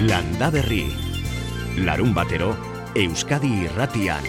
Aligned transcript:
Landa 0.00 0.48
Berri. 0.48 0.86
Larun 1.84 2.14
batero, 2.16 2.54
Euskadi 2.96 3.50
irratian. 3.66 4.24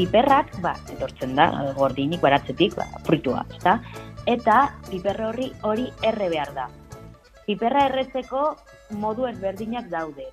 piperrak, 0.00 0.54
ba, 0.64 0.72
etortzen 0.90 1.34
da, 1.36 1.46
gordinik 1.76 2.22
baratzetik, 2.24 2.74
ba, 2.74 2.86
fruitua, 3.04 3.44
ezta? 3.52 3.76
Eta 4.26 4.74
piperra 4.90 5.28
horri 5.30 5.52
hori 5.62 5.86
erre 6.02 6.28
behar 6.28 6.52
da. 6.54 6.68
Piperra 7.46 7.86
erretzeko 7.88 8.56
modu 9.00 9.26
ezberdinak 9.26 9.88
daude. 9.90 10.26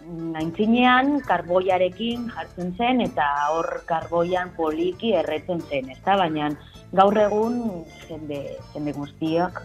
Naintzinean 0.00 1.20
karboiarekin 1.28 2.30
jartzen 2.34 2.74
zen 2.76 3.00
eta 3.04 3.26
hor 3.52 3.82
karboian 3.86 4.50
poliki 4.56 5.12
erretzen 5.14 5.60
zen, 5.68 5.90
ezta? 5.92 6.16
Baina 6.16 6.50
gaur 6.92 7.16
egun 7.20 7.84
jende, 8.08 8.40
jende 8.72 8.92
guztiak 8.96 9.62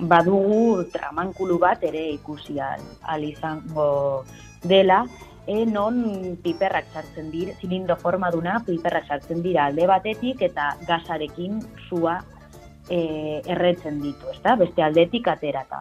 badugu 0.00 0.84
tramankulu 0.92 1.58
bat 1.58 1.84
ere 1.84 2.08
ikusi 2.12 2.58
al 2.60 3.24
izango 3.24 4.24
dela, 4.62 5.04
e 5.46 5.64
non 5.64 6.36
piperrak 6.42 6.90
sartzen 6.92 7.30
dira, 7.30 7.54
zilindro 7.60 7.96
forma 7.96 8.30
duna 8.34 8.58
piperrak 8.66 9.06
sartzen 9.06 9.42
dira 9.42 9.66
alde 9.70 9.86
batetik 9.86 10.42
eta 10.42 10.74
gasarekin 10.88 11.60
sua 11.88 12.18
e, 12.88 13.42
erretzen 13.46 14.00
ditu, 14.02 14.30
ezta? 14.32 14.56
Beste 14.56 14.82
aldetik 14.82 15.28
aterata. 15.28 15.80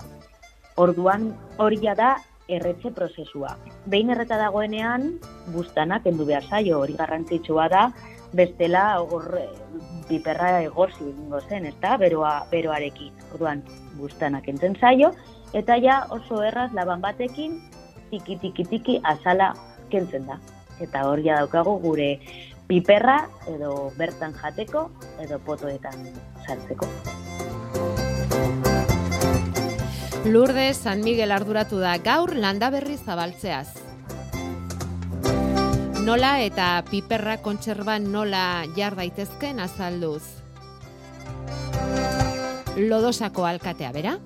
Orduan 0.81 1.31
hori 1.58 1.80
da 1.95 2.16
erretze 2.48 2.92
prozesua. 2.92 3.56
Behin 3.86 4.09
erreta 4.09 4.38
dagoenean, 4.38 5.16
bustanak 5.53 6.06
endu 6.06 6.26
behar 6.26 6.44
zaio, 6.44 6.80
hori 6.80 6.94
garrantzitsua 6.94 7.67
da, 7.70 7.86
bestela 8.33 9.00
hor 9.02 9.39
piperra 10.09 10.61
egozi 10.61 11.09
egingo 11.09 11.42
zen, 11.50 11.66
ezta? 11.66 11.98
Beroa, 11.98 12.45
beroarekin. 12.52 13.14
Orduan, 13.33 13.64
bustanak 13.98 14.48
entzen 14.48 14.76
zaio, 14.80 15.11
eta 15.53 15.78
ja 15.81 16.06
oso 16.11 16.44
erraz 16.44 16.72
laban 16.73 17.02
batekin 17.02 17.61
tiki 18.11 18.38
tiki 18.38 18.66
tiki 18.66 19.00
azala 19.03 19.53
kentzen 19.89 20.28
da. 20.28 20.39
Eta 20.83 21.06
hor 21.08 21.23
ja 21.23 21.39
daukago 21.39 21.78
gure 21.80 22.20
piperra 22.67 23.20
edo 23.48 23.92
bertan 23.98 24.33
jateko 24.42 24.89
edo 25.23 25.39
potoetan 25.45 26.09
sartzeko. 26.48 26.88
Lourdes 30.26 30.78
San 30.78 31.04
Miguel 31.04 31.32
arduratu 31.32 31.78
da 31.78 31.98
gaur 32.02 32.36
landa 32.36 32.72
berri 32.74 32.98
zabaltzeaz. 32.98 33.68
Nola 36.06 36.40
eta 36.42 36.84
piperra 36.90 37.38
kontserban 37.42 38.12
nola 38.12 38.66
jar 38.78 38.96
daitezken 38.98 39.60
azalduz. 39.62 40.23
Lodosako 42.78 43.46
alkatea 43.46 43.92
bera? 43.94 44.18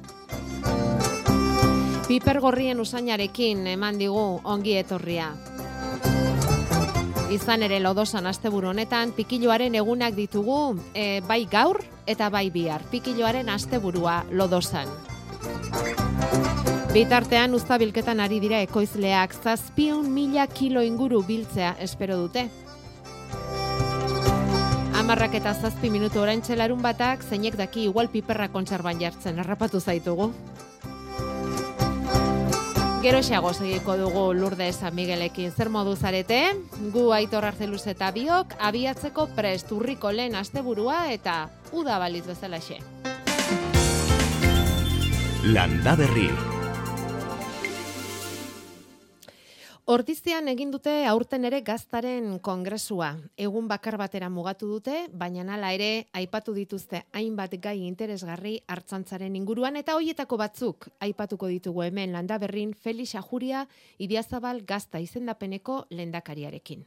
Piper 2.08 2.40
gorrien 2.42 2.80
usainarekin 2.80 3.67
eman 3.75 4.00
digu 4.00 4.42
ongi 4.44 4.80
etorria. 4.80 5.30
Izan 7.30 7.62
ere 7.67 7.78
lodosan 7.84 8.25
asteburu 8.25 8.72
honetan 8.72 9.12
pikiloaren 9.14 9.75
egunak 9.78 10.16
ditugu 10.17 10.80
e, 10.95 11.22
bai 11.28 11.44
gaur 11.52 11.84
eta 12.09 12.29
bai 12.33 12.49
bihar. 12.49 12.81
Pikiloaren 12.91 13.49
asteburua 13.53 14.23
lodosan. 14.31 14.89
Bitartean 16.89 17.53
uztabilketan 17.53 18.19
ari 18.19 18.39
dira 18.41 18.63
ekoizleak 18.66 19.35
zazpion 19.38 20.07
mila 20.09 20.47
kilo 20.50 20.81
inguru 20.81 21.22
biltzea 21.28 21.75
espero 21.85 22.17
dute. 22.17 22.47
Amarrak 25.00 25.38
eta 25.38 25.53
zazpi 25.53 25.94
minutu 25.94 26.19
orain 26.19 26.41
txelarun 26.41 26.81
batak, 26.81 27.22
zeinek 27.23 27.56
daki 27.61 27.85
igual 27.88 28.09
piperra 28.09 28.50
kontserban 28.50 29.00
jartzen, 29.00 29.38
errapatu 29.39 29.79
zaitugu. 29.79 30.31
Gero 33.01 33.21
xago 33.23 33.53
segiko 33.53 33.95
dugu 33.95 34.33
Lourdes 34.33 34.75
San 34.75 34.93
Miguelekin 34.93 35.53
zer 35.55 35.69
modu 35.71 35.95
zarete, 35.95 36.41
gu 36.91 37.05
aitor 37.15 37.47
arzeluz 37.47 37.85
eta 37.87 38.11
biok, 38.11 38.57
abiatzeko 38.59 39.29
prest 39.37 39.71
urriko 39.71 40.11
lehen 40.11 40.35
asteburua 40.35 41.05
eta 41.13 41.47
uda 41.71 41.95
baliz 41.97 42.25
bezala 42.27 42.59
xe. 42.59 42.83
Landa 45.47 45.95
berri. 45.95 46.27
Ordizian 49.89 50.45
egin 50.51 50.69
dute 50.69 50.91
aurten 51.09 51.47
ere 51.50 51.63
gaztaren 51.66 52.35
kongresua. 52.45 53.07
Egun 53.41 53.66
bakar 53.72 53.95
batera 53.97 54.27
mugatu 54.29 54.67
dute, 54.69 55.07
baina 55.09 55.41
nala 55.47 55.72
ere 55.73 56.05
aipatu 56.13 56.53
dituzte 56.53 57.01
hainbat 57.17 57.55
gai 57.63 57.79
interesgarri 57.88 58.59
hartzantzaren 58.69 59.33
inguruan 59.41 59.81
eta 59.81 59.97
hoietako 59.97 60.38
batzuk 60.44 60.91
aipatuko 61.01 61.49
ditugu 61.49 61.88
hemen 61.88 62.13
landa 62.13 62.38
berrin 62.38 62.78
Felix 62.78 63.16
Ajuria 63.17 63.66
Idiazabal 63.97 64.61
gazta 64.61 65.01
izendapeneko 65.01 65.88
lendakariarekin. 65.89 66.85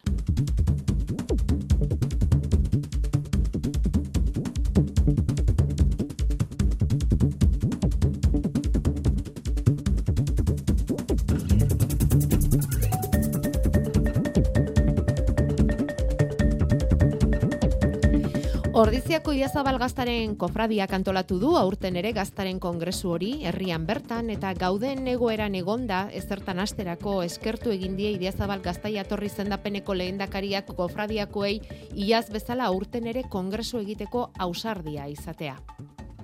Ordiziako 18.73 19.35
Idiazabal 19.37 19.77
gaztaren 19.77 20.33
kofradia 20.41 20.87
kantolatu 20.89 21.37
du 21.37 21.51
aurten 21.61 21.99
ere 22.01 22.15
gaztaren 22.17 22.57
kongresu 22.57 23.11
hori 23.13 23.33
herrian 23.45 23.83
bertan 23.85 24.31
eta 24.33 24.55
gauden 24.57 25.11
egoeran 25.13 25.53
egonda 25.59 25.99
ezertan 26.21 26.63
asterako 26.65 27.19
eskertu 27.21 27.69
egin 27.75 27.99
die 27.99 28.15
Idiazabal 28.15 28.63
gaztaia 28.65 29.05
torri 29.05 29.29
zendapeneko 29.29 29.93
lehendakariak 29.93 30.73
kofradiakoei 30.79 31.59
iaz 32.07 32.31
bezala 32.33 32.71
aurten 32.73 33.11
ere 33.13 33.27
kongresu 33.29 33.83
egiteko 33.83 34.31
ausardia 34.47 35.05
izatea. 35.13 35.59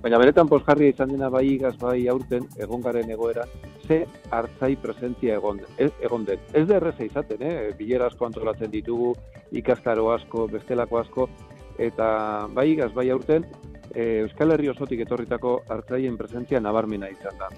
Baina 0.01 0.17
benetan 0.17 0.49
posjarria 0.49 0.95
izan 0.95 1.13
dena 1.13 1.29
bai 1.29 1.45
igaz 1.51 1.75
bai 1.77 2.07
aurten 2.07 2.49
egongaren 2.57 3.13
egoera, 3.13 3.45
ze 3.85 4.05
hartzai 4.31 4.71
presentzia 4.81 5.35
egon, 5.37 5.61
ez, 5.77 5.91
egon 6.01 6.25
den. 6.25 6.41
Ez 6.53 6.65
da 6.65 6.79
erreza 6.79 7.05
izaten, 7.05 7.45
eh? 7.45 7.71
bilera 7.77 8.09
asko 8.09 8.25
antolatzen 8.25 8.71
ditugu, 8.71 9.13
ikastaro 9.51 10.09
asko, 10.15 10.47
bestelako 10.47 11.01
asko, 11.03 11.29
eta 11.79 12.47
bai 12.53 12.69
igaz, 12.73 12.91
bai 12.93 13.09
aurten, 13.09 13.45
e, 13.93 14.21
Euskal 14.25 14.51
Herri 14.51 14.69
osotik 14.69 15.05
etorritako 15.05 15.61
hartzaien 15.69 16.17
presentzia 16.19 16.59
nabarmena 16.59 17.09
izan 17.09 17.39
da. 17.39 17.49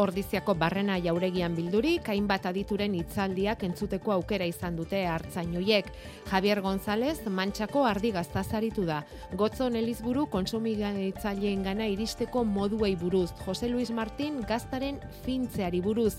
Ordiziako 0.00 0.54
barrena 0.56 0.94
jauregian 1.04 1.52
bildurik, 1.52 2.06
hainbat 2.08 2.46
adituren 2.48 2.94
hitzaldiak 2.96 3.66
entzuteko 3.66 4.14
aukera 4.14 4.46
izan 4.48 4.78
dute 4.78 5.02
hartzainoiek. 5.04 5.90
Javier 6.30 6.62
González, 6.64 7.18
mantxako 7.28 7.82
ardi 7.84 8.12
gaztazaritu 8.14 8.86
da. 8.88 9.02
Gotzon 9.36 9.76
Elizburu, 9.76 10.24
konsumigan 10.32 10.96
hitzaldien 11.02 11.66
gana 11.66 11.88
iristeko 11.92 12.46
moduei 12.48 12.94
buruz. 12.96 13.28
Jose 13.44 13.68
Luis 13.68 13.90
Martín, 13.90 14.40
gaztaren 14.48 15.02
fintzeari 15.26 15.82
buruz. 15.84 16.14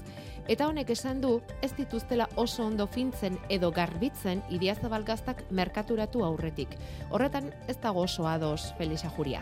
Eta 0.45 0.67
honek 0.69 0.93
esan 0.93 1.23
du, 1.23 1.39
ez 1.65 1.71
dituztela 1.73 2.29
oso 2.35 2.67
ondo 2.67 2.85
fintzen 2.85 3.39
edo 3.49 3.71
garbitzen 3.73 4.45
idiazabal 4.53 5.07
gaztak 5.09 5.41
merkaturatu 5.49 6.21
aurretik. 6.27 6.77
Horretan 7.09 7.49
ez 7.67 7.79
dago 7.81 8.05
oso 8.05 8.29
ados, 8.29 8.75
Felisa 8.77 9.09
Juria. 9.17 9.41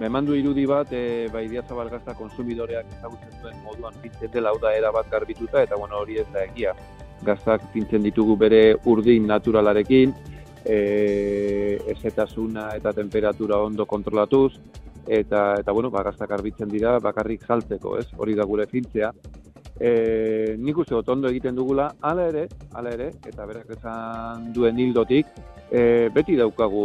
Eman 0.00 0.24
du 0.24 0.32
irudi 0.32 0.64
bat, 0.64 0.88
e, 0.96 1.28
ba, 1.28 1.42
idiazabal 1.44 1.90
gazta 1.92 2.14
konsumidoreak 2.16 2.88
ezagutzen 2.96 3.34
duen 3.42 3.58
moduan 3.66 3.96
fintzen 4.00 4.30
dela 4.32 4.52
da 4.62 4.72
era 4.72 4.90
bat 4.96 5.10
garbituta, 5.12 5.60
eta 5.62 5.76
bueno, 5.76 5.98
hori 6.00 6.16
ez 6.22 6.26
da 6.32 6.44
egia. 6.46 6.72
Gaztak 7.26 7.66
fintzen 7.74 8.02
ditugu 8.02 8.36
bere 8.40 8.62
urdin 8.88 9.26
naturalarekin, 9.28 10.14
e, 10.64 10.78
ezetasuna 11.92 12.70
eta 12.78 12.94
temperatura 12.96 13.60
ondo 13.60 13.84
kontrolatuz, 13.84 14.54
eta, 15.06 15.56
eta 15.60 15.72
bueno, 15.72 15.90
ba, 15.90 16.02
gaztak 16.08 16.30
garbitzen 16.32 16.72
dira 16.72 16.98
bakarrik 16.98 17.44
saltzeko, 17.44 17.98
ez? 18.00 18.08
Hori 18.16 18.38
da 18.38 18.48
gure 18.48 18.66
fintzea. 18.70 19.12
E, 19.80 20.56
nik 20.60 20.76
uste 20.82 20.92
dut 20.92 21.08
ondo 21.08 21.30
egiten 21.32 21.56
dugula, 21.56 21.86
ala 22.04 22.26
ere, 22.28 22.44
ala 22.76 22.92
ere, 22.92 23.08
eta 23.26 23.46
berak 23.48 23.70
esan 23.78 24.50
duen 24.52 24.78
hildotik, 24.78 25.30
e, 25.72 26.10
beti 26.12 26.36
daukagu 26.36 26.84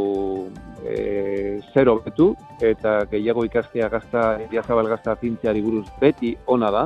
e, 0.87 1.59
zero 1.73 1.97
betu, 2.05 2.29
eta 2.63 3.01
gehiago 3.11 3.43
ikastea 3.49 3.89
gazta, 3.91 4.23
diazabal 4.51 4.87
gazta 4.93 5.17
fintzeari 5.19 5.65
buruz 5.65 5.87
beti 5.99 6.37
ona 6.55 6.71
da, 6.71 6.85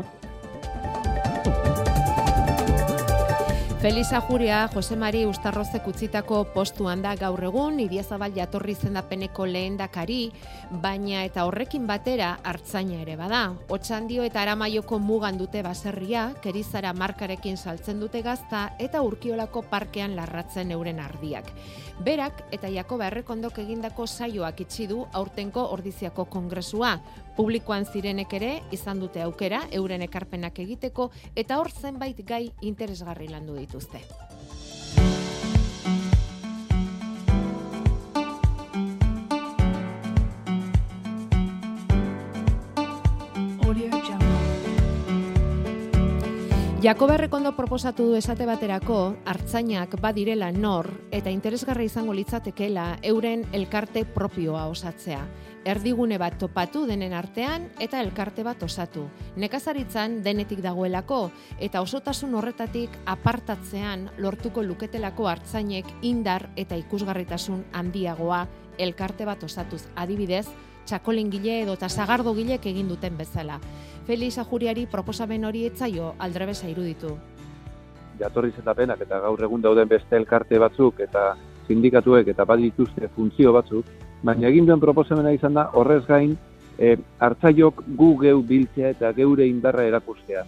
Felisa 3.79 4.19
Juria, 4.19 4.67
Jose 4.73 4.97
Mari 4.99 5.21
Ustarrozek 5.23 5.85
utzitako 5.87 6.41
postuan 6.51 6.99
da 6.99 7.13
gaur 7.15 7.39
egun, 7.47 7.77
Idiazabal 7.79 8.33
jatorri 8.35 8.73
zendapeneko 8.75 9.45
lehen 9.47 9.77
dakari, 9.79 10.33
baina 10.83 11.21
eta 11.23 11.45
horrekin 11.47 11.85
batera 11.87 12.33
hartzaina 12.43 12.97
ere 12.99 13.15
bada. 13.15 13.45
Otxandio 13.71 14.25
eta 14.27 14.41
aramaioko 14.41 14.99
mugan 14.99 15.39
dute 15.39 15.61
baserria, 15.63 16.25
kerizara 16.43 16.91
markarekin 16.91 17.55
saltzen 17.55 18.03
dute 18.03 18.19
gazta 18.21 18.65
eta 18.83 18.99
urkiolako 18.99 19.63
parkean 19.71 20.17
larratzen 20.19 20.75
euren 20.75 20.99
ardiak. 20.99 21.47
Berak 22.03 22.49
eta 22.51 22.67
Jakoba 22.67 23.07
Errekondok 23.07 23.63
egindako 23.63 24.07
saioak 24.07 24.59
itxi 24.67 24.89
du 24.91 25.05
aurtenko 25.13 25.69
ordiziako 25.71 26.27
kongresua. 26.27 26.97
Publikoan 27.39 27.85
zirenek 27.87 28.33
ere 28.35 28.49
izan 28.75 28.99
dute 28.99 29.21
aukera 29.23 29.61
euren 29.77 30.01
ekarpenak 30.03 30.59
egiteko 30.59 31.05
eta 31.39 31.61
hor 31.61 31.71
zenbait 31.71 32.19
gai 32.27 32.49
interesgarri 32.67 33.31
landu 33.31 33.55
dituzte. 33.55 34.03
Jakoba 46.79 47.17
Errekondo 47.17 47.51
proposatu 47.57 48.05
du 48.07 48.13
esate 48.15 48.45
baterako 48.47 48.97
hartzainak 49.27 49.97
badirela 49.99 50.47
nor 50.55 50.87
eta 51.11 51.27
interesgarra 51.27 51.83
izango 51.83 52.13
litzatekeela 52.15 52.85
euren 53.03 53.43
elkarte 53.51 54.05
propioa 54.07 54.63
osatzea. 54.71 55.19
Erdigune 55.69 56.17
bat 56.17 56.33
topatu 56.41 56.87
denen 56.89 57.11
artean 57.13 57.67
eta 57.83 57.99
elkarte 58.01 58.41
bat 58.41 58.63
osatu. 58.65 59.03
Nekazaritzan 59.37 60.15
denetik 60.25 60.63
dagoelako 60.65 61.19
eta 61.61 61.83
osotasun 61.85 62.33
horretatik 62.39 62.95
apartatzean 63.05 64.07
lortuko 64.17 64.63
luketelako 64.65 65.27
hartzainek 65.29 65.91
indar 66.09 66.47
eta 66.57 66.79
ikusgarritasun 66.79 67.67
handiagoa 67.71 68.47
elkarte 68.79 69.29
bat 69.29 69.45
osatuz. 69.45 69.83
Adibidez, 69.95 70.47
txakolingile 70.89 71.61
edo 71.67 71.77
eta 71.77 71.89
sagardogilek 71.89 72.65
egin 72.73 72.89
duten 72.89 73.21
bezala. 73.21 73.59
Felix 74.09 74.39
Ajuriari 74.41 74.87
proposamen 74.89 75.45
hori 75.45 75.67
etzaio 75.69 76.15
aldrebesa 76.17 76.65
iruditu. 76.71 77.13
Jatorri 78.17 78.55
zetapenak 78.57 79.05
eta 79.05 79.21
gaur 79.21 79.45
egun 79.45 79.61
dauden 79.61 79.87
beste 79.87 80.17
elkarte 80.17 80.57
batzuk 80.57 81.05
eta 81.05 81.35
sindikatuek 81.67 82.33
eta 82.33 82.45
bat 82.45 82.57
dituzte 82.57 83.07
funtzio 83.13 83.53
batzuk, 83.53 83.85
baina 84.23 84.47
egin 84.49 84.65
duen 84.67 84.79
proposamena 84.79 85.31
izan 85.31 85.53
da 85.53 85.69
horrez 85.73 86.05
gain 86.07 86.35
e, 86.77 86.95
hartzaiok 87.19 87.83
gu 87.99 88.09
geu 88.23 88.41
biltzea 88.41 88.93
eta 88.95 89.11
geure 89.13 89.47
indarra 89.47 89.85
erakustea. 89.87 90.43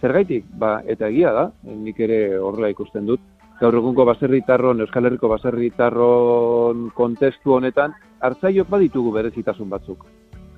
Zergaitik, 0.00 0.46
ba, 0.56 0.78
eta 0.88 1.08
egia 1.12 1.32
da, 1.36 1.50
nik 1.64 1.98
ere 2.00 2.38
horrela 2.38 2.70
ikusten 2.72 3.06
dut, 3.08 3.20
gaur 3.60 3.76
egunko 3.76 4.06
baserritarron, 4.08 4.80
Euskal 4.80 5.08
Herriko 5.08 5.28
baserritarron 5.28 6.88
kontestu 6.96 7.58
honetan, 7.58 7.92
hartzaiok 8.20 8.68
baditugu 8.72 9.12
berezitasun 9.18 9.68
batzuk. 9.68 10.06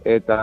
Eta 0.04 0.36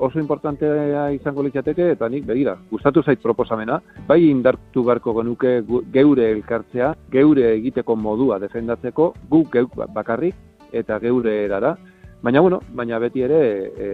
oso 0.00 0.18
importantea 0.18 1.10
izango 1.12 1.42
litzateke 1.44 1.90
eta 1.92 2.08
nik 2.08 2.24
begira 2.24 2.54
gustatu 2.70 3.02
zait 3.04 3.20
proposamena 3.20 3.76
bai 4.08 4.22
indartu 4.30 4.84
beharko 4.86 5.12
genuke 5.18 5.58
geure 5.92 6.30
elkartzea 6.30 6.94
geure 7.12 7.50
egiteko 7.50 7.96
modua 8.00 8.38
defendatzeko 8.40 9.10
gu 9.28 9.42
geu 9.52 9.66
bakarrik 9.92 10.34
eta 10.72 10.98
geure 11.00 11.44
erara 11.44 11.74
baina 12.22 12.40
bueno 12.40 12.60
baina 12.72 12.98
beti 12.98 13.22
ere 13.22 13.40
e, 13.76 13.88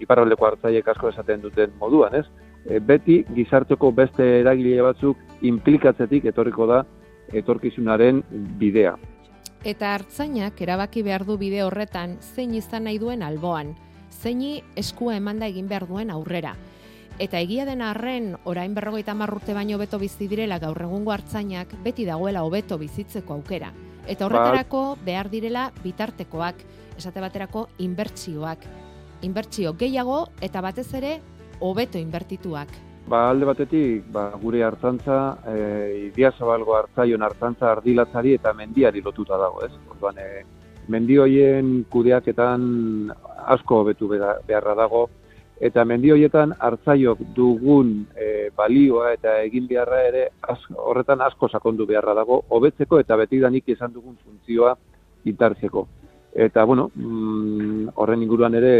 iparraldeko 0.00 0.46
hartzaiek 0.46 0.88
asko 0.88 1.08
esaten 1.08 1.42
duten 1.42 1.76
moduan 1.80 2.14
ez 2.14 2.24
e, 2.64 2.78
beti 2.80 3.24
gizarteko 3.34 3.92
beste 3.92 4.40
eragile 4.40 4.82
batzuk 4.82 5.16
implikatzetik 5.42 6.24
etorriko 6.32 6.66
da 6.66 6.84
etorkizunaren 7.32 8.24
bidea 8.58 8.96
Eta 9.60 9.92
hartzainak 9.92 10.60
erabaki 10.64 11.02
behar 11.04 11.26
du 11.28 11.36
bide 11.36 11.62
horretan 11.62 12.16
zein 12.20 12.54
izan 12.56 12.86
nahi 12.88 12.98
duen 12.98 13.22
alboan 13.22 13.74
zeini 14.10 14.60
eskua 14.76 15.16
emanda 15.16 15.46
egin 15.46 15.68
behar 15.68 15.86
duen 15.88 16.10
aurrera. 16.10 16.54
Eta 17.20 17.40
egia 17.40 17.66
den 17.68 17.82
arren, 17.84 18.34
orain 18.48 18.74
berrogeita 18.74 19.14
marrurte 19.14 19.54
baino 19.54 19.78
beto 19.78 19.98
bizi 20.00 20.28
direla 20.28 20.58
gaur 20.58 20.80
egungo 20.82 21.12
hartzainak, 21.12 21.74
beti 21.84 22.06
dagoela 22.08 22.44
hobeto 22.44 22.78
bizitzeko 22.80 23.34
aukera. 23.34 23.72
Eta 24.10 24.26
horretarako 24.26 24.96
behar 25.06 25.28
direla 25.30 25.68
bitartekoak, 25.84 26.64
esate 26.98 27.22
baterako 27.22 27.68
inbertsioak. 27.78 28.64
Inbertsio 29.22 29.74
gehiago 29.78 30.24
eta 30.42 30.62
batez 30.64 30.88
ere 30.98 31.18
hobeto 31.60 32.00
inbertituak. 32.00 32.72
Ba, 33.10 33.28
alde 33.30 33.46
batetik, 33.48 34.08
ba, 34.12 34.28
gure 34.42 34.62
hartzantza, 34.64 35.18
e, 35.50 35.54
idia 36.08 36.30
zabalgo 36.38 36.76
hartzaion 36.76 37.22
hartzantza 37.22 37.70
ardilatzari 37.72 38.34
eta 38.38 38.52
mendiari 38.54 39.02
lotuta 39.02 39.38
dago, 39.40 39.64
ez? 39.66 39.72
Orduan, 39.94 40.18
e, 40.18 40.42
mendioien 40.90 41.72
kudeaketan 41.90 42.62
asko 43.54 43.82
hobetu 43.82 44.08
beharra 44.10 44.74
dago 44.78 45.08
eta 45.60 45.84
mendioietan 45.84 46.54
hartzaiok 46.58 47.20
dugun 47.36 47.92
e, 48.16 48.48
balioa 48.56 49.12
eta 49.12 49.36
egin 49.44 49.66
beharra 49.68 50.00
ere 50.08 50.22
horretan 50.80 51.20
asko 51.26 51.48
sakondu 51.48 51.86
beharra 51.86 52.14
dago 52.16 52.40
hobetzeko 52.48 53.00
eta 53.00 53.16
betidanik 53.20 53.68
izan 53.68 53.92
dugun 53.92 54.16
funtzioa 54.24 54.74
intartzeko. 55.28 55.86
Eta 56.32 56.64
bueno, 56.64 56.90
mm, 56.94 57.92
horren 58.00 58.22
inguruan 58.22 58.54
ere 58.54 58.74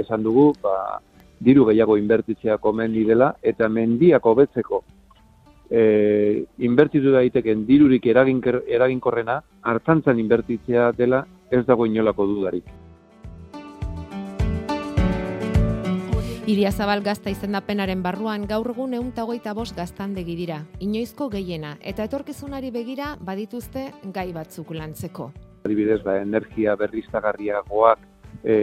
esan 0.00 0.22
dugu, 0.22 0.52
ba, 0.62 1.00
diru 1.40 1.66
gehiago 1.68 1.98
inbertitzea 1.98 2.56
komendi 2.58 3.04
dela 3.04 3.34
eta 3.42 3.68
mendiak 3.68 4.24
hobetzeko 4.24 4.82
e, 5.70 6.44
inbertitu 6.64 7.12
daiteken 7.12 7.66
dirurik 7.68 8.08
eraginkorrena 8.08 9.40
hartzantzan 9.62 10.18
inbertitzea 10.18 10.92
dela 10.96 11.24
ez 11.50 11.64
dago 11.66 11.86
inolako 11.86 12.26
dudarik. 12.26 12.77
Iria 16.48 16.70
Zabal 16.72 17.02
gazta 17.04 17.28
izendapenaren 17.28 18.00
barruan 18.00 18.46
gaur 18.48 18.70
egun 18.72 18.94
egun 18.96 19.10
tagoita 19.12 19.52
bost 19.52 19.76
gaztandegi 19.76 20.32
dira. 20.38 20.62
Inoizko 20.80 21.26
gehiena 21.34 21.74
eta 21.90 22.06
etorkizunari 22.08 22.70
begira 22.72 23.10
badituzte 23.20 23.82
gai 24.14 24.30
batzuk 24.32 24.72
lantzeko. 24.72 25.26
Adibidez, 25.68 25.98
ba, 26.06 26.14
energia 26.22 26.72
berriztagarriagoak 26.80 28.00
e, 28.40 28.56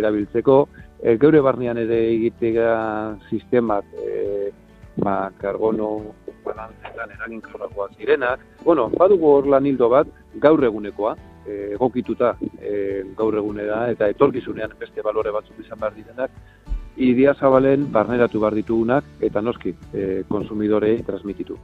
erabiltzeko, 0.00 0.56
e, 0.98 1.14
geure 1.22 1.44
barnean 1.46 1.78
ere 1.84 2.00
egitea 2.16 2.74
sistemak 3.30 3.94
e, 3.94 4.50
ba, 4.98 5.30
karbono 5.38 5.92
balantzetan 6.42 7.14
eraginkorrakoak 7.14 7.94
direnak. 8.00 8.42
Bueno, 8.66 8.90
badugu 8.98 9.36
hor 9.36 9.52
lan 9.54 9.70
hildo 9.70 9.92
bat, 9.94 10.10
gaur 10.42 10.66
egunekoa, 10.66 11.14
egokituta 11.50 12.34
e, 12.60 13.02
gaur 13.16 13.34
egunera 13.38 13.84
eta 13.90 14.08
etorkizunean 14.12 14.74
beste 14.78 15.02
balore 15.02 15.32
batzuk 15.34 15.58
izan 15.62 15.80
behar 15.80 15.94
direnak, 15.96 16.34
idia 17.00 17.34
zabalen 17.34 17.88
barneratu 17.92 18.40
behar 18.40 18.54
ditugunak 18.54 19.04
eta 19.24 19.40
noski 19.40 19.72
e, 19.92 20.22
konsumidorei 20.28 21.00
transmititu. 21.02 21.56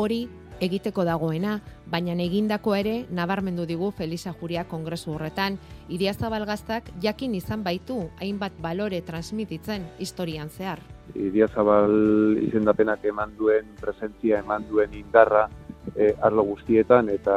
Hori 0.00 0.24
egiteko 0.60 1.04
dagoena, 1.04 1.58
baina 1.88 2.14
egindako 2.20 2.74
ere 2.76 2.94
nabarmendu 3.10 3.64
digu 3.68 3.90
Felisa 3.96 4.32
Juria 4.40 4.64
kongresu 4.68 5.14
horretan, 5.14 5.58
idia 5.88 6.12
zabalgaztak 6.14 6.90
jakin 7.02 7.34
izan 7.34 7.64
baitu 7.64 8.10
hainbat 8.20 8.52
balore 8.60 9.00
transmititzen 9.00 9.86
historian 9.98 10.48
zehar. 10.48 10.80
Idia 11.14 11.48
zabal 11.48 12.36
izendapenak 12.40 13.04
eman 13.04 13.32
duen 13.38 13.72
presentzia, 13.80 14.40
eman 14.40 14.68
duen 14.68 14.94
indarra, 14.94 15.48
e, 15.94 16.14
arlo 16.22 16.44
guztietan 16.44 17.08
eta 17.12 17.36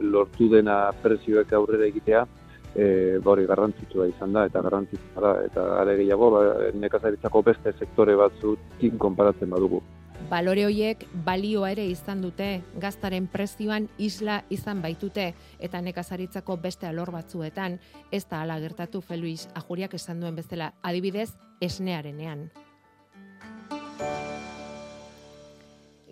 lortu 0.00 0.48
dena 0.50 0.88
prezioek 1.02 1.52
aurrera 1.52 1.86
egitea 1.90 2.24
e, 2.74 3.18
ba 3.24 3.36
garrantzitsua 3.36 4.08
izan 4.10 4.32
da 4.32 4.46
eta 4.46 4.62
garrantzitsua 4.62 5.20
da 5.20 5.34
eta 5.44 5.66
are 5.80 5.96
gehiago 5.96 6.30
ba, 6.30 6.40
nekazaritzako 6.74 7.42
beste 7.42 7.72
sektore 7.78 8.16
batzuekin 8.16 8.98
konparatzen 8.98 9.50
badugu. 9.50 9.82
Balore 10.30 10.64
hoiek 10.64 11.04
balioa 11.26 11.70
ere 11.74 11.84
izan 11.90 12.22
dute, 12.22 12.62
gaztaren 12.80 13.26
prezioan 13.28 13.88
isla 13.98 14.40
izan 14.50 14.80
baitute 14.82 15.32
eta 15.58 15.80
nekazaritzako 15.84 16.56
beste 16.62 16.86
alor 16.86 17.10
batzuetan 17.12 17.78
ez 18.10 18.24
da 18.30 18.42
ala 18.42 18.60
gertatu 18.60 19.02
Feluis 19.02 19.48
Ajuriak 19.54 19.94
esan 19.94 20.20
duen 20.20 20.36
bezala 20.36 20.72
adibidez 20.82 21.34
esnearenean. 21.60 22.48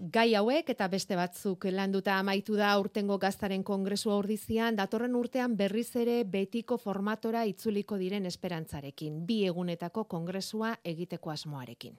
Gai 0.03 0.35
hauek 0.35 0.71
eta 0.73 0.89
beste 0.91 1.15
batzuk 1.15 1.69
landuta 1.71 2.17
amaitu 2.19 2.57
da 2.59 2.73
urtengo 2.81 3.19
gaztaren 3.23 3.63
kongresu 3.63 4.11
ordizian, 4.11 4.75
datorren 4.75 5.15
urtean 5.15 5.55
berriz 5.57 5.95
ere 5.97 6.25
betiko 6.25 6.77
formatora 6.77 7.45
itzuliko 7.47 7.99
diren 8.01 8.27
esperantzarekin, 8.27 9.23
bi 9.27 9.45
egunetako 9.47 10.05
kongresua 10.05 10.75
egiteko 10.83 11.31
asmoarekin. 11.31 11.95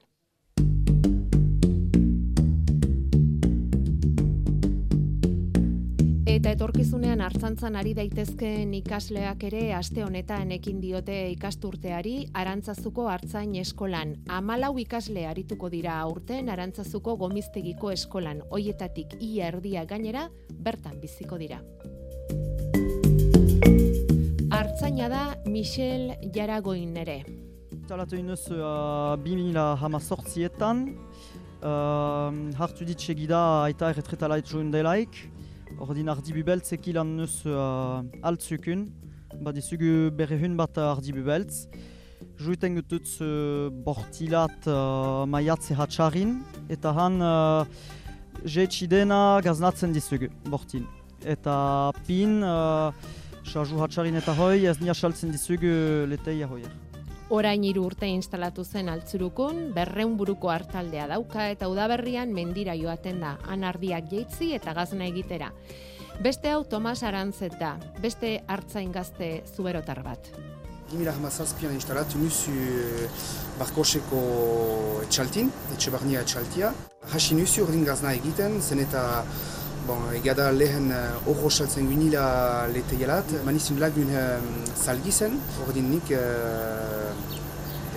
Eta 6.33 6.49
etorkizunean 6.55 7.19
hartzantzan 7.21 7.75
ari 7.77 7.91
daitezkeen 7.93 8.71
ikasleak 8.73 9.43
ere 9.45 9.59
aste 9.77 10.01
honetan 10.01 10.49
ekin 10.55 10.79
diote 10.81 11.13
ikasturteari 11.29 12.13
arantzazuko 12.41 13.03
hartzain 13.11 13.51
eskolan. 13.61 14.15
Amalau 14.33 14.71
ikasle 14.81 15.27
arituko 15.29 15.69
dira 15.69 15.99
aurten 16.01 16.49
arantzazuko 16.49 17.13
gomiztegiko 17.21 17.91
eskolan. 17.93 18.41
Hoietatik 18.49 19.13
ia 19.19 19.51
erdia 19.51 19.83
gainera 19.85 20.23
bertan 20.49 20.97
biziko 21.03 21.37
dira. 21.37 21.59
Hartzaina 24.57 25.11
da 25.13 25.21
Michel 25.45 26.15
Jaragoin 26.33 26.97
ere. 26.97 27.19
Talatu 27.85 28.17
inuz 28.17 28.47
uh, 28.49 29.13
2000 29.21 29.67
hama 29.85 30.01
sortzietan, 30.01 30.87
uh, 31.61 32.33
hartu 32.57 32.89
dit 32.89 32.97
segida 32.97 33.43
aita 33.67 33.93
erretretala 33.93 34.41
etxoen 34.41 34.73
delaik, 34.73 35.21
Ordin 35.81 36.07
ardi 36.07 36.33
bubeltz 36.35 36.73
ekilan 36.75 37.15
neus 37.17 37.41
uh, 37.45 38.03
altzukun, 38.23 38.85
badizugu 39.45 40.11
bere 40.17 40.37
hun 40.41 40.57
bat 40.57 40.77
ardi 40.77 41.13
bubeltz. 41.15 41.65
Juiten 42.39 42.77
gututz 42.77 43.17
uh, 43.21 43.69
bortilat 43.85 44.67
uh, 44.69 45.25
maiatze 45.25 45.75
hatxarin, 45.79 46.37
eta 46.69 46.93
han 46.97 47.19
uh, 47.21 47.65
jetxidena 48.45 49.41
gaznatzen 49.43 49.93
dizugu 49.95 50.29
bortin. 50.45 50.85
Eta 51.25 51.91
pin, 52.07 52.41
uh, 52.43 52.93
sarju 53.43 53.81
hatxarin 53.83 54.15
eta 54.21 54.35
hoi, 54.37 54.65
ez 54.69 54.79
nia 54.81 54.93
saltzen 54.93 55.33
dizugu 55.33 55.73
leteia 56.11 56.47
hoier. 56.47 56.92
Orain 57.31 57.63
hiru 57.63 57.85
urte 57.87 58.07
instalatu 58.11 58.65
zen 58.65 58.89
altzurukun, 58.91 59.69
berreun 59.73 60.17
buruko 60.19 60.49
hartaldea 60.51 61.07
dauka 61.07 61.47
eta 61.53 61.69
udaberrian 61.71 62.33
mendira 62.35 62.75
joaten 62.75 63.21
da, 63.23 63.37
anardiak 63.47 64.09
jeitzi 64.11 64.51
eta 64.57 64.73
gazna 64.75 65.07
egitera. 65.07 65.53
Beste 66.21 66.51
hau 66.51 66.63
Tomas 66.67 67.01
Arantzet 67.03 67.55
da, 67.59 67.77
beste 68.01 68.41
hartzain 68.47 68.91
gazte 68.91 69.41
zuberotar 69.55 70.03
bat. 70.03 70.29
2017an 70.91 71.73
instalatu 71.73 72.19
nuzu 72.21 72.51
barkoseko 73.57 74.21
etxaltin, 75.07 75.49
etxe 75.73 75.93
barnia 75.95 76.21
etxaltia. 76.21 76.73
Hasi 77.13 77.39
nuzu 77.39 77.63
ordin 77.63 77.85
gazna 77.87 78.13
egiten, 78.13 78.59
zen 78.61 78.83
eta 78.83 79.23
bon, 79.87 80.07
egada 80.15 80.49
lehen 80.51 80.89
horro 81.25 81.49
uh, 81.49 81.51
saltzen 81.51 81.87
gunila 81.89 82.23
lete 82.71 82.97
jalat, 82.99 83.35
manizun 83.47 83.79
lagun 83.83 84.09
um, 84.15 84.49
salgi 84.75 85.11
zen, 85.11 85.37
ordin 85.65 85.89
nik 85.91 86.11
uh, 86.15 87.11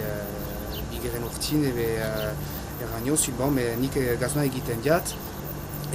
uh, 0.03 0.79
bigeren 0.93 1.27
urtin 1.29 1.67
ebe 1.71 1.89
uh, 2.03 2.31
erranio 2.85 3.17
zut, 3.17 3.35
bon, 3.39 3.57
nik 3.81 3.99
gazna 4.21 4.45
egiten 4.49 4.83
diat, 4.85 5.15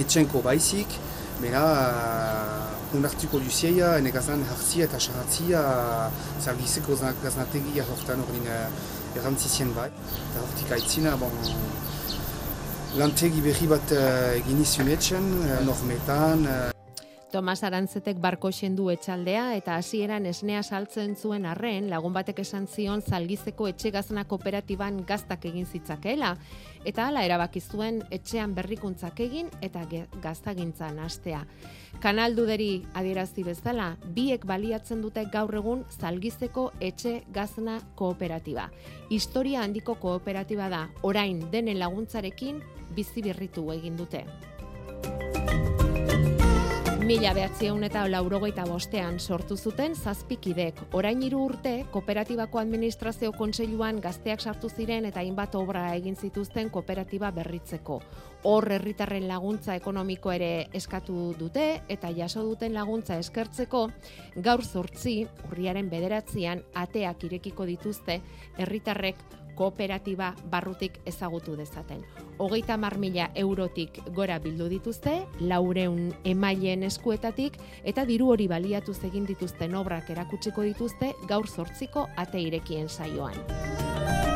etxenko 0.02 0.42
baizik, 0.44 1.00
Bera, 1.42 1.62
uh, 1.66 2.96
unartuko 2.96 3.40
duzieia, 3.42 3.96
ene 3.98 4.12
gazan 4.14 4.44
hartzia 4.46 4.86
eta 4.86 5.00
sahatzia 5.00 5.62
salgizeko 6.38 6.98
gaznategia 7.22 7.86
horretan 7.88 8.22
ordin 8.26 8.46
uh, 8.46 8.66
errantzizien 9.16 9.72
bai. 9.74 9.88
Eta 10.28 10.44
hortik 10.44 10.74
aitzina, 10.76 11.16
bon, 11.20 11.34
lantegi 12.98 13.40
berri 13.40 13.66
bat 13.70 13.94
uh, 13.96 14.34
egin 14.36 14.60
izunetxen, 14.60 15.24
uh, 15.40 15.58
normetan. 15.64 16.44
Uh. 16.44 16.72
Tomas 17.32 17.62
Arantzetek 17.64 18.18
barko 18.20 18.50
du 18.76 18.90
etxaldea 18.90 19.56
eta 19.56 19.76
hasieran 19.76 20.26
esnea 20.26 20.62
saltzen 20.62 21.16
zuen 21.16 21.46
arren 21.46 21.88
lagun 21.88 22.12
batek 22.12 22.40
esan 22.40 22.66
zion 22.66 23.00
zalgizeko 23.00 23.68
etxegazna 23.68 24.24
kooperatiban 24.24 25.06
gaztak 25.06 25.46
egin 25.46 25.64
zitzakeela 25.64 26.36
eta 26.84 27.06
hala 27.06 27.24
erabaki 27.24 27.60
zuen 27.60 28.02
etxean 28.10 28.54
berrikuntzak 28.54 29.20
egin 29.20 29.48
eta 29.62 29.86
gaztagintzan 30.20 30.98
hastea. 30.98 31.46
Kanalduderi 32.02 32.84
adierazi 32.94 33.44
bezala, 33.44 33.96
biek 34.14 34.44
baliatzen 34.44 35.00
dute 35.00 35.24
gaur 35.32 35.54
egun 35.54 35.84
zalgizeko 35.88 36.72
etxe 36.80 37.22
gazna 37.32 37.80
kooperatiba. 37.96 38.68
Historia 39.08 39.62
handiko 39.62 39.94
kooperatiba 39.94 40.68
da, 40.68 40.88
orain 41.02 41.40
denen 41.50 41.78
laguntzarekin 41.78 42.60
bizi 42.94 43.22
birritu 43.22 43.70
egin 43.72 43.96
dute. 43.96 44.26
Mila 47.02 47.32
behatzieun 47.34 47.82
eta 47.82 48.04
laurogeita 48.06 48.62
bostean 48.68 49.16
sortu 49.18 49.56
zuten 49.56 49.96
zazpikidek. 49.98 50.78
Orain 50.94 51.18
hiru 51.26 51.40
urte, 51.48 51.72
kooperatibako 51.90 52.60
administrazio 52.60 53.32
kontseiluan 53.34 53.98
gazteak 54.00 54.40
sartu 54.40 54.70
ziren 54.70 55.08
eta 55.10 55.18
hainbat 55.18 55.56
obra 55.58 55.82
egin 55.96 56.14
zituzten 56.14 56.70
kooperatiba 56.70 57.32
berritzeko. 57.34 57.98
Hor 58.46 58.68
herritarren 58.78 59.26
laguntza 59.26 59.74
ekonomiko 59.74 60.30
ere 60.30 60.68
eskatu 60.78 61.34
dute 61.40 61.66
eta 61.90 62.14
jaso 62.14 62.46
duten 62.46 62.72
laguntza 62.78 63.18
eskertzeko, 63.18 63.88
gaur 64.36 64.62
zortzi, 64.62 65.26
urriaren 65.50 65.90
bederatzean, 65.90 66.62
ateak 66.86 67.26
irekiko 67.26 67.66
dituzte, 67.66 68.20
herritarrek 68.62 69.41
kooperatiba 69.62 70.32
barrutik 70.50 70.98
ezagutu 71.06 71.54
dezaten. 71.56 72.02
Hogeita 72.42 72.76
mar 72.76 72.96
mila 72.98 73.28
eurotik 73.38 74.00
gora 74.16 74.40
bildu 74.42 74.66
dituzte, 74.72 75.14
laureun 75.40 76.10
emaileen 76.24 76.82
eskuetatik, 76.88 77.60
eta 77.84 78.06
diru 78.08 78.32
hori 78.34 78.48
baliatu 78.50 78.96
egin 79.06 79.26
dituzten 79.28 79.78
obrak 79.78 80.10
erakutsiko 80.10 80.66
dituzte 80.66 81.14
gaur 81.28 81.46
zortziko 81.46 82.08
ate 82.16 82.42
irekien 82.42 82.88
saioan. 82.88 84.31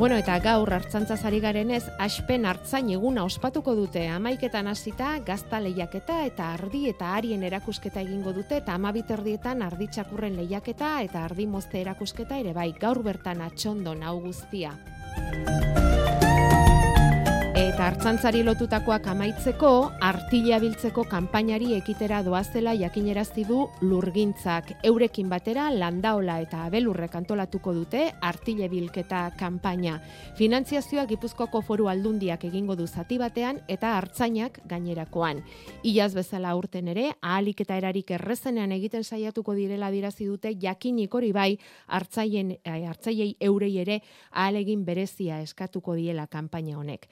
Bueno, 0.00 0.16
eta 0.16 0.38
gaur 0.40 0.70
hartzantza 0.72 1.12
zari 1.20 1.42
garenez, 1.44 1.82
aspen 2.00 2.46
hartzain 2.48 2.86
eguna 2.94 3.20
ospatuko 3.28 3.74
dute 3.76 4.06
amaiketan 4.08 4.70
hasita 4.70 5.10
gazta 5.26 5.58
lehiaketa 5.60 6.22
eta 6.24 6.46
ardi 6.54 6.86
eta 6.88 7.10
arien 7.18 7.44
erakusketa 7.44 8.00
egingo 8.00 8.32
dute 8.32 8.62
eta 8.62 8.78
amabiterdietan 8.80 9.60
ardi 9.60 9.90
txakurren 9.92 10.40
lehiaketa 10.40 10.94
eta 11.04 11.26
ardi 11.26 11.44
mozte 11.46 11.82
erakusketa 11.82 12.40
ere 12.40 12.56
bai 12.56 12.70
gaur 12.80 13.02
bertan 13.04 13.44
atxondo 13.44 13.92
nau 13.94 14.16
guztia. 14.24 14.72
Eta 17.80 17.86
hartzantzari 17.94 18.42
lotutakoak 18.44 19.06
amaitzeko, 19.08 19.68
artila 20.04 20.58
biltzeko 20.60 21.06
kanpainari 21.08 21.70
ekitera 21.78 22.18
doazela 22.20 22.74
jakinerazi 22.76 23.46
du 23.48 23.62
lurgintzak. 23.80 24.74
Eurekin 24.84 25.30
batera 25.32 25.70
landaola 25.72 26.34
eta 26.44 26.66
abelurrek 26.66 27.16
antolatuko 27.16 27.72
dute 27.72 28.02
artile 28.20 28.68
bilketa 28.68 29.22
kanpaina. 29.40 29.94
Finantziazioa 30.36 31.06
Gipuzkoako 31.08 31.62
foru 31.64 31.88
aldundiak 31.88 32.44
egingo 32.50 32.76
du 32.76 32.84
zati 32.84 33.16
batean 33.16 33.62
eta 33.66 33.94
hartzainak 33.96 34.60
gainerakoan. 34.68 35.40
Iaz 35.80 36.10
bezala 36.12 36.52
urten 36.60 36.92
ere, 36.92 37.06
ahalik 37.22 37.64
eta 37.64 37.80
erarik 37.80 38.12
errezenean 38.18 38.76
egiten 38.76 39.08
saiatuko 39.08 39.56
direla 39.56 39.88
dirazi 39.88 40.28
dute 40.28 40.52
jakinik 40.52 41.16
hori 41.16 41.32
bai 41.32 41.56
hartzaien, 41.86 42.58
eh, 42.60 42.84
hartzaiei 42.92 43.38
eurei 43.40 43.72
ere 43.86 44.02
ahalegin 44.32 44.84
berezia 44.84 45.40
eskatuko 45.40 45.96
diela 45.96 46.26
kanpaina 46.26 46.76
honek 46.76 47.08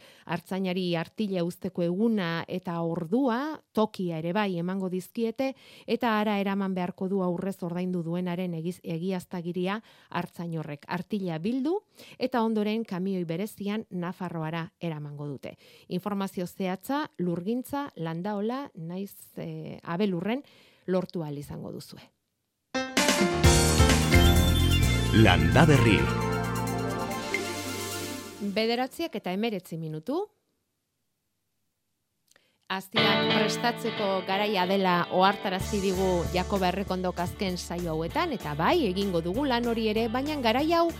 hartzainari 0.58 0.96
artile 0.96 1.42
usteko 1.42 1.82
eguna 1.82 2.44
eta 2.48 2.80
ordua 2.82 3.60
tokia 3.72 4.18
ere 4.18 4.32
bai 4.32 4.58
emango 4.58 4.88
dizkiete 4.90 5.54
eta 5.86 6.18
ara 6.18 6.38
eraman 6.40 6.74
beharko 6.74 7.08
du 7.08 7.22
aurrez 7.22 7.62
ordaindu 7.62 8.02
duenaren 8.02 8.54
egiaztagiria 8.54 9.80
hartzain 10.10 10.56
horrek 10.58 10.84
artila 10.88 11.38
bildu 11.38 11.78
eta 12.18 12.42
ondoren 12.42 12.84
kamioi 12.84 13.24
berezian 13.24 13.86
Nafarroara 13.90 14.72
eramango 14.80 15.26
dute. 15.26 15.56
Informazio 15.88 16.46
zehatza 16.46 17.08
lurgintza 17.18 17.90
landaola 17.96 18.70
naiz 18.74 19.14
e, 19.36 19.78
abelurren 19.84 20.42
lortu 20.86 21.22
al 21.22 21.38
izango 21.38 21.70
duzue. 21.72 22.02
Landa 25.14 25.64
berri. 25.66 25.98
Bederatziak 28.54 29.14
eta 29.16 29.32
emeretzi 29.32 29.78
minutu. 29.78 30.28
Aztiak 32.68 33.30
prestatzeko 33.32 34.06
garaia 34.28 34.66
dela 34.68 35.06
ohartarazi 35.16 35.78
digu 35.80 36.08
Jakoba 36.34 36.68
Errekondok 36.68 37.22
azken 37.24 37.56
saio 37.56 37.94
hauetan 37.94 38.34
eta 38.36 38.52
bai 38.58 38.82
egingo 38.90 39.22
dugu 39.24 39.46
lan 39.48 39.64
hori 39.72 39.86
ere, 39.88 40.02
baina 40.12 40.36
garai 40.44 40.66
hau 40.76 40.90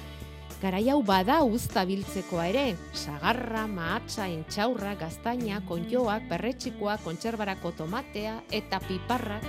garai 0.62 0.86
hau 0.88 1.02
bada 1.04 1.42
uzta 1.44 1.84
biltzekoa 1.84 2.46
ere. 2.54 2.64
Sagarra, 2.96 3.66
mahatsa, 3.68 4.30
entxaurra, 4.32 4.94
gaztaina, 4.96 5.60
konjoak, 5.68 6.24
perretxikoa, 6.32 6.96
kontserbarako 7.04 7.76
tomatea 7.84 8.38
eta 8.48 8.80
piparrak. 8.88 9.44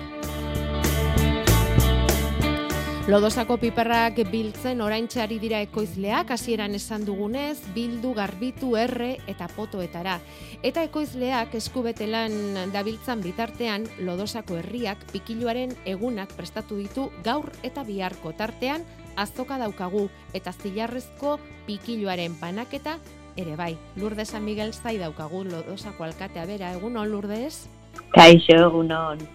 Lodosako 3.09 3.55
piperrak 3.57 4.19
biltzen 4.29 4.83
oraintxari 4.85 5.39
dira 5.41 5.63
ekoizleak, 5.65 6.29
hasieran 6.35 6.75
esan 6.77 7.07
dugunez, 7.07 7.57
bildu, 7.73 8.11
garbitu, 8.13 8.75
erre 8.77 9.15
eta 9.25 9.47
potoetara. 9.49 10.19
Eta 10.61 10.83
ekoizleak 10.85 11.55
eskubetelan 11.57 12.69
dabiltzan 12.69 13.23
bitartean, 13.23 13.87
Lodosako 14.05 14.59
herriak 14.59 15.01
pikiluaren 15.09 15.73
egunak 15.89 16.35
prestatu 16.37 16.77
ditu 16.77 17.07
gaur 17.25 17.49
eta 17.65 17.81
biharko 17.87 18.35
tartean, 18.37 18.85
azoka 19.17 19.57
daukagu 19.57 20.05
eta 20.37 20.53
zilarrezko 20.53 21.39
pikiluaren 21.65 22.37
panaketa 22.37 22.99
ere 23.41 23.57
bai. 23.57 23.71
Lurde 23.97 24.27
San 24.29 24.45
Miguel 24.45 24.75
zai 24.77 24.99
daukagu 25.01 25.47
lodosako 25.49 26.05
alkatea 26.05 26.45
bera, 26.45 26.75
egun 26.77 27.01
on 27.01 27.09
Lurdes? 27.09 27.65
Kaixo, 28.13 28.61
egun 28.69 28.93
on. 28.93 29.25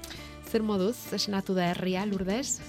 Zer 0.46 0.62
moduz, 0.62 1.10
esnatu 1.18 1.58
da 1.58 1.72
herria 1.72 2.06
Lurdes? 2.06 2.60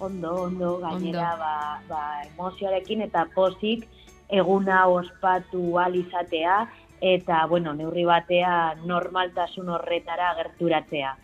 Ondo, 0.00 0.34
ondo, 0.44 0.78
gainera, 0.78 1.34
ba, 1.36 1.54
ba, 1.88 2.02
emozioarekin 2.28 3.02
eta 3.02 3.26
pozik 3.34 3.86
eguna 4.28 4.86
ospatu 4.86 5.78
alizatea 5.78 6.68
eta, 7.00 7.46
bueno, 7.46 7.72
neurri 7.74 8.04
batea 8.04 8.76
normaltasun 8.84 9.68
horretara 9.74 10.34
gerturatzea. 10.38 11.16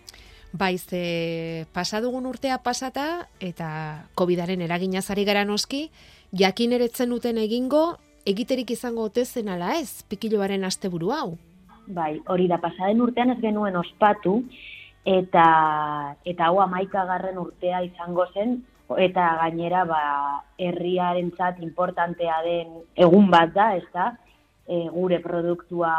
Bai, 0.55 0.79
ze 0.79 1.67
pasadugun 1.75 2.27
urtea 2.27 2.61
pasata 2.63 3.29
eta 3.43 4.07
COVIDaren 4.15 4.61
eraginazari 4.63 5.25
gara 5.27 5.45
noski, 5.45 5.89
jakin 6.31 6.77
eretzen 6.77 7.11
duten 7.11 7.39
egingo, 7.43 7.97
egiterik 8.27 8.71
izango 8.71 9.09
ote 9.11 9.25
zen 9.25 9.51
ala 9.51 9.75
ez, 9.81 10.05
pikiloaren 10.09 10.65
asteburu 10.65 11.11
hau? 11.11 11.35
Bai, 11.87 12.21
hori 12.31 12.47
da, 12.49 12.61
pasaden 12.63 13.03
urtean 13.03 13.35
ez 13.35 13.41
genuen 13.43 13.77
ospatu, 13.77 14.45
eta 15.05 15.47
eta 16.25 16.47
hau 16.49 16.61
amaikagarren 16.65 17.39
urtea 17.39 17.83
izango 17.85 18.27
zen, 18.33 18.63
eta 18.99 19.27
gainera 19.41 19.85
ba, 19.89 20.03
herriarentzat 20.59 21.61
importantea 21.63 22.41
den 22.45 22.79
egun 22.97 23.31
bat 23.31 23.53
da, 23.55 23.75
ez 23.77 23.87
da, 23.93 24.13
e, 24.67 24.89
gure 24.93 25.21
produktua 25.25 25.93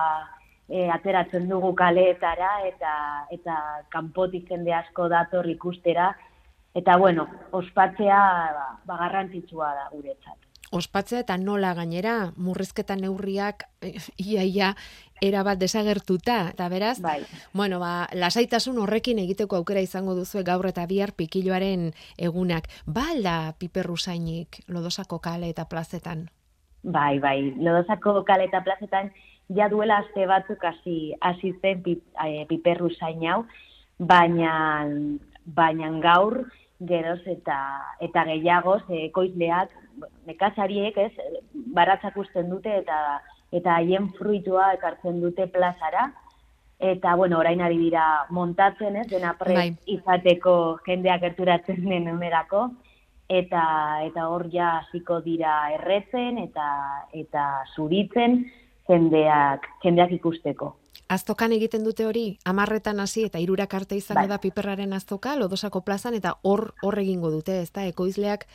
e, 0.70 0.88
ateratzen 0.90 1.50
dugu 1.50 1.74
kaleetara, 1.78 2.52
eta, 2.70 2.94
eta 3.32 3.60
kanpotik 3.94 4.50
jende 4.50 4.74
asko 4.74 5.10
dator 5.10 5.50
ikustera, 5.50 6.14
eta 6.76 6.98
bueno, 6.98 7.28
ospatzea 7.52 8.24
ba, 8.58 8.68
ba 8.86 8.98
garrantzitsua 9.06 9.74
da 9.74 9.88
guretzat 9.94 10.45
ospatzea 10.72 11.20
eta 11.24 11.38
nola 11.38 11.74
gainera 11.74 12.32
murrizketa 12.38 12.96
neurriak 12.96 13.66
iaia 14.18 14.44
ia, 14.44 14.70
era 15.22 15.44
bat 15.44 15.60
desagertuta. 15.60 16.52
Eta 16.54 16.70
beraz 16.70 17.00
bai. 17.02 17.22
bueno 17.54 17.80
ba 17.80 18.08
lasaitasun 18.14 18.78
horrekin 18.80 19.20
egiteko 19.20 19.56
aukera 19.56 19.82
izango 19.82 20.16
duzu 20.16 20.44
gaur 20.44 20.68
eta 20.68 20.86
bihar 20.86 21.14
pikiloaren 21.14 21.92
egunak. 22.18 22.68
Balda 22.86 23.54
piperrusainik 23.60 24.64
lodosako 24.68 25.20
kale 25.20 25.50
eta 25.50 25.66
plazetan? 25.66 26.30
Bai 26.84 27.20
bai. 27.20 27.54
Lodosako 27.58 28.24
kale 28.26 28.46
eta 28.46 28.62
plazetan 28.62 29.12
ja 29.56 29.70
duela 29.70 29.98
aste 29.98 30.26
batzuk 30.26 30.64
hasi 30.64 31.14
hasi 31.22 31.54
zen 31.62 31.84
pip, 31.84 32.04
e, 32.26 32.46
piperrusain 32.46 33.24
hau. 33.30 33.46
Baina 34.00 34.86
baina 35.46 35.90
gaur 36.02 36.46
geroz 36.84 37.22
eta 37.26 37.58
eta 38.04 38.26
gehiago 38.28 38.80
ekoizleak 39.08 39.72
nekazariek, 40.28 40.98
ez, 40.98 41.12
baratzak 41.74 42.18
usten 42.18 42.50
dute 42.50 42.74
eta 42.82 43.22
eta 43.56 43.78
haien 43.80 44.10
fruitua 44.18 44.74
ekartzen 44.76 45.22
dute 45.22 45.48
plazara 45.48 46.10
eta 46.80 47.16
bueno, 47.16 47.40
orain 47.40 47.62
ari 47.62 47.78
dira 47.80 48.26
montatzen, 48.30 48.98
ez, 48.98 49.08
dena 49.08 49.34
pre 49.40 49.56
bai. 49.56 49.70
izateko 49.88 50.80
jendeak 50.86 51.22
gerturatzen 51.22 51.86
den 51.88 52.10
unerako 52.12 52.70
eta 53.30 53.64
eta 54.06 54.28
hor 54.30 54.50
ja 54.52 54.82
hasiko 54.82 55.22
dira 55.22 55.72
erretzen 55.80 56.38
eta 56.38 56.68
eta 57.14 57.46
zuritzen 57.76 58.44
jendeak 58.90 59.66
jendeak 59.84 60.12
ikusteko. 60.20 60.76
Aztokan 61.08 61.54
egiten 61.54 61.84
dute 61.86 62.06
hori, 62.06 62.40
amarretan 62.46 63.00
hasi 63.00 63.26
eta 63.28 63.40
irurak 63.40 63.74
arte 63.78 63.96
izango 63.96 64.24
bai. 64.24 64.30
da 64.32 64.40
piperraren 64.42 64.94
aztoka, 64.94 65.36
lodosako 65.38 65.82
plazan, 65.86 66.16
eta 66.18 66.34
hor 66.42 66.74
hor 66.82 66.98
egingo 67.00 67.30
dute, 67.30 67.60
ez 67.62 67.72
da, 67.72 67.86
ekoizleak 67.86 68.48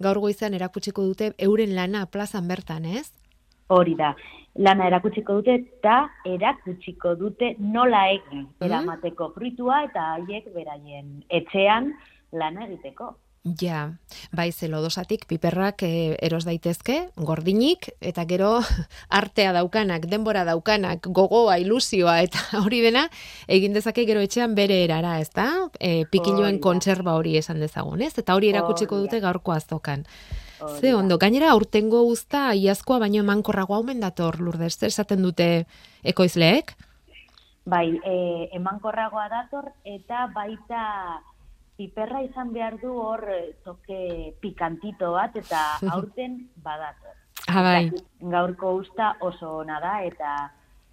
gaur 0.00 0.18
goizan 0.18 0.54
erakutsiko 0.56 1.04
dute 1.04 1.32
euren 1.38 1.74
lana 1.76 2.06
plazan 2.06 2.48
bertan, 2.48 2.86
ez? 2.86 3.10
Hori 3.68 3.94
da, 3.98 4.14
lana 4.56 4.86
erakutsiko 4.88 5.36
dute 5.40 5.58
eta 5.60 5.96
erakutsiko 6.26 7.14
dute 7.20 7.54
nola 7.58 8.06
egin 8.14 8.46
mm. 8.46 8.64
eramateko 8.66 9.30
fruitua 9.34 9.84
eta 9.90 10.06
haiek 10.14 10.48
beraien 10.54 11.20
etxean 11.28 11.92
lana 12.32 12.64
egiteko. 12.66 13.12
Ja, 13.40 13.94
bai 14.36 14.50
zelodosatik 14.52 15.22
piperrak 15.24 15.80
e, 15.86 16.18
eros 16.20 16.42
daitezke, 16.44 16.96
gordinik, 17.16 17.86
eta 18.04 18.26
gero 18.28 18.50
artea 19.20 19.54
daukanak, 19.56 20.04
denbora 20.12 20.42
daukanak, 20.44 21.08
gogoa, 21.08 21.56
ilusioa, 21.62 22.18
eta 22.26 22.42
hori 22.64 22.82
dena, 22.84 23.06
egin 23.48 23.72
dezake 23.72 24.04
gero 24.04 24.20
etxean 24.20 24.52
bere 24.58 24.82
erara, 24.84 25.16
ez 25.24 25.30
da? 25.32 25.48
E, 25.80 26.04
pikiloen 26.12 26.60
kontserba 26.60 27.16
hori 27.16 27.38
esan 27.40 27.64
dezagun, 27.64 28.04
ez? 28.04 28.12
Eta 28.20 28.36
hori 28.36 28.52
erakutsiko 28.52 29.00
dute 29.00 29.22
gaurko 29.24 29.56
aztokan. 29.56 30.04
Ze 30.76 30.92
ondo, 30.92 31.16
gainera 31.16 31.54
aurtengo 31.54 32.02
guzta 32.04 32.50
iazkoa 32.52 32.98
baino 33.00 33.24
emankorrago 33.24 33.78
haumen 33.78 34.04
dator, 34.04 34.36
lurdez, 34.44 34.74
esaten 34.84 35.24
dute 35.24 35.64
ekoizleek? 36.04 36.76
Bai, 37.64 37.86
e, 38.04 38.50
emankorragoa 38.60 39.30
dator, 39.32 39.72
eta 39.88 40.26
baita 40.36 40.84
piperra 41.80 42.20
izan 42.26 42.52
behar 42.52 42.76
du 42.82 42.92
hor 43.00 43.24
eh, 43.32 43.56
toke 43.64 44.36
pikantito 44.42 45.14
bat 45.16 45.36
eta 45.40 45.64
aurten 45.96 46.42
badator. 46.60 47.16
Ah, 47.48 47.62
bai. 47.64 47.84
Gaurko 48.20 48.74
usta 48.82 49.14
oso 49.24 49.60
ona 49.64 49.80
da 49.80 50.00
eta 50.04 50.32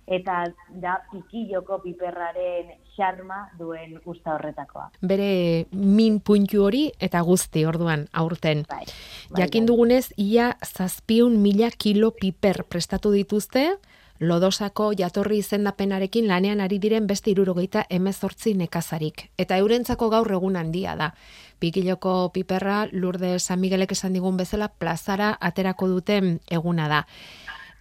eta 0.08 0.46
da 0.80 0.94
pikilloko 1.12 1.82
piperraren 1.84 2.70
xarma 2.96 3.42
duen 3.60 3.98
usta 4.08 4.38
horretakoa. 4.38 4.86
Bere 5.04 5.68
min 5.74 6.22
puntu 6.24 6.64
hori 6.64 6.86
eta 7.04 7.20
guzti 7.28 7.66
orduan 7.68 8.08
aurten. 8.14 8.64
Bai, 8.70 8.86
bai, 8.88 9.42
Jakin 9.42 9.66
bai. 9.66 9.74
dugunez, 9.74 10.06
ia 10.16 10.54
zazpiun 10.64 11.36
mila 11.44 11.70
kilo 11.76 12.14
piper 12.16 12.64
prestatu 12.72 13.12
dituzte, 13.12 13.74
lodosako 14.20 14.92
jatorri 14.98 15.38
izendapenarekin 15.44 16.28
lanean 16.28 16.62
ari 16.62 16.80
diren 16.80 17.08
beste 17.08 17.32
irurogeita 17.32 17.86
emezortzi 17.90 18.54
nekazarik. 18.54 19.30
Eta 19.38 19.58
eurentzako 19.58 20.10
gaur 20.10 20.32
egun 20.32 20.56
handia 20.56 20.96
da. 20.96 21.12
Pikiloko 21.60 22.32
piperra 22.34 22.88
lurde 22.92 23.38
San 23.40 23.60
Miguelek 23.60 23.92
esan 23.92 24.14
digun 24.14 24.38
bezala 24.38 24.68
plazara 24.68 25.38
aterako 25.42 25.88
duten 25.88 26.40
eguna 26.50 26.88
da. 26.88 27.06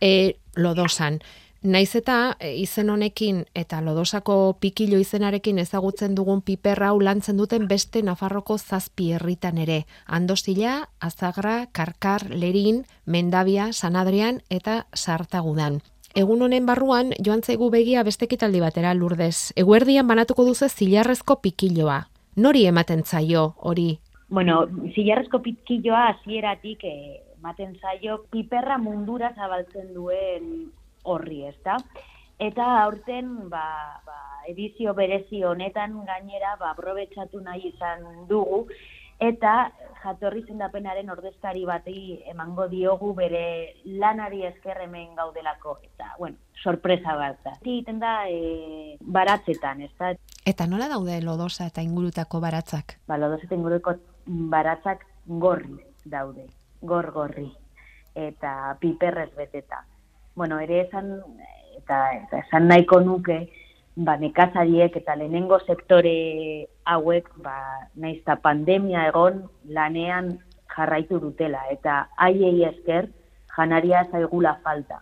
E, 0.00 0.36
lodosan. 0.56 1.20
Naiz 1.66 1.96
eta 1.98 2.36
e, 2.38 2.52
izen 2.60 2.90
honekin 2.92 3.40
eta 3.56 3.80
lodosako 3.82 4.56
pikilo 4.60 5.00
izenarekin 5.02 5.58
ezagutzen 5.58 6.14
dugun 6.14 6.42
piperra 6.42 6.92
hau 6.92 7.00
lantzen 7.00 7.40
duten 7.40 7.66
beste 7.66 8.02
Nafarroko 8.06 8.58
zazpi 8.58 9.10
herritan 9.16 9.58
ere. 9.58 9.86
Andosila, 10.06 10.88
Azagra, 11.00 11.66
Karkar, 11.72 12.28
Lerin, 12.30 12.84
Mendabia, 13.04 13.72
Sanadrian 13.72 14.42
eta 14.48 14.86
Sartagudan. 14.94 15.80
Egun 16.16 16.40
honen 16.40 16.64
barruan, 16.64 17.10
joan 17.20 17.42
zaigu 17.44 17.66
begia 17.68 18.00
bestekitaldi 18.06 18.62
batera 18.62 18.94
lurdez. 18.96 19.52
Eguerdian 19.62 20.06
banatuko 20.08 20.46
duzu 20.46 20.70
zilarrezko 20.72 21.34
pikiloa. 21.44 21.98
Nori 22.40 22.62
ematen 22.70 23.02
zaio 23.04 23.42
hori? 23.70 23.98
Bueno, 24.32 24.62
zilarrezko 24.94 25.42
pikiloa 25.44 26.06
hasieratik 26.14 26.86
eh, 26.88 27.20
ematen 27.36 27.76
zaio 27.82 28.22
piperra 28.32 28.78
mundura 28.80 29.34
zabaltzen 29.36 29.92
duen 29.92 30.48
horri, 31.04 31.42
ezta? 31.50 31.76
Eta 32.40 32.64
aurten, 32.86 33.50
ba, 33.52 33.66
ba, 34.08 34.16
edizio 34.48 34.96
berezi 34.96 35.42
honetan 35.44 36.00
gainera, 36.08 36.56
ba, 36.56 36.72
aprobetsatu 36.72 37.44
nahi 37.44 37.74
izan 37.74 38.08
dugu, 38.32 38.64
eta 39.20 39.70
jatorri 40.06 40.44
zendapenaren 40.46 41.10
ordezkari 41.10 41.64
bati 41.68 41.96
emango 42.30 42.68
diogu 42.70 43.12
bere 43.18 43.42
lanari 44.02 44.44
esker 44.46 44.80
hemen 44.84 45.14
gaudelako 45.18 45.78
eta 45.82 46.12
bueno, 46.18 46.36
sorpresa 46.62 47.16
bat 47.18 47.42
da. 47.44 47.56
Egiten 47.60 47.98
da 48.02 48.14
e, 48.30 48.96
baratzetan, 49.00 49.82
ez 49.82 49.92
da? 49.98 50.14
Eta 50.46 50.66
nola 50.70 50.88
daude 50.92 51.18
lodosa 51.24 51.66
eta 51.66 51.82
ingurutako 51.82 52.40
baratzak? 52.44 52.98
Ba, 53.10 53.18
lodosa 53.18 53.48
eta 53.48 53.58
inguruko 53.58 53.96
baratzak 54.26 55.04
gorri 55.26 55.78
daude, 56.04 56.46
gor 56.82 57.10
gorri 57.12 57.50
eta 58.16 58.76
piperrez 58.80 59.32
beteta. 59.36 59.84
Bueno, 60.36 60.58
ere 60.60 60.82
esan 60.86 61.12
eta, 61.76 62.00
eta 62.16 62.40
esan 62.46 62.68
nahiko 62.68 63.00
nuke, 63.00 63.38
ba, 63.96 64.16
nekazariek 64.20 64.96
eta 65.00 65.16
lehenengo 65.16 65.58
sektore 65.64 66.68
hauek, 66.84 67.30
ba, 67.42 67.56
naizta 67.96 68.36
pandemia 68.44 69.06
egon 69.08 69.46
lanean 69.72 70.36
jarraitu 70.76 71.18
dutela, 71.20 71.64
eta 71.72 72.06
haiei 72.20 72.64
esker 72.68 73.08
janaria 73.56 74.04
zaigula 74.12 74.58
falta. 74.62 75.00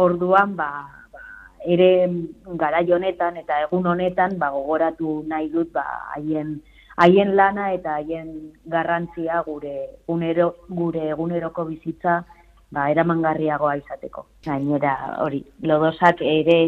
Orduan, 0.00 0.56
ba, 0.56 0.70
ba, 1.12 1.22
ere 1.66 2.08
gara 2.56 2.80
honetan 2.80 3.36
eta 3.36 3.60
egun 3.66 3.86
honetan, 3.86 4.38
ba, 4.38 4.50
gogoratu 4.56 5.22
nahi 5.28 5.50
dut, 5.52 5.72
ba, 5.72 5.84
haien, 6.14 6.62
haien 6.96 7.36
lana 7.36 7.72
eta 7.74 7.98
haien 8.00 8.52
garrantzia 8.64 9.42
gure, 9.42 10.00
unero, 10.08 10.54
gure 10.70 11.10
eguneroko 11.10 11.64
bizitza, 11.64 12.24
ba, 12.70 12.88
eramangarriagoa 12.92 13.76
izateko. 13.80 14.26
Gainera, 14.46 14.94
hori, 15.24 15.42
lodosak 15.62 16.22
ere 16.24 16.58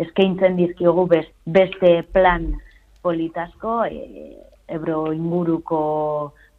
eskaintzen 0.00 0.56
dizkiogu 0.56 1.06
beste 1.10 1.92
plan 2.14 2.52
politasko, 3.02 3.84
e, 3.84 4.36
ebro 4.68 5.12
inguruko 5.12 5.80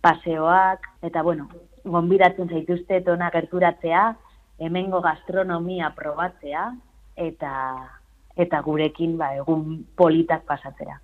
paseoak, 0.01 0.87
eta 1.07 1.23
bueno, 1.23 1.47
gonbidatzen 1.85 2.49
zaituzte 2.49 3.01
tona 3.05 3.29
gerturatzea, 3.33 4.03
hemengo 4.61 5.01
gastronomia 5.01 5.89
probatzea 5.97 6.67
eta 7.17 7.53
eta 8.41 8.61
gurekin 8.63 9.17
ba, 9.17 9.33
egun 9.35 9.81
politak 9.97 10.45
pasatzera. 10.47 10.99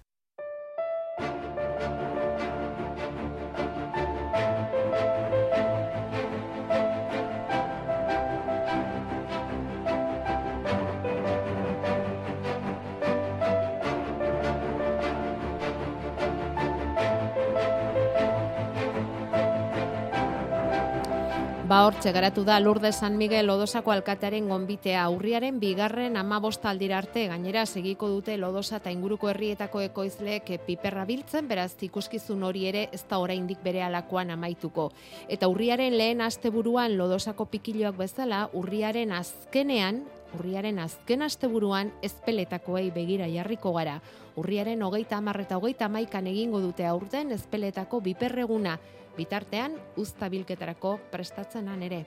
Ba 21.68 21.82
hortxe 21.84 22.14
garatu 22.16 22.46
da 22.48 22.62
Lourdes 22.62 22.96
San 22.96 23.18
Miguel 23.20 23.50
Lodosako 23.50 23.92
alkatearen 23.92 24.46
gonbitea 24.48 25.02
aurriaren 25.04 25.58
bigarren 25.60 26.16
amabost 26.16 26.64
aldira 26.64 26.96
arte 27.02 27.26
gainera 27.28 27.66
segiko 27.66 28.08
dute 28.08 28.38
Lodosa 28.40 28.78
eta 28.80 28.94
inguruko 28.96 29.28
herrietako 29.28 29.82
ekoizleek 29.84 30.54
piperra 30.64 31.04
biltzen 31.04 31.50
beraz 31.52 31.74
ikuskizun 31.84 32.46
hori 32.48 32.70
ere 32.70 32.86
ez 32.96 33.04
da 33.10 33.20
oraindik 33.20 33.60
bere 33.66 33.84
alakoan 33.84 34.32
amaituko. 34.32 34.94
Eta 35.28 35.50
urriaren 35.52 35.98
lehen 36.00 36.24
asteburuan 36.24 36.96
Lodosako 36.96 37.50
pikiloak 37.52 38.00
bezala 38.00 38.46
urriaren 38.54 39.12
azkenean 39.12 40.06
Urriaren 40.36 40.80
azken 40.84 41.22
asteburuan 41.24 41.94
ezpeletakoei 42.04 42.90
begira 42.92 43.30
jarriko 43.32 43.72
gara. 43.72 44.02
Urriaren 44.36 44.84
hogeita 44.84 45.18
hamar 45.22 45.40
eta 45.40 45.56
hogeita 45.56 45.88
hamaikan 45.88 46.28
egingo 46.28 46.60
dute 46.60 46.86
aurten 46.86 47.32
ezpeletako 47.32 48.02
biperreguna, 48.04 48.76
bitartean 49.18 49.74
uzta 49.98 50.30
bilketarako 50.30 50.98
prestatzenan 51.12 51.82
ere. 51.90 52.06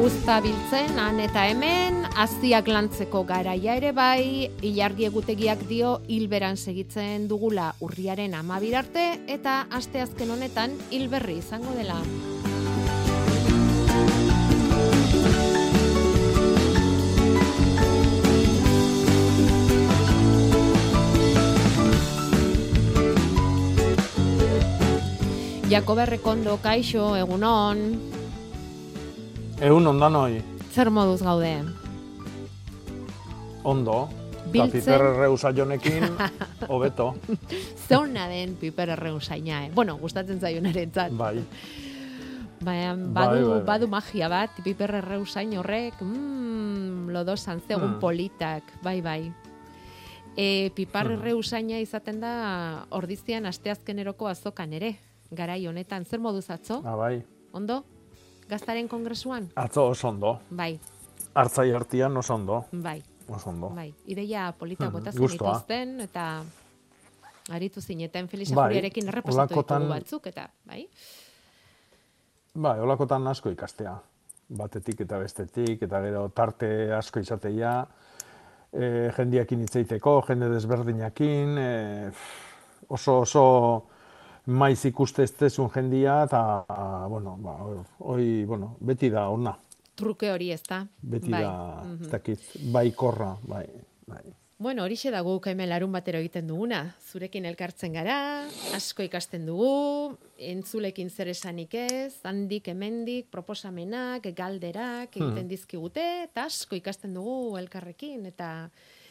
Uzta 0.00 0.40
biltzen, 0.40 0.96
han 0.96 1.20
eta 1.20 1.44
hemen, 1.50 1.99
aztiak 2.16 2.68
lantzeko 2.68 3.22
garaia 3.28 3.76
ere 3.78 3.92
bai, 3.92 4.50
ilargi 4.66 5.06
egutegiak 5.08 5.62
dio 5.68 6.00
hilberan 6.08 6.56
segitzen 6.56 7.28
dugula 7.28 7.74
urriaren 7.80 8.34
amabir 8.34 8.76
arte, 8.76 9.06
eta 9.28 9.66
asteazken 9.70 10.30
honetan 10.30 10.76
hilberri 10.90 11.38
izango 11.38 11.74
dela. 11.76 12.00
Jakobe 25.70 26.06
Rekondo, 26.06 26.56
kaixo, 26.58 27.14
egunon, 27.14 27.84
Egun 29.60 29.86
ondanoi, 29.90 30.40
zer 30.72 30.88
moduz 30.88 31.20
gaude? 31.20 31.52
Ondo. 33.64 34.08
Biltzen. 34.50 34.80
Eta 34.80 34.92
piper 34.96 35.02
reusa 35.18 35.50
jonekin, 35.52 36.04
hobeto. 36.72 37.14
Zeuna 37.88 38.26
den 38.28 38.56
piper 38.56 38.88
erreusaina, 38.96 39.66
eh? 39.66 39.70
Bueno, 39.74 39.96
gustatzen 39.98 40.40
zaionarentzat. 40.40 41.12
Bai, 41.12 41.44
Baina 42.60 42.94
Bai, 42.94 43.26
badu, 43.26 43.36
bai, 43.48 43.58
bai. 43.58 43.64
badu 43.64 43.86
magia 43.88 44.28
bat, 44.28 44.50
piper 44.64 44.90
erreusain 44.98 45.54
horrek, 45.56 45.94
mm, 46.02 47.08
lodosan 47.08 47.60
zegun 47.66 47.94
Hmm. 47.94 48.00
politak, 48.00 48.62
bai, 48.82 49.00
bai. 49.00 49.32
E, 50.36 50.70
pipar 50.74 51.10
erreusaina 51.10 51.78
izaten 51.80 52.20
da 52.20 52.86
ordizian 52.90 53.46
asteazkeneroko 53.46 54.28
azokan 54.28 54.72
ere, 54.72 54.96
garai 55.30 55.66
honetan, 55.66 56.04
zer 56.04 56.20
moduz 56.20 56.50
atzo? 56.50 56.82
ah, 56.84 56.96
bai. 56.96 57.22
Ondo? 57.52 57.84
Gaztaren 58.48 58.88
kongresuan? 58.88 59.48
Atzo 59.56 59.88
oso 59.88 60.08
ondo. 60.08 60.40
Bai, 60.50 60.78
Artzai 61.34 61.72
artian 61.72 62.16
oso 62.16 62.34
ondo. 62.34 62.64
bai, 62.72 63.02
Oso 63.30 63.50
ondo. 63.50 63.70
bai. 63.70 63.94
Ideia 64.06 64.52
politak 64.58 64.88
Mhm, 64.88 64.92
bota 64.92 65.10
gustua. 65.16 65.52
zenituzten, 65.54 66.00
eta 66.00 66.42
aritu 67.50 67.80
zineten 67.80 68.28
Felix 68.28 68.52
Bai, 68.54 68.64
Ajuriarekin 68.66 69.08
errepasatu 69.08 69.54
ditugu 69.54 69.88
batzuk, 69.88 70.26
eta, 70.26 70.48
bai? 70.66 70.88
Bai, 72.54 72.80
olakotan 72.80 73.26
asko 73.30 73.50
ikastea. 73.50 73.96
Batetik 74.58 75.00
eta 75.00 75.18
bestetik, 75.18 75.82
eta 75.82 76.00
gero 76.02 76.28
tarte 76.34 76.92
asko 76.92 77.20
izateia, 77.20 77.86
e, 78.72 79.10
jendiakin 79.16 79.60
hitzeiteko, 79.62 80.22
jende 80.26 80.48
desberdinakin, 80.50 81.58
e, 81.58 82.10
oso 82.88 83.20
oso 83.20 83.44
maiz 84.46 84.84
ikuste 84.84 85.22
ez 85.22 85.56
jendia, 85.74 86.24
eta, 86.24 86.64
bueno, 87.08 87.36
ba, 87.38 87.56
hoi, 87.98 88.44
bueno, 88.44 88.76
beti 88.80 89.10
da 89.10 89.28
ona. 89.28 89.56
Truke 90.00 90.32
hori 90.32 90.50
ez 90.54 90.62
da. 90.66 90.84
Beti 91.00 91.30
bai. 91.30 91.42
da, 91.44 91.56
mhm. 91.84 92.04
ez 92.04 92.12
dakit, 92.12 92.52
bai 92.72 92.90
korra, 92.96 93.34
bai, 93.46 93.66
bai. 94.08 94.24
Bueno, 94.60 94.84
horixe 94.84 95.08
da 95.08 95.22
guk 95.24 95.46
hemen 95.48 95.70
larun 95.70 95.94
batero 95.94 96.18
egiten 96.20 96.50
duguna. 96.50 96.82
Zurekin 97.08 97.46
elkartzen 97.48 97.94
gara, 97.96 98.44
asko 98.76 99.06
ikasten 99.06 99.46
dugu, 99.48 100.18
entzulekin 100.36 101.08
zer 101.08 101.30
esanik 101.32 101.78
ez, 101.80 102.18
handik 102.28 102.68
hemendik 102.68 103.30
proposamenak, 103.32 104.28
galderak 104.36 105.16
egiten 105.16 105.48
dizkigute, 105.48 106.04
eta 106.26 106.44
asko 106.50 106.76
ikasten 106.76 107.16
dugu 107.16 107.56
elkarrekin, 107.56 108.28
eta 108.28 108.50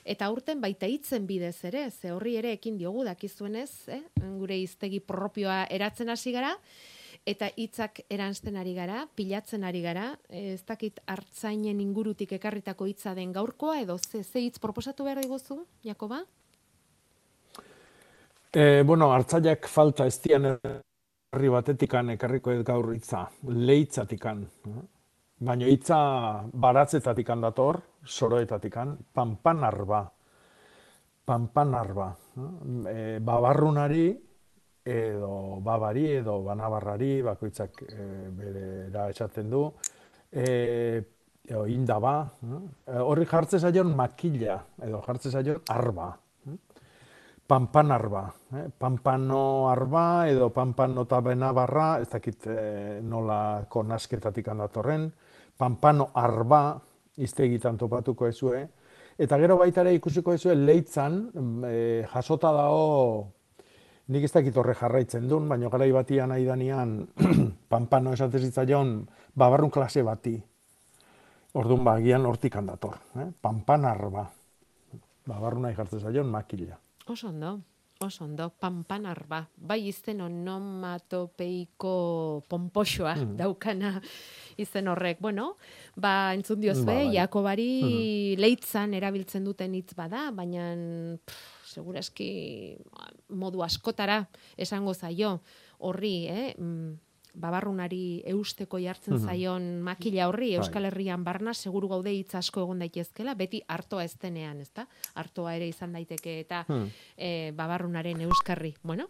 eta 0.06 0.30
aurten 0.30 0.62
baita 0.62 0.86
hitzen 0.86 1.26
bidez 1.26 1.58
ere, 1.66 1.88
ze 1.90 2.14
horri 2.14 2.38
ere 2.38 2.54
ekin 2.54 2.78
diogu 2.78 3.04
dakizuenez, 3.10 3.72
eh? 3.90 4.04
gure 4.22 4.58
hiztegi 4.58 5.02
propioa 5.02 5.64
eratzen 5.74 6.14
hasi 6.14 6.32
gara, 6.36 6.54
eta 7.26 7.50
hitzak 7.56 8.02
eransten 8.10 8.58
ari 8.58 8.74
gara, 8.74 9.06
pilatzen 9.16 9.64
ari 9.64 9.82
gara, 9.84 10.12
ez 10.30 10.62
dakit 10.66 11.00
hartzainen 11.08 11.80
ingurutik 11.82 12.32
ekarritako 12.40 12.88
hitza 12.90 13.14
den 13.16 13.34
gaurkoa, 13.34 13.80
edo 13.82 13.98
ze, 13.98 14.24
ze 14.24 14.40
hitz 14.40 14.60
proposatu 14.60 15.04
behar 15.04 15.22
diguzu, 15.22 15.66
Jakoba? 15.84 16.24
E, 18.52 18.82
bueno, 18.84 19.12
hartzaiak 19.14 19.68
falta 19.70 20.08
ez 20.10 20.18
dian 20.24 20.48
herri 20.50 21.50
batetikan 21.54 22.10
ekarriko 22.16 22.52
ez 22.52 22.64
gaur 22.66 22.94
hitza, 22.96 23.28
leitzatikan. 23.46 24.48
Baina 25.40 25.68
hitza 25.70 26.00
baratzetatikan 26.54 27.42
dator, 27.46 27.80
soroetatikan, 28.04 28.98
panpanarba. 29.14 30.02
Panpanarba. 31.30 32.10
E, 32.90 33.20
babarrunari, 33.22 34.08
edo 34.90 35.60
babari, 35.62 36.06
edo 36.20 36.40
banabarrari, 36.44 37.22
bakoitzak 37.26 37.84
e, 37.86 38.08
bere 38.36 39.10
esaten 39.10 39.50
du, 39.50 39.66
e, 40.32 40.46
edo 41.50 41.66
indaba, 41.68 42.16
e, 42.86 42.98
horri 42.98 43.28
jartze 43.30 43.60
zaion 43.60 43.94
makila, 43.96 44.60
edo 44.86 45.04
jartze 45.06 45.32
zaion 45.32 45.62
arba. 45.70 46.16
Pampan 47.50 47.92
arba, 47.92 48.28
eh? 48.54 48.68
pampano 48.78 49.72
arba 49.72 50.30
edo 50.30 50.52
pampano 50.54 51.02
eta 51.08 51.18
benabarra, 51.26 51.88
ez 51.98 52.06
dakit 52.12 52.46
eh, 52.46 53.00
nolako 53.02 53.82
nasketatik 53.90 54.52
datorren, 54.54 55.08
pampano 55.58 56.12
arba 56.14 56.78
iztegitan 57.18 57.76
topatuko 57.76 58.28
ezue, 58.28 58.62
eta 59.18 59.40
gero 59.42 59.58
baita 59.58 59.82
ere 59.82 59.96
ikusiko 59.98 60.38
ezue 60.38 60.54
leitzan, 60.54 61.18
eh, 61.66 62.06
jasota 62.14 62.54
dago, 62.54 63.34
nik 64.10 64.26
ez 64.26 64.32
dakit 64.34 64.58
horre 64.58 64.74
jarraitzen 64.78 65.28
duen, 65.30 65.48
baina 65.50 65.70
garai 65.70 65.92
batian 65.94 66.34
nahi 66.34 66.46
danean, 66.48 67.08
pampano 67.72 68.14
esatez 68.14 68.42
zitzaion, 68.48 69.08
babarrun 69.38 69.72
klase 69.74 70.04
bati. 70.06 70.36
Orduan 71.60 71.84
bagian 71.86 72.26
hortik 72.30 72.56
dator, 72.66 72.98
eh? 73.18 73.30
pampan 73.42 73.86
arba. 73.86 74.28
Babarruna 75.30 75.74
jartzen 75.74 76.00
zaion 76.02 76.30
makila. 76.30 76.78
Oso 77.10 77.28
ondo, 77.30 77.60
oso 78.02 78.24
ondo, 78.24 78.50
panpanarba. 78.50 79.48
Bai 79.58 79.88
izen 79.90 80.22
onomatopeiko 80.22 81.94
pomposoa 82.50 83.16
daukana 83.38 84.02
izen 84.58 84.88
horrek. 84.88 85.20
Bueno, 85.22 85.56
ba, 85.96 86.34
entzun 86.34 86.62
diozue, 86.62 86.86
Ba, 86.86 86.94
bai. 86.94 87.14
Jakobari 87.18 88.36
leitzan 88.38 88.94
erabiltzen 88.94 89.44
duten 89.46 89.74
hitz 89.78 89.94
bada, 89.98 90.32
baina 90.32 90.74
pff, 91.26 91.59
seguraski 91.80 92.78
modu 93.30 93.64
askotara 93.64 94.26
esango 94.58 94.94
zaio 94.94 95.40
horri, 95.80 96.28
eh? 96.28 96.56
Mm, 96.60 96.98
babarrunari 97.40 98.24
eusteko 98.28 98.80
jartzen 98.82 99.14
Mhm. 99.14 99.26
zaion 99.30 99.66
makila 99.86 100.26
horri 100.28 100.50
Bai. 100.50 100.58
Euskal 100.58 100.86
Herrian 100.90 101.24
barna 101.24 101.54
seguru 101.54 101.88
gaude 101.88 102.12
hitz 102.12 102.34
asko 102.36 102.64
egon 102.66 102.80
daitezkela, 102.82 103.36
beti 103.38 103.62
hartoa 103.68 104.04
ez 104.04 104.16
denean, 104.20 104.60
ezta? 104.60 104.88
Hartoa 105.16 105.54
ere 105.56 105.68
izan 105.70 105.94
daiteke 105.94 106.40
eta 106.42 106.66
Hmm. 106.68 106.90
e, 107.16 107.52
babarrunaren 107.56 108.20
euskarri. 108.22 108.74
Bueno, 108.84 109.08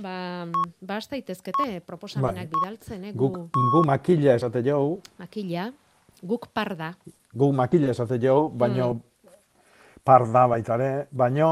ba, 0.00 0.46
ba 0.80 0.96
hasta 0.96 1.14
daitezkete 1.14 1.82
proposamenak 1.86 2.48
Bai. 2.50 2.58
bidaltzen, 2.60 3.04
eh, 3.04 3.12
Guk, 3.12 3.36
gu 3.52 3.70
gu 3.72 3.84
makila 3.86 4.34
esate 4.34 4.62
jau, 4.64 5.00
makila, 5.18 5.72
guk 6.22 6.48
parda. 6.52 6.96
gu 7.34 7.52
makila 7.52 7.90
esate 7.90 8.18
jau, 8.18 8.48
baino 8.50 8.94
Mm. 8.94 9.00
Parda 10.04 10.46
baita 10.50 10.74
ere, 10.74 11.08
baino 11.12 11.48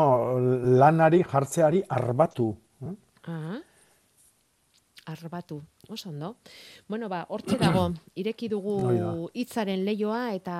lanari 0.81 1.23
jartzeari 1.23 1.83
arbatu. 1.89 2.53
eh? 2.87 2.95
Ah. 3.27 3.59
Arbatu, 5.11 5.63
oso 5.89 6.11
ondo. 6.11 6.37
Bueno, 6.87 7.09
ba, 7.09 7.25
hortxe 7.29 7.57
dago, 7.59 7.89
ireki 8.21 8.49
da. 8.49 8.57
dugu 8.57 9.31
hitzaren 9.35 9.85
leioa 9.85 10.35
eta, 10.37 10.57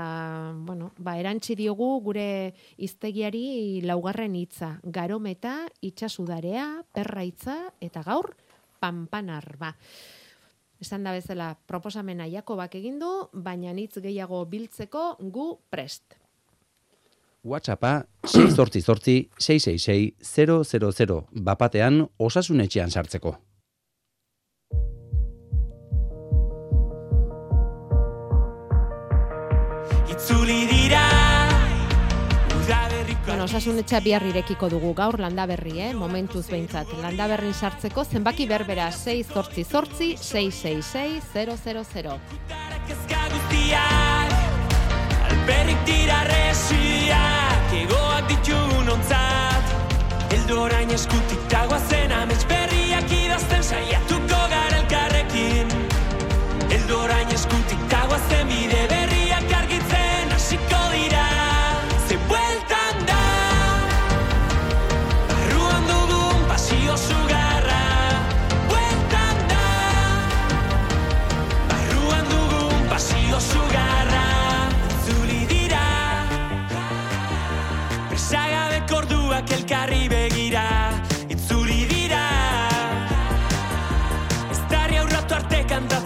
bueno, 0.57 0.90
ba, 0.98 1.18
erantzi 1.20 1.55
diogu 1.55 2.00
gure 2.03 2.55
hiztegiari 2.76 3.81
laugarren 3.87 4.35
hitza. 4.35 4.79
Garometa, 4.83 5.68
itxasudarea, 5.83 6.83
perra 6.92 7.22
hitza 7.22 7.59
eta 7.81 8.03
gaur, 8.03 8.33
panpanar, 8.81 9.57
ba. 9.61 9.74
Esan 10.81 11.05
da 11.05 11.12
bezala, 11.12 11.53
proposamena 11.68 12.26
Jakobak 12.26 12.74
egin 12.74 12.98
du, 12.98 13.11
baina 13.33 13.74
hitz 13.76 14.00
gehiago 14.00 14.44
biltzeko 14.48 15.18
gu 15.20 15.53
prest. 15.70 16.19
WhatsAppa 17.44 18.05
688 18.26 19.31
666 19.38 21.07
000 21.07 21.22
bapatean 21.44 22.07
osasunetxean 22.18 22.90
sartzeko. 22.90 23.37
Itzuli 30.11 30.66
dira 30.68 31.07
Bueno, 33.31 33.44
osasun 33.44 33.76
etxea 33.79 34.00
bihar 34.03 34.24
irekiko 34.26 34.66
dugu 34.72 34.88
gaur 34.98 35.20
landa 35.22 35.44
berri, 35.46 35.76
eh? 35.85 35.92
momentuz 35.94 36.48
behintzat. 36.50 36.90
Landa 36.98 37.29
berrin 37.31 37.55
sartzeko 37.55 38.03
zenbaki 38.05 38.48
berbera 38.50 38.90
6 38.90 39.31
zortzi 39.31 39.64
zortzi 39.64 40.16
666 40.18 41.94
000. 41.94 42.18
Alperrik 45.50 45.80
dira 45.86 46.18
resiak 46.30 47.72
Egoak 47.74 48.28
ditugun 48.30 48.92
ontzat. 48.94 49.72
Eldo 50.36 50.60
orain 50.62 50.94
eskutik 50.94 51.42
dagoazen 51.50 52.14
amets 52.14 52.44
berriak 52.52 53.10
idazten 53.18 53.66
saiatuko 53.72 54.09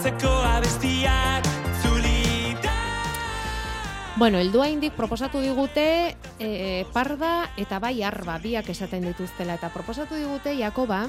arte 0.04 0.20
kantatzeko 0.20 0.32
abestiak 0.44 1.46
Itzuli 1.64 2.54
da 2.62 2.72
Bueno, 4.16 4.38
heldua 4.38 4.68
indik 4.68 4.92
proposatu 4.92 5.40
digute 5.40 6.14
e, 6.38 6.84
parda 6.92 7.50
eta 7.56 7.78
bai 7.80 8.02
arba, 8.02 8.38
biak 8.38 8.68
esaten 8.68 9.02
dituztela. 9.02 9.54
Eta 9.56 9.70
proposatu 9.72 10.14
digute 10.14 10.54
Jakoba, 10.58 11.08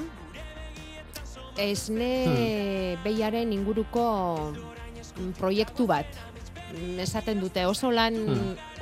esne 1.56 2.96
behiaren 3.04 3.52
inguruko 3.52 4.52
mm, 5.20 5.36
proiektu 5.38 5.86
bat. 5.86 6.06
Esaten 7.00 7.40
dute 7.40 7.64
oso 7.66 7.90
lan 7.90 8.16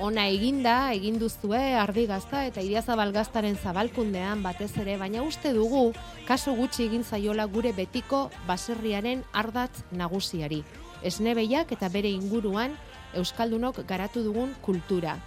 ona 0.02 0.24
eginda, 0.32 0.92
egin 0.96 1.18
duzue 1.20 1.60
ardi 1.78 2.06
gazta 2.10 2.44
eta 2.48 2.62
idiazabal 2.64 3.12
gaztaren 3.14 3.56
zabalkundean 3.56 4.42
batez 4.42 4.72
ere, 4.82 4.96
baina 4.98 5.22
uste 5.22 5.52
dugu 5.54 5.92
kaso 6.26 6.54
gutxi 6.58 6.88
egin 6.88 7.04
zaiola 7.04 7.46
gure 7.46 7.72
betiko 7.72 8.30
baserriaren 8.48 9.22
ardatz 9.32 9.84
nagusiari. 9.92 10.64
Esnebeiak 11.02 11.72
eta 11.76 11.88
bere 11.88 12.10
inguruan 12.10 12.74
Euskaldunok 13.14 13.84
garatu 13.86 14.24
dugun 14.24 14.54
kultura. 14.64 15.18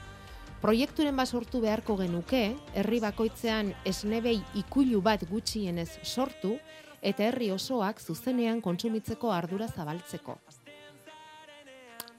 Proiekturen 0.62 1.16
bat 1.16 1.30
sortu 1.30 1.62
beharko 1.62 1.96
genuke, 2.00 2.56
herri 2.74 3.00
bakoitzean 3.00 3.76
esnebei 3.86 4.40
ikulu 4.58 5.02
bat 5.06 5.24
gutxienez 5.30 6.00
sortu, 6.04 6.58
eta 7.02 7.30
herri 7.30 7.52
osoak 7.54 8.02
zuzenean 8.02 8.60
kontsumitzeko 8.62 9.32
ardura 9.32 9.68
zabaltzeko. 9.70 10.40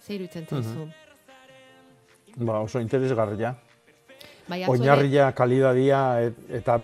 Iruditzen 0.08 0.46
zaizu? 0.48 0.88
Ba, 2.36 2.60
oso 2.60 2.80
interesgarria. 2.80 3.54
Bai, 4.48 4.64
Oinarria, 4.66 5.32
kalidadia 5.36 6.02
et, 6.24 6.36
eta 6.60 6.78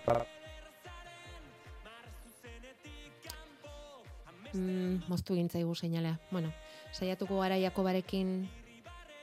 Mm, 4.54 5.02
moztu 5.10 5.34
egin 5.34 5.48
zaigu 5.50 5.74
seinalea. 5.74 6.18
Bueno, 6.30 6.52
saiatuko 6.92 7.40
gara 7.40 7.56
Jakobarekin 7.58 8.48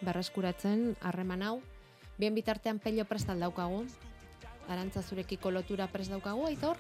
berreskuratzen 0.04 0.98
harreman 1.00 1.44
hau. 1.44 1.62
Bien 2.18 2.36
bitartean 2.36 2.80
pello 2.80 3.06
prest 3.06 3.30
al 3.30 3.40
daukagu. 3.40 3.86
Arantza 4.68 5.02
zurekiko 5.02 5.52
lotura 5.52 5.88
prest 5.88 6.12
daukagu, 6.12 6.46
Aitor? 6.48 6.78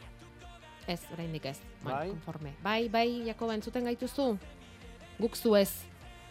Ez, 0.87 0.99
oraindik 1.13 1.45
ez. 1.45 1.59
Bueno, 1.83 1.97
Bai. 1.97 2.09
konforme. 2.09 2.53
Bai, 2.63 2.89
bai, 2.89 3.23
Jakoba 3.25 3.55
entzuten 3.55 3.85
gaituzu? 3.85 4.37
Guk 5.19 5.37
zu 5.37 5.55
ez. 5.55 5.71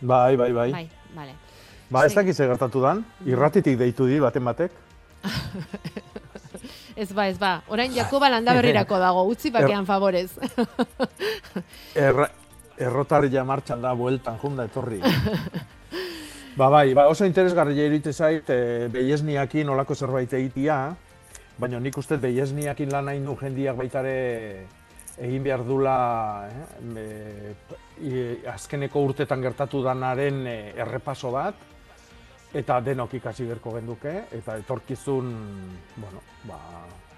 Bai, 0.01 0.37
bai, 0.37 0.53
bai. 0.53 0.71
Bai, 0.73 0.89
vale. 1.15 1.35
Ba, 1.91 2.05
ez 2.07 2.15
dakiz 2.15 2.37
gertatu 2.39 2.83
dan, 2.83 3.05
irratitik 3.27 3.79
deitu 3.79 4.07
di 4.07 4.21
baten 4.23 4.45
batek. 4.45 4.71
Ez 7.01 7.13
ba, 7.17 7.29
ez 7.31 7.39
ba. 7.39 7.63
Orain 7.73 7.93
Jakoba 7.95 8.29
landa 8.29 8.53
berrirako 8.53 8.99
dago, 9.05 9.23
utzi 9.31 9.49
bakean 9.55 9.87
favorez. 9.89 10.35
Erra, 12.07 12.27
errotarria 12.77 13.45
martxan 13.47 13.81
da, 13.81 13.95
bueltan, 13.97 14.37
junda 14.43 14.67
etorri. 14.69 14.99
ba, 16.59 16.69
bai, 16.69 16.93
ba, 16.95 17.07
oso 17.09 17.25
interesgarria 17.25 17.87
iruditzen 17.89 18.13
zait, 18.13 18.51
e, 18.51 18.89
beiesniakin 18.93 19.73
olako 19.73 19.97
zerbait 19.97 20.35
egitia, 20.37 20.83
baina 21.61 21.81
nik 21.81 21.97
uste 22.01 22.19
beiesniakin 22.21 22.93
lan 22.93 23.09
nahi 23.09 23.25
du 23.25 23.37
jendiak 23.41 23.81
baitare 23.81 24.15
egin 25.21 25.43
behar 25.45 25.65
dula 25.65 25.97
eh, 26.49 26.97
e, 26.97 27.77
i- 28.03 28.47
azkeneko 28.47 29.01
urtetan 29.01 29.41
gertatu 29.43 29.83
danaren 29.83 30.47
e, 30.47 30.57
errepaso 30.77 31.31
bat, 31.35 31.55
eta 32.55 32.81
denok 32.81 33.15
ikasi 33.15 33.45
berko 33.47 33.75
genduke, 33.77 34.25
eta 34.33 34.57
etorkizun, 34.59 35.29
bueno, 35.97 36.23
ba, 36.49 36.59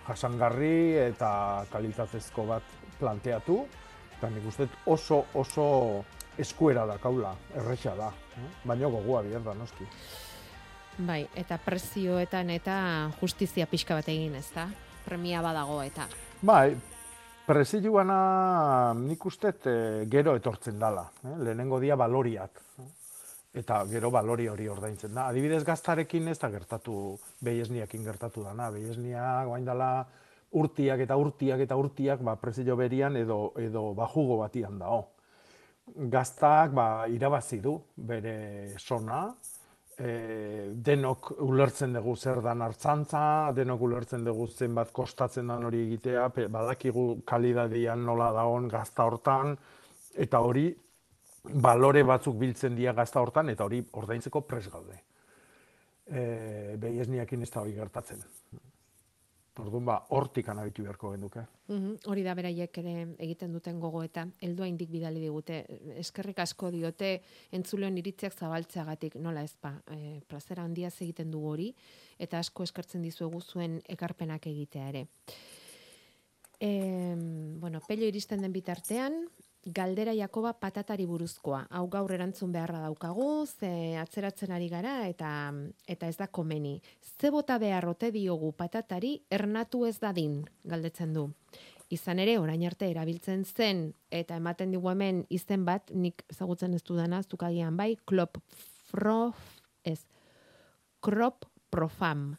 jasangarri 0.09 0.99
eta 1.07 1.65
kalitatezko 1.73 2.45
bat 2.47 2.63
planteatu, 2.99 3.63
eta 4.19 4.29
nik 4.31 4.47
uste 4.47 4.69
oso 4.87 5.25
oso 5.35 6.05
eskuera 6.39 6.85
da 6.87 6.99
kaula, 6.99 7.35
erresa 7.57 7.95
da, 7.97 8.11
baina 8.65 8.89
gogoa 8.89 9.23
behar 9.23 9.43
da, 9.45 9.55
noski. 9.55 9.85
bai, 10.99 11.27
eta 11.37 11.59
prezioetan 11.59 12.51
eta 12.51 13.11
justizia 13.21 13.67
pixka 13.67 13.95
bat 13.95 14.09
egin, 14.09 14.35
ez 14.35 14.51
da? 14.55 14.69
Premia 15.05 15.41
badago 15.43 15.83
eta. 15.83 16.07
Bai, 16.43 16.77
prezioana 17.47 18.93
nik 18.97 19.25
uste 19.27 19.53
eh, 19.67 20.05
gero 20.11 20.35
etortzen 20.39 20.79
dala, 20.79 21.05
eh? 21.25 21.37
lehenengo 21.39 21.81
dia 21.81 21.97
baloriak. 21.97 22.63
eh? 22.79 22.91
Eta 23.63 23.83
gero 23.91 24.11
balori 24.11 24.47
hori 24.49 24.69
ordaintzen 24.73 25.13
da. 25.13 25.27
Adibidez 25.29 25.63
gaztarekin 25.65 26.29
ez 26.33 26.39
da 26.41 26.49
gertatu, 26.49 27.19
beiesniakin 27.45 28.05
gertatu 28.05 28.45
dana. 28.47 28.71
Beiesnia 28.73 29.43
guain 29.45 29.67
dala 29.69 30.07
urtiak 30.57 31.03
eta 31.05 31.19
urtiak 31.21 31.61
eta 31.61 31.77
urtiak 31.77 32.23
ba, 32.25 32.37
prezio 32.41 32.77
berian 32.81 33.17
edo, 33.17 33.53
edo 33.61 33.91
bajugo 33.99 34.39
batian 34.41 34.79
dao. 34.81 35.03
Gaztak 36.15 36.73
ba, 36.73 36.87
irabazi 37.13 37.61
du 37.61 37.77
bere 37.97 38.73
sona, 38.79 39.27
e, 40.03 40.13
denok 40.75 41.31
ulertzen 41.45 41.95
dugu 41.97 42.15
zer 42.17 42.41
dan 42.45 42.63
hartzantza, 42.65 43.53
denok 43.57 43.85
ulertzen 43.89 44.25
dugu 44.27 44.49
zenbat 44.49 44.93
kostatzen 44.95 45.53
dan 45.53 45.69
hori 45.69 45.85
egitea, 45.87 46.29
badakigu 46.51 47.07
kalidadian 47.29 48.05
nola 48.07 48.33
dagon 48.35 48.69
gazta 48.73 49.07
hortan, 49.07 49.57
eta 50.27 50.43
hori 50.43 50.67
balore 51.63 52.03
batzuk 52.07 52.37
biltzen 52.39 52.77
dira 52.79 52.95
gazta 52.99 53.23
hortan, 53.23 53.51
eta 53.55 53.65
hori 53.65 53.83
ordaintzeko 54.03 54.45
pres 54.47 54.69
gaude. 54.73 54.99
E, 56.07 56.77
Behiesniakin 56.83 57.43
ez 57.43 57.51
da 57.51 57.63
hori 57.63 57.75
gertatzen. 57.79 58.23
Orduan 59.61 59.85
ba, 59.85 59.99
hortik 60.17 60.47
anabitu 60.49 60.85
beharko 60.87 61.11
genduke. 61.13 61.43
Mhm, 61.69 61.97
Hori 62.09 62.23
da 62.25 62.33
beraiek 62.35 62.79
ere 62.81 62.95
egiten 63.21 63.53
duten 63.53 63.81
gogo 63.81 64.01
eta 64.03 64.25
heldu 64.41 64.65
haindik 64.65 64.89
bidali 64.91 65.21
digute. 65.21 65.59
Eskerrik 66.01 66.39
asko 66.41 66.71
diote 66.73 67.11
entzulen 67.53 67.99
iritziak 68.01 68.33
zabaltzeagatik, 68.33 69.19
nola 69.21 69.43
ez 69.45 69.53
ba, 69.61 69.75
e, 69.93 70.21
plazera 70.27 70.65
handia 70.65 70.89
egiten 70.89 71.31
dugu 71.31 71.51
hori 71.53 71.69
eta 72.19 72.39
asko 72.39 72.63
eskertzen 72.63 73.03
dizuegu 73.03 73.41
zuen 73.41 73.83
ekarpenak 73.89 74.47
egitea 74.47 74.89
ere. 74.89 75.07
E, 76.59 77.15
bueno, 77.61 77.81
pello 77.87 78.07
iristen 78.07 78.41
den 78.41 78.53
bitartean, 78.53 79.27
galdera 79.65 80.13
Jakoba 80.15 80.53
patatari 80.59 81.07
buruzkoa. 81.07 81.67
Hau 81.71 81.87
gaur 81.89 82.13
erantzun 82.13 82.53
beharra 82.53 82.81
daukagu, 82.83 83.47
ze 83.47 83.97
atzeratzen 83.99 84.51
ari 84.53 84.69
gara 84.69 85.07
eta 85.09 85.53
eta 85.87 86.09
ez 86.09 86.17
da 86.17 86.27
komeni. 86.27 86.81
Ze 87.01 87.31
bota 87.31 87.59
behar 87.59 87.87
ote 87.87 88.11
diogu 88.11 88.53
patatari 88.53 89.23
ernatu 89.31 89.87
ez 89.87 89.99
dadin, 90.01 90.43
galdetzen 90.65 91.13
du. 91.15 91.31
Izan 91.93 92.19
ere, 92.19 92.39
orain 92.39 92.63
arte 92.65 92.89
erabiltzen 92.89 93.45
zen, 93.45 93.93
eta 94.11 94.37
ematen 94.37 94.71
digu 94.73 94.89
hemen 94.89 95.27
izen 95.29 95.65
bat, 95.65 95.91
nik 95.93 96.25
ezagutzen 96.33 96.73
ez 96.75 96.83
dudana, 96.83 97.23
zukagian 97.23 97.77
bai, 97.77 97.97
klop 98.07 98.39
frof, 98.89 99.37
ez, 99.85 100.01
krop 101.01 101.45
profam. 101.71 102.39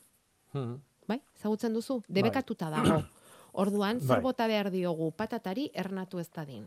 Hmm. 0.54 0.80
Bai, 1.08 1.22
ezagutzen 1.38 1.74
duzu? 1.74 2.02
Debekatuta 2.10 2.72
dago. 2.74 3.04
Orduan, 3.64 4.00
zer 4.02 4.18
Bai. 4.18 4.24
bota 4.26 4.48
behar 4.50 4.72
diogu 4.74 5.12
patatari 5.14 5.70
ernatu 5.78 6.18
ez 6.20 6.32
dadin. 6.34 6.66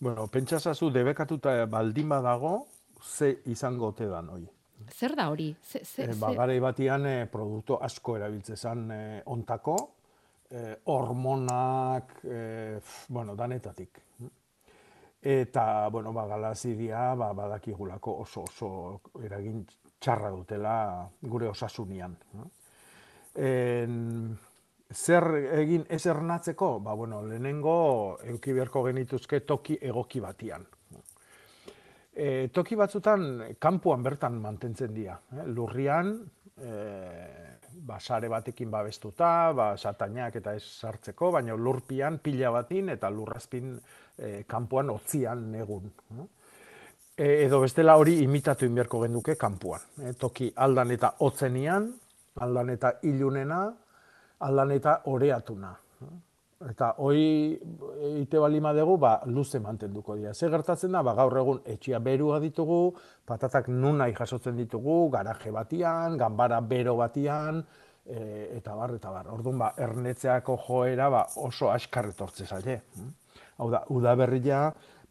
Bueno, 0.00 0.26
pentsasazu 0.32 0.88
debekatuta 0.90 1.66
baldin 1.66 2.08
badago, 2.08 2.66
ze 3.04 3.42
izango 3.52 3.88
ote 3.92 4.06
dan 4.08 4.28
hoi. 4.32 4.46
Zer 4.96 5.12
da 5.16 5.26
hori? 5.28 5.50
Ze, 5.62 5.82
ze, 5.84 6.06
E, 6.08 6.14
ba, 6.16 6.30
garai 6.32 6.58
batian 6.60 7.04
e, 7.06 7.26
produktu 7.28 7.76
asko 7.84 8.14
erabiltzen 8.16 8.56
zen 8.56 8.86
e, 8.90 9.00
ontako, 9.26 9.74
e, 10.50 10.62
hormonak, 10.88 12.14
e, 12.24 12.78
f- 12.80 13.04
bueno, 13.12 13.36
danetatik. 13.36 14.00
Eta, 15.20 15.88
bueno, 15.92 16.14
ba, 16.16 16.24
galaziria, 16.26 17.14
ba, 17.14 17.32
badakigulako 17.36 18.14
oso 18.22 18.46
oso 18.48 18.70
eragin 19.22 19.66
txarra 20.00 20.30
dutela 20.32 20.74
gure 21.20 21.50
osasunian. 21.52 22.16
En, 23.36 24.38
zer 24.92 25.26
egin 25.60 25.86
ez 25.88 26.04
ernatzeko? 26.06 26.78
Ba, 26.80 26.94
bueno, 26.94 27.22
lehenengo 27.26 28.18
euki 28.26 28.52
beharko 28.52 28.84
genituzke 28.88 29.40
toki 29.46 29.78
egoki 29.80 30.20
batian. 30.20 30.66
E, 32.10 32.48
toki 32.52 32.76
batzutan 32.76 33.54
kanpoan 33.58 34.02
bertan 34.02 34.40
mantentzen 34.42 34.92
dira. 34.94 35.14
Eh? 35.36 35.46
Lurrian, 35.54 36.10
e, 36.58 36.72
ba, 37.86 38.00
sare 38.00 38.28
batekin 38.28 38.70
babestuta, 38.70 39.52
ba, 39.56 39.70
satainak 39.76 40.40
eta 40.40 40.54
ez 40.58 40.64
sartzeko, 40.64 41.30
baina 41.32 41.54
lurpian 41.54 42.18
pila 42.18 42.50
batin 42.50 42.90
eta 42.96 43.10
lurrazpin 43.10 43.76
e, 44.18 44.42
kanpoan 44.46 44.90
otzian 44.90 45.46
negun. 45.52 45.86
E, 47.16 47.44
edo 47.46 47.60
bestela 47.62 47.96
hori 47.96 48.18
imitatu 48.24 48.66
inberko 48.66 49.04
genduke 49.04 49.36
kanpoan. 49.38 49.86
E, 50.02 50.12
toki 50.18 50.50
aldan 50.56 50.90
eta 50.90 51.14
hotzenian, 51.20 51.88
aldan 52.40 52.74
eta 52.74 52.96
ilunena, 53.06 53.68
aldan 54.46 54.74
eta 54.76 55.00
oreatuna. 55.12 55.74
Eta 56.60 56.90
hoi 57.00 57.56
ite 58.20 58.40
balima 58.40 58.74
dugu, 58.76 58.98
ba, 59.00 59.14
luze 59.32 59.58
mantenduko 59.64 60.16
dira. 60.18 60.34
Ze 60.34 60.50
gertatzen 60.52 60.92
da, 60.92 61.00
ba, 61.02 61.14
gaur 61.16 61.38
egun 61.40 61.62
etxia 61.64 61.98
berua 62.04 62.36
ditugu, 62.40 62.92
patatak 63.24 63.70
nun 63.72 64.02
nahi 64.02 64.12
jasotzen 64.12 64.58
ditugu, 64.60 65.06
garaje 65.14 65.52
batian, 65.56 66.18
ganbara 66.20 66.60
bero 66.60 66.98
batian, 66.98 67.62
e, 68.04 68.50
eta 68.58 68.76
bar, 68.76 68.92
eta 68.98 69.12
bar. 69.14 69.32
Orduan, 69.32 69.58
ba, 69.64 69.72
ernetzeako 69.78 70.58
joera 70.66 71.08
ba, 71.08 71.24
oso 71.40 71.72
askar 71.72 72.10
etortze 72.12 72.44
zaile. 72.44 72.80
Hau 73.56 73.70
da, 73.72 73.84
udaberria, 73.96 74.66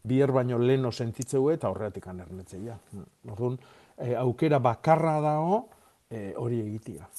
bier 0.06 0.30
baino 0.32 0.58
leno 0.58 0.92
sentitzeu 0.92 1.50
eta 1.50 1.70
horretik 1.70 2.06
ernetzeia. 2.06 2.78
Orduan, 3.26 3.58
e, 3.98 4.14
aukera 4.14 4.62
bakarra 4.62 5.18
dago 5.20 5.64
e, 6.08 6.32
hori 6.36 6.60
egitia. 6.62 7.10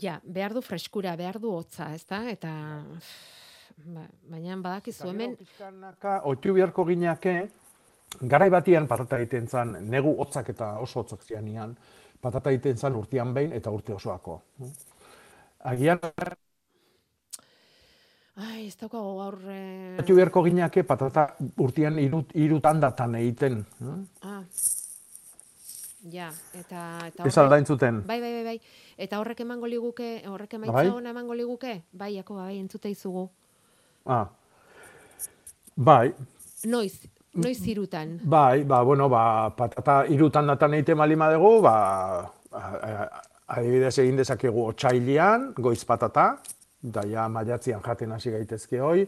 Ja, 0.00 0.20
behar 0.24 0.54
du 0.56 0.62
freskura, 0.64 1.16
behar 1.16 1.38
du 1.40 1.50
hotza, 1.52 1.90
ezta? 1.94 2.22
Eta 2.30 2.52
ba, 3.84 4.06
baina 4.30 4.56
badakizu 4.56 5.10
hemen 5.10 5.36
Pixkanaka, 5.36 6.20
oitu 6.30 6.54
beharko 6.56 6.86
gineake, 6.88 7.34
garai 8.22 8.48
batian 8.52 8.88
patata 8.88 9.18
egiten 9.20 9.48
zan, 9.48 9.76
negu 9.92 10.14
hotzak 10.24 10.48
eta 10.54 10.76
oso 10.80 11.02
hotzak 11.02 11.26
zianian, 11.28 11.76
patata 12.20 12.54
egiten 12.54 12.78
zan 12.78 12.96
urtean 12.96 13.34
behin 13.36 13.52
eta 13.52 13.70
urte 13.70 13.92
osoako. 13.92 14.40
Agian, 15.68 16.00
Ai, 18.32 18.66
ez 18.66 18.76
daukago 18.80 19.10
gaur... 19.18 19.34
Eh... 19.52 19.98
oitu 20.00 20.14
beharko 20.16 20.42
gineake 20.46 20.86
patata 20.88 21.26
urtean 21.60 21.98
hiru 22.00 22.22
hiru 22.32 22.60
tandatan 22.64 23.18
egiten. 23.18 23.58
Ah. 24.24 24.40
Ja, 26.10 26.30
eta... 26.58 26.98
eta 27.06 27.22
Ez 27.22 27.30
horrek- 27.36 27.42
aldain 27.44 27.66
zuten. 27.66 28.02
Bai, 28.06 28.20
bai, 28.20 28.32
bai, 28.32 28.44
bai. 28.44 28.60
Eta 28.98 29.20
horrek 29.20 29.40
emango 29.44 29.66
liguke, 29.70 30.22
horrek 30.26 30.54
emaitza 30.58 30.72
Bai? 30.72 30.88
ona 30.90 31.10
emango 31.10 31.34
liguke? 31.34 31.82
Bai, 31.92 32.14
Jakoba, 32.16 32.44
bai, 32.48 32.58
entzute 32.58 32.90
izugu. 32.90 33.28
Ah. 34.06 34.26
Bai, 35.76 36.12
Noiz, 36.64 37.06
noiz 37.34 37.58
zirutan. 37.62 38.18
Bai, 38.24 38.64
ba, 38.64 38.82
bueno, 38.82 39.08
ba, 39.08 39.50
patata 39.56 40.04
irutan 40.10 40.46
datan 40.46 40.74
egiten 40.74 40.98
malima 40.98 41.30
dugu, 41.32 41.60
ba, 41.64 42.30
adibidez 43.46 43.96
egin 43.98 44.16
dezakegu 44.20 44.66
otxailian, 44.68 45.52
goiz 45.56 45.84
patata, 45.84 46.36
da 46.82 47.02
ja 47.06 47.28
maiatzian 47.28 47.82
jaten 47.82 48.12
hasi 48.12 48.30
gaitezke 48.34 48.80
hoi, 48.80 49.06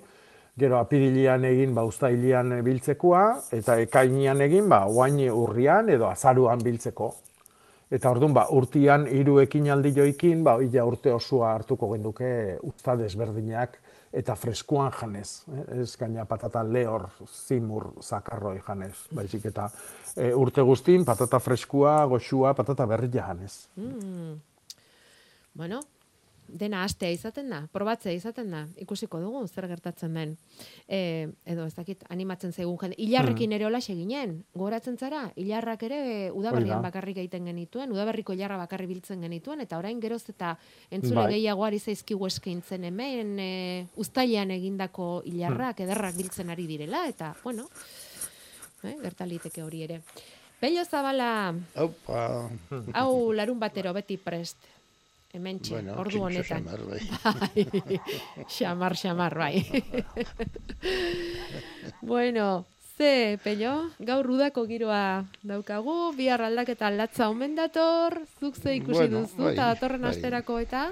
gero 0.59 0.79
apirilian 0.79 1.45
egin 1.49 1.75
ba, 1.75 1.85
uztailian 1.85 2.53
biltzekoa, 2.65 3.25
eta 3.57 3.79
ekainian 3.83 4.41
egin 4.45 4.69
ba, 4.71 4.85
oain 4.87 5.19
urrian 5.31 5.91
edo 5.91 6.09
azaruan 6.11 6.63
biltzeko. 6.63 7.15
Eta 7.95 8.11
orduan, 8.11 8.33
ba, 8.35 8.47
urtian 8.51 9.05
hiru 9.11 9.39
ekinaldi 9.43 9.93
joikin, 9.95 10.43
ba, 10.47 10.57
ila 10.63 10.87
urte 10.89 11.13
osoa 11.15 11.53
hartuko 11.55 11.91
genduke 11.93 12.31
uzta 12.63 12.97
desberdinak 12.99 13.77
eta 14.15 14.37
freskuan 14.39 14.93
janez. 14.95 15.45
Eh? 15.51 15.65
Ez 15.83 15.97
gaina 15.99 16.25
patata 16.31 16.63
lehor, 16.63 17.09
zimur, 17.27 17.91
zakarroi 18.03 18.61
janez. 18.67 18.95
Baizik 19.15 19.49
eta 19.51 19.69
e, 20.17 20.31
urte 20.35 20.63
guztin, 20.63 21.05
patata 21.05 21.41
freskua, 21.43 21.97
goxua, 22.11 22.55
patata 22.55 22.87
berria 22.87 23.27
janez. 23.27 23.67
Mm. 23.77 24.39
Bueno, 25.55 25.81
dena 26.49 26.85
astea 26.85 27.11
izaten 27.15 27.51
da, 27.51 27.61
probatzea 27.73 28.13
izaten 28.13 28.51
da, 28.51 28.65
ikusiko 28.81 29.21
dugu 29.21 29.43
zer 29.49 29.67
gertatzen 29.71 30.15
den. 30.15 30.37
E, 30.89 31.29
edo 31.47 31.67
ez 31.67 31.75
dakit 31.75 32.05
animatzen 32.11 32.53
zaigun 32.53 32.79
jende. 32.81 32.99
Ilarrekin 33.03 33.53
ere 33.57 33.67
hola 33.67 33.81
ginen, 33.85 34.45
goratzen 34.55 34.99
zara, 34.99 35.31
ilarrak 35.37 35.83
ere 35.83 36.01
e, 36.27 36.31
udaberrian 36.33 36.83
bakarrik 36.83 37.19
egiten 37.23 37.45
genituen, 37.47 37.93
udaberriko 37.93 38.33
ilarra 38.33 38.57
bakarri 38.57 38.87
biltzen 38.87 39.21
genituen, 39.21 39.61
eta 39.61 39.79
orain 39.79 40.01
geroz 40.01 40.23
eta 40.29 40.57
entzule 40.91 41.23
Bai. 41.23 41.33
gehiago 41.35 41.65
ari 41.65 41.79
zaizkigu 41.79 42.27
eskaintzen 42.27 42.85
hemen, 42.85 43.39
e, 43.39 43.87
uztailean 43.97 44.51
egindako 44.51 45.23
ilarrak, 45.25 45.81
ederrak 45.81 46.17
biltzen 46.17 46.51
ari 46.51 46.67
direla, 46.67 47.07
eta, 47.09 47.35
bueno, 47.43 47.69
eh, 48.85 48.97
gertaliteke 49.03 49.63
hori 49.63 49.83
ere. 49.89 50.01
Pello 50.61 50.85
Zabala, 50.85 51.55
Aupa. 51.75 52.49
hau 52.95 53.33
larun 53.33 53.59
batero 53.61 53.93
beti 53.93 54.17
prest. 54.17 54.57
Hemen 55.35 55.59
Bueno, 55.69 55.97
ordu 55.99 56.21
honetan. 56.23 56.63
xamar, 56.63 56.81
bai. 56.87 57.01
Bai, 57.25 57.65
xamar, 58.57 58.95
xamar, 58.97 59.35
bai. 59.35 59.67
bueno, 62.03 62.67
ze, 62.97 63.39
Pello, 63.43 63.91
gaur 63.99 64.31
udako 64.31 64.63
giroa 64.71 65.25
daukagu, 65.43 66.13
bihar 66.15 66.45
aldaketa 66.47 66.87
aldatza 66.87 67.27
omen 67.33 67.57
dator, 67.59 68.21
zuk 68.39 68.55
ze 68.57 68.77
ikusi 68.77 69.09
Bueno, 69.09 69.25
duzu, 69.25 69.43
bai, 69.43 69.53
eta 69.57 69.67
datorren 69.75 70.03
bai. 70.07 70.11
asterako 70.15 70.61
eta? 70.63 70.85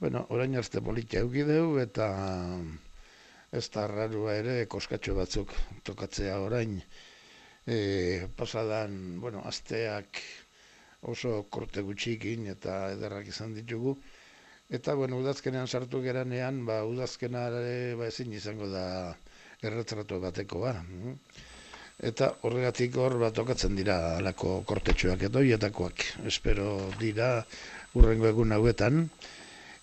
Bueno, 0.00 0.24
orain 0.30 0.56
arte 0.56 0.80
politia 0.80 1.20
euki 1.24 1.44
deu 1.48 1.76
eta 1.80 2.08
ez 3.52 3.68
da 3.72 3.86
rarua 3.88 4.34
ere 4.40 4.66
koskatxo 4.68 5.14
batzuk 5.16 5.52
tokatzea 5.84 6.40
orain. 6.40 6.80
E, 7.66 8.26
pasadan, 8.36 9.20
bueno, 9.20 9.40
asteak 9.44 10.20
oso 11.12 11.42
korte 11.50 11.82
gutxikin 11.86 12.46
eta 12.52 12.92
ederrak 12.96 13.28
izan 13.32 13.54
ditugu. 13.54 13.96
Eta, 14.68 14.94
bueno, 14.98 15.20
udazkenean 15.22 15.68
sartu 15.70 16.00
geranean, 16.02 16.64
ba, 16.66 16.80
udazkenare 16.84 17.94
ba, 17.98 18.08
ezin 18.10 18.32
izango 18.34 18.66
da 18.72 18.86
erretrato 19.62 20.18
batekoa. 20.20 20.72
mm. 20.82 21.18
Eta 22.08 22.26
horregatik 22.44 22.96
hor 23.00 23.14
bat 23.22 23.32
tokatzen 23.32 23.76
dira 23.78 23.94
alako 24.18 24.58
kortetxoak 24.68 25.22
edo 25.30 25.40
hietakoak. 25.40 26.02
Espero 26.28 26.90
dira 27.00 27.30
urrengo 27.96 28.28
egun 28.28 28.52
hauetan. 28.52 29.06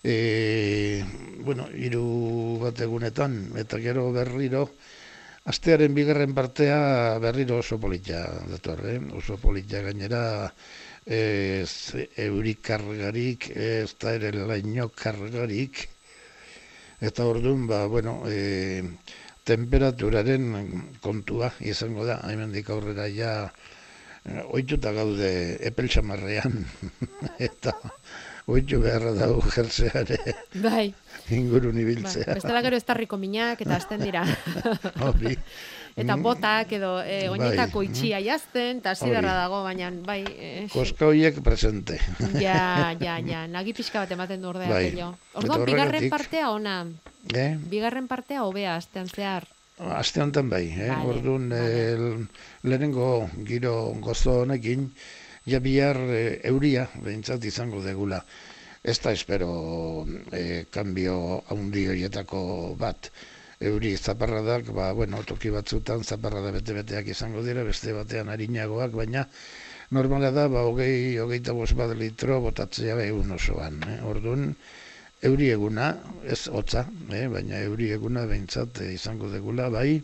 E, 0.04 1.02
bueno, 1.42 1.66
hiru 1.74 2.04
bat 2.60 2.80
egunetan, 2.86 3.34
eta 3.58 3.80
gero 3.82 4.04
berriro, 4.14 4.68
astearen 5.50 5.96
bigarren 5.96 6.36
partea 6.36 7.18
berriro 7.24 7.58
oso 7.64 7.80
politia 7.80 8.20
dator, 8.52 8.84
eh? 8.92 9.00
oso 9.16 9.40
politia 9.40 9.80
gainera 9.82 10.22
ez 11.06 11.94
eurikargarik, 12.16 13.50
ez 13.54 13.94
da 14.00 14.14
ere 14.16 14.32
laino 14.48 14.88
kargarik, 14.88 15.88
eta 17.04 17.26
orduan, 17.28 17.66
ba, 17.68 17.84
bueno, 17.86 18.22
e, 18.26 18.82
temperaturaren 19.44 20.98
kontua 21.04 21.52
izango 21.60 22.06
da, 22.08 22.22
hemendik 22.30 22.70
aurrera 22.72 23.08
ja, 23.12 23.34
e, 24.24 24.40
oituta 24.56 24.94
gaude 24.96 25.30
epel 25.60 25.90
xamarrean, 25.92 26.64
eta 27.50 27.76
oitu 28.46 28.80
beharra 28.80 29.14
dago 29.16 29.40
jertzeare 29.54 30.18
Bai, 30.60 30.92
ingurun 31.32 31.76
ba, 31.76 31.80
ibiltzea. 31.80 32.34
bestela 32.36 32.60
gero 32.64 32.76
estarriko 32.80 33.16
minak 33.20 33.62
eta 33.64 33.78
hasten 33.78 34.04
dira. 34.04 34.24
Hori. 35.06 35.36
Eta 35.96 36.16
Mm. 36.16 36.22
botak 36.22 36.72
edo 36.72 37.00
e, 37.02 37.28
Bai, 37.28 37.28
oinetako 37.28 37.80
mm. 37.80 37.84
itxia 37.88 38.20
jazten, 38.20 38.78
eta 38.82 38.94
beharra 39.00 39.34
dago, 39.34 39.62
baina 39.62 39.90
bai... 40.04 40.24
E, 40.26 40.66
Koska 40.72 41.06
horiek 41.06 41.40
presente. 41.42 42.00
ja, 42.40 42.92
ja, 43.04 43.18
ja, 43.20 43.46
nagi 43.46 43.72
pixka 43.72 44.00
bat 44.02 44.10
ematen 44.10 44.42
du 44.42 44.48
ordea, 44.48 44.68
Bai. 44.68 44.92
Orduan, 45.34 45.64
bigarren 45.64 46.10
partea 46.10 46.50
ona, 46.50 46.84
Eh? 47.34 47.56
bigarren 47.70 48.06
partea 48.08 48.42
hobea, 48.44 48.76
astean 48.76 49.08
zehar. 49.08 49.46
Aste 49.78 50.20
honetan 50.22 50.50
bai, 50.50 50.66
eh? 50.70 50.90
Vale, 50.90 51.08
Orduan, 51.10 51.48
vale. 51.50 51.92
eh, 51.92 52.26
lehenengo 52.62 53.28
giro 53.46 53.94
gozo 54.00 54.42
honekin, 54.42 54.90
ja 55.46 55.58
bihar 55.60 55.96
eh, 56.10 56.40
euria 56.44 56.88
behintzat 57.02 57.42
izango 57.44 57.80
degula. 57.82 58.20
Ez 58.84 58.98
da 59.00 59.12
espero 59.16 60.04
eh, 60.32 60.66
kanbio 60.70 61.42
haundi 61.48 61.86
horietako 61.88 62.76
bat. 62.78 63.10
Euri 63.64 63.94
zaparradak, 63.96 64.70
ba, 64.76 64.92
bueno, 64.92 65.22
toki 65.28 65.50
batzutan 65.54 66.02
zaparrada 66.04 66.50
bete-beteak 66.56 67.08
izango 67.14 67.42
dira, 67.46 67.64
beste 67.64 67.94
batean 67.96 68.28
harinagoak, 68.32 68.96
baina 69.00 69.24
normala 69.96 70.30
da, 70.36 70.48
ba, 70.52 70.64
hogei, 70.68 71.16
hogeita 71.22 71.54
bost 71.56 71.76
bat 71.78 71.94
litro 71.96 72.40
botatzea 72.44 72.96
egun 73.04 73.32
osoan. 73.36 73.78
Eh? 73.88 74.00
Orduan, 74.10 74.50
euri 75.28 75.48
eguna, 75.54 75.92
ez 76.36 76.42
hotza, 76.48 76.84
eh? 77.12 77.26
baina 77.32 77.62
euri 77.68 77.90
eguna 77.96 78.26
behintzat 78.30 78.82
eh, 78.84 78.92
izango 78.98 79.30
degula, 79.32 79.70
bai, 79.72 80.02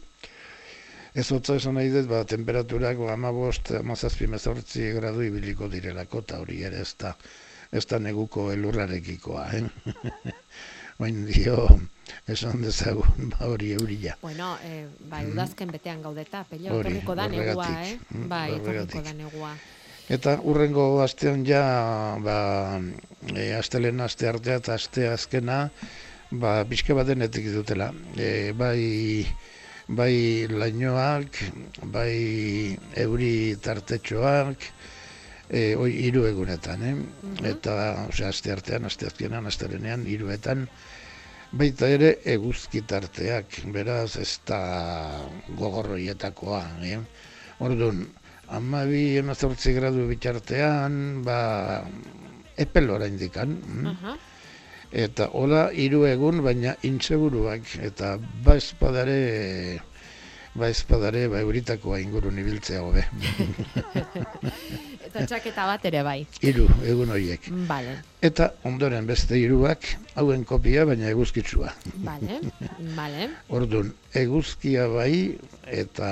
ez 1.14 1.26
hotza 1.34 1.58
esan 1.60 1.76
nahi 1.76 1.92
dut, 1.92 2.08
ba, 2.08 2.24
temperaturak 2.34 3.00
ba, 3.02 3.12
amabost, 3.18 3.74
amazazpi 3.82 4.30
mezortzi 4.30 4.92
gradu 4.96 5.26
ibiliko 5.26 5.68
direlako, 5.68 6.24
eta 6.24 6.40
hori 6.44 6.62
ere 6.70 6.80
ez 6.86 6.94
da, 7.04 7.12
ez 7.72 7.84
da 7.90 8.00
neguko 8.00 8.50
elurrarekikoa, 8.54 9.48
eh? 9.58 10.34
Baina 11.00 11.26
dio, 11.28 11.66
esan 12.28 12.62
dezagun, 12.62 13.30
ba, 13.32 13.46
hori 13.46 13.72
euria. 13.72 14.16
Bueno, 14.22 14.56
e, 14.64 14.86
bai, 15.10 15.24
Mm. 15.26 15.32
udazken 15.32 15.70
betean 15.70 16.02
gaudeta, 16.02 16.44
Hori, 16.50 16.64
etorriko 16.66 17.14
da 17.14 17.28
negua, 17.28 17.68
eh? 17.86 17.98
Mm, 18.10 18.28
Bai, 18.28 18.54
etorriko 18.56 19.02
da 19.02 19.12
negua. 19.12 19.54
Eta 20.10 20.40
urrengo 20.42 21.02
astean 21.02 21.44
ja, 21.46 22.16
ba, 22.18 22.80
e, 23.34 23.52
astelen 23.54 24.00
aste 24.00 24.26
artea 24.28 24.56
eta 24.56 24.74
aste 24.74 25.08
azkena, 25.08 25.70
ba, 26.30 26.64
pixka 26.64 26.94
batenetik 26.94 27.46
dutela. 27.54 27.92
E, 28.16 28.52
bai, 28.52 29.26
bai 29.86 30.46
lainoak, 30.50 31.38
bai 31.84 32.76
euri 32.96 33.56
tartetxoak, 33.62 34.66
e, 35.50 35.74
oi, 35.76 35.90
hiru 36.06 36.26
egunetan, 36.26 36.82
eh? 36.82 36.96
Eta, 37.50 38.06
osea, 38.08 38.28
aste 38.30 38.52
artean, 38.54 38.84
aste 38.86 39.06
azkenan, 39.06 39.46
astelenean, 39.46 40.06
hiruetan, 40.06 40.68
baita 41.52 41.88
ere 41.90 42.10
eguzki 42.32 42.82
tarteak, 42.86 43.60
beraz 43.74 44.16
ez 44.22 44.38
da 44.46 44.60
gogorroietakoa, 45.58 46.62
eh? 46.86 47.00
Orduan, 47.60 48.04
amabi 48.54 49.18
emezortzi 49.18 49.74
gradu 49.74 50.06
bitartean, 50.08 51.22
ba, 51.26 51.82
epel 52.56 52.90
oraindikan, 52.90 53.56
mm? 53.58 53.86
Aha. 53.94 54.16
eta 54.90 55.28
hola 55.38 55.68
hiru 55.70 56.04
egun, 56.06 56.42
baina 56.42 56.74
intseguruak, 56.86 57.66
eta 57.82 58.16
ba 58.44 58.56
espadare, 58.58 59.18
ba 60.54 60.68
espadare, 60.68 61.28
ba 61.30 61.38
euritakoa 61.40 62.00
ingurun 62.02 62.38
ibiltzea 62.42 62.80
hobe. 62.82 63.04
Eta 65.10 65.24
txaketa 65.26 65.64
bat 65.66 65.84
ere 65.88 66.02
bai. 66.06 66.18
hiru 66.42 66.66
egun 66.86 67.10
horiek. 67.14 67.46
Vale, 67.68 67.96
Eta 68.22 68.50
ondoren 68.68 69.06
beste 69.08 69.38
hiruak, 69.40 69.86
hauen 70.20 70.44
kopia, 70.44 70.84
baina 70.84 71.08
eguzkitsua. 71.10 71.72
vale, 72.04 72.40
vale. 72.96 73.30
Orduan, 73.48 73.94
eguzkia 74.14 74.86
bai, 74.92 75.38
eta 75.66 76.10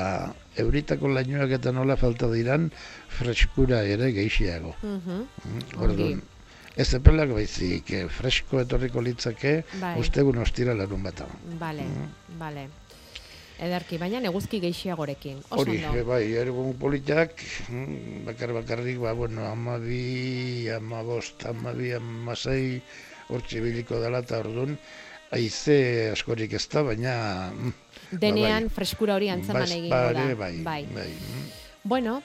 euritako 0.56 1.08
lainoak 1.12 1.50
eta 1.58 1.72
nola 1.72 1.96
falta 1.96 2.30
diran, 2.32 2.70
freskura 3.18 3.82
ere 3.84 4.10
geixiago. 4.16 4.74
Mhm. 4.82 5.20
Mm, 5.44 5.82
Orduan, 5.84 6.22
ez 6.76 6.88
epelak 6.94 7.30
baizik, 7.34 7.90
eh, 7.90 8.06
fresko 8.08 8.60
etorriko 8.64 9.00
litzake, 9.02 9.64
Bai. 9.80 9.98
ostegun 10.00 10.38
ostira 10.38 10.74
larun 10.74 11.02
bata. 11.02 11.26
Vale, 11.58 11.82
Mm. 11.84 12.38
vale. 12.38 12.68
Ederki, 13.58 13.98
baina 13.98 14.20
eguzki 14.22 14.60
geixiagorekin. 14.62 15.40
Oso 15.50 15.64
Hori, 15.64 15.80
ondo. 15.82 15.98
e, 15.98 16.04
bai, 16.06 16.22
ergun 16.38 16.76
politak, 16.78 17.42
mm, 17.66 18.22
bakar 18.28 18.52
bakarrik, 18.54 19.00
ba, 19.02 19.12
bueno, 19.18 19.46
amabi, 19.50 20.68
amabost, 20.70 21.42
amabi, 21.50 21.90
amasei, 21.96 22.80
hortxe 23.28 23.60
biliko 23.64 23.98
dela, 23.98 24.22
eta 24.22 24.38
orduan, 24.44 24.78
aize 25.34 25.78
askorik 26.12 26.54
ez 26.54 26.64
da, 26.70 26.84
baina... 26.86 27.14
mm, 27.50 27.74
Denean 28.22 28.68
ba, 28.70 28.74
freskura 28.78 29.18
hori 29.18 29.28
antzeman 29.34 29.66
bai, 29.66 29.78
egingo 29.80 29.96
da. 29.96 30.12
bai, 30.12 30.34
bai, 30.34 30.52
bai, 30.62 30.82
bai, 30.94 31.08
mm. 31.10 31.48
Bueno, 31.82 32.20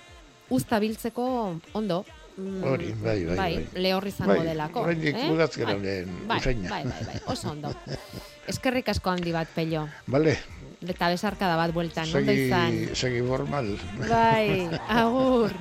usta 0.54 0.80
biltzeko 0.80 1.26
ondo. 1.74 2.04
Mm, 2.38 2.64
Hori, 2.66 2.94
bai, 2.98 3.26
bai, 3.26 3.36
bai. 3.38 3.68
lehor 3.76 4.08
izango 4.08 4.34
Bai, 4.34 4.46
delako. 4.48 4.84
eh? 4.90 5.28
Bai, 5.76 5.78
lehen 5.84 6.16
bai, 6.28 6.38
usaina. 6.40 6.70
bai, 6.70 6.84
bai, 6.84 7.04
bai, 7.06 7.20
oso 7.28 7.52
ondo. 7.52 7.70
Eskerrik 8.52 8.90
asko 8.90 9.10
handi 9.12 9.32
bat, 9.32 9.48
pello. 9.54 9.88
Bale, 10.08 10.38
Eta 10.84 11.08
besarkada 11.08 11.56
bat 11.56 11.72
bueltan, 11.72 12.10
ondo 12.12 12.26
segi, 12.34 12.48
izan. 12.50 12.74
segi 12.96 13.22
formal. 13.24 13.70
Bai, 14.10 14.68
agur. 15.00 15.54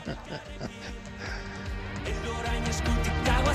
Orain 2.38 2.64
eskutik 2.72 3.20
dago 3.28 3.52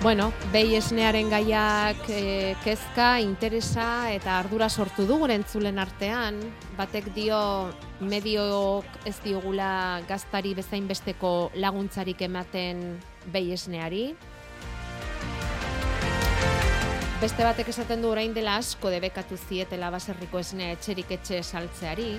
Bueno, 0.00 0.28
behi 0.52 0.76
esnearen 0.78 1.26
gaiak 1.26 2.04
e, 2.06 2.54
kezka, 2.62 3.18
interesa 3.18 4.12
eta 4.14 4.36
ardura 4.38 4.68
sortu 4.70 5.02
du 5.08 5.16
gure 5.18 5.34
entzulen 5.34 5.80
artean. 5.82 6.38
Batek 6.76 7.08
dio 7.16 7.38
mediok 7.98 8.86
ez 9.10 9.16
diogula 9.24 9.98
gaztari 10.06 10.52
bezain 10.54 10.86
besteko 10.86 11.50
laguntzarik 11.58 12.22
ematen 12.22 12.84
behi 13.34 13.50
esneari. 13.56 14.04
Beste 17.18 17.42
batek 17.42 17.72
esaten 17.74 17.98
du 17.98 18.12
orain 18.12 18.30
dela 18.30 18.54
asko 18.62 18.94
debekatu 18.94 19.34
zietela 19.34 19.90
baserriko 19.90 20.38
esnea 20.38 20.76
etxerik 20.76 21.10
etxe 21.18 21.42
saltzeari. 21.42 22.12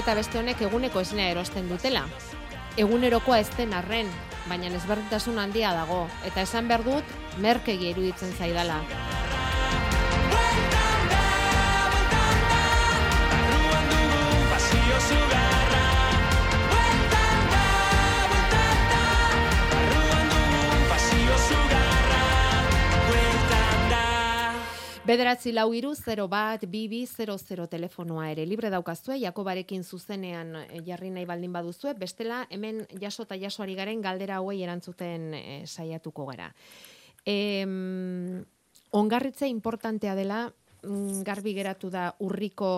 Eta 0.00 0.16
beste 0.16 0.40
honek 0.40 0.64
eguneko 0.70 1.04
esnea 1.04 1.28
erosten 1.36 1.68
dutela. 1.68 2.06
Egunerokoa 2.78 3.40
ez 3.42 3.50
den 3.58 3.74
arren, 3.74 4.08
baina 4.48 4.72
ezberdintasun 4.72 5.38
handia 5.38 5.72
dago. 5.76 6.06
Eta 6.26 6.42
esan 6.42 6.68
behar 6.68 6.84
dut, 6.86 7.16
merkegi 7.38 7.92
iruditzen 7.92 8.34
zaidala. 8.38 8.82
Bederatzi 25.08 25.54
lau 25.56 25.70
iru 25.72 25.94
0 25.96 26.26
bat, 26.28 26.66
bibi 26.68 27.06
00 27.08 27.64
telefonoa 27.72 28.26
ere. 28.28 28.44
Libre 28.44 28.68
daukazue, 28.68 29.16
Jakobarekin 29.22 29.80
zuzenean 29.80 30.50
eh, 30.66 30.82
jarri 30.84 31.08
nahi 31.08 31.24
baldin 31.24 31.54
baduzue, 31.54 31.94
bestela 31.96 32.42
hemen 32.52 32.82
jaso 33.00 33.24
eta 33.24 33.38
jasoari 33.40 33.72
garen 33.78 34.02
galdera 34.04 34.36
hauei 34.42 34.58
erantzuten 34.60 35.32
eh, 35.38 35.62
saiatuko 35.64 36.26
gara. 36.28 36.50
Em, 37.24 38.44
ongarritze 39.00 39.48
importantea 39.48 40.12
dela, 40.14 40.42
mm, 40.82 41.24
garbi 41.24 41.56
geratu 41.56 41.88
da 41.88 42.10
urriko 42.20 42.68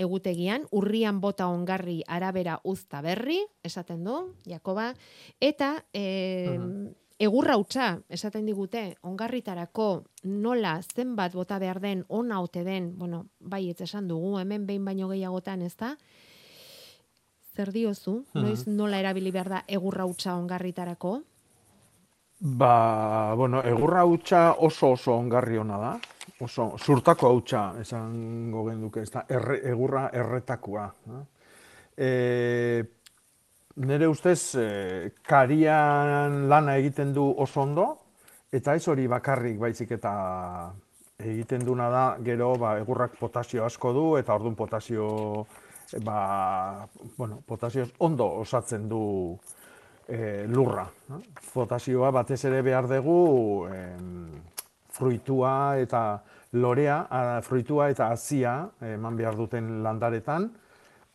egutegian, 0.00 0.64
urrian 0.72 1.20
bota 1.20 1.50
ongarri 1.52 2.00
arabera 2.08 2.56
uzta 2.64 3.04
berri, 3.04 3.36
esaten 3.62 4.00
du, 4.08 4.16
Jakoba, 4.48 4.94
eta 5.44 5.74
e, 5.92 6.08
egurra 7.20 7.56
hutsa, 7.60 7.98
esaten 8.08 8.46
digute, 8.48 8.96
ongarritarako 9.04 9.88
nola 10.24 10.78
zenbat 10.82 11.34
bota 11.36 11.58
behar 11.60 11.80
den, 11.82 12.04
ona 12.08 12.40
ote 12.40 12.64
den, 12.64 12.94
bueno, 12.98 13.26
bai, 13.38 13.66
ez 13.70 13.80
esan 13.84 14.08
dugu, 14.08 14.38
hemen 14.40 14.64
behin 14.66 14.84
baino 14.84 15.10
gehiagotan, 15.12 15.62
ez 15.62 15.76
da? 15.76 15.94
Zer 17.56 17.72
diozu, 17.74 18.22
noiz 18.34 18.64
nola 18.68 19.02
erabili 19.02 19.32
behar 19.34 19.50
da 19.52 19.64
egurra 19.68 20.06
hutsa 20.08 20.36
ongarritarako? 20.38 21.18
Ba, 22.40 23.34
bueno, 23.36 23.60
egurra 23.68 24.00
hautsa 24.06 24.54
oso 24.64 24.94
oso 24.94 25.12
ongarri 25.12 25.58
ona 25.60 25.76
da. 25.76 25.90
Oso, 26.40 26.70
zurtako 26.80 27.28
hautsa 27.28 27.66
esango 27.82 28.64
genduke, 28.70 29.02
ez 29.04 29.10
da, 29.12 29.26
erre, 29.28 29.58
egurra 29.68 30.06
erretakoa. 30.16 30.86
eh? 31.10 31.20
E, 32.00 32.08
nire 33.76 34.08
ustez, 34.08 34.54
e, 34.54 35.12
karian 35.22 36.48
lana 36.48 36.76
egiten 36.80 37.14
du 37.14 37.26
oso 37.38 37.62
ondo, 37.62 37.86
eta 38.52 38.74
ez 38.74 38.86
hori 38.88 39.06
bakarrik 39.06 39.58
baizik 39.58 39.92
eta 39.98 40.12
egiten 41.20 41.64
duna 41.64 41.88
da, 41.92 42.04
gero 42.24 42.54
ba, 42.58 42.76
egurrak 42.80 43.16
potasio 43.20 43.64
asko 43.64 43.92
du, 43.92 44.04
eta 44.18 44.34
orduan 44.34 44.56
potasio, 44.58 45.06
e, 45.92 46.00
ba, 46.04 46.86
bueno, 47.16 47.42
potasio 47.46 47.86
ondo 47.98 48.26
osatzen 48.40 48.88
du 48.88 49.02
e, 50.10 50.46
lurra. 50.48 50.88
Potasioa 51.52 52.10
batez 52.10 52.42
ere 52.48 52.62
behar 52.66 52.88
dugu 52.90 53.68
em, 53.70 54.26
fruitua 54.90 55.78
eta 55.80 56.02
lorea, 56.58 57.04
a, 57.06 57.40
fruitua 57.46 57.90
eta 57.92 58.10
hazia 58.10 58.56
eman 58.82 59.16
behar 59.16 59.38
duten 59.38 59.78
landaretan, 59.84 60.50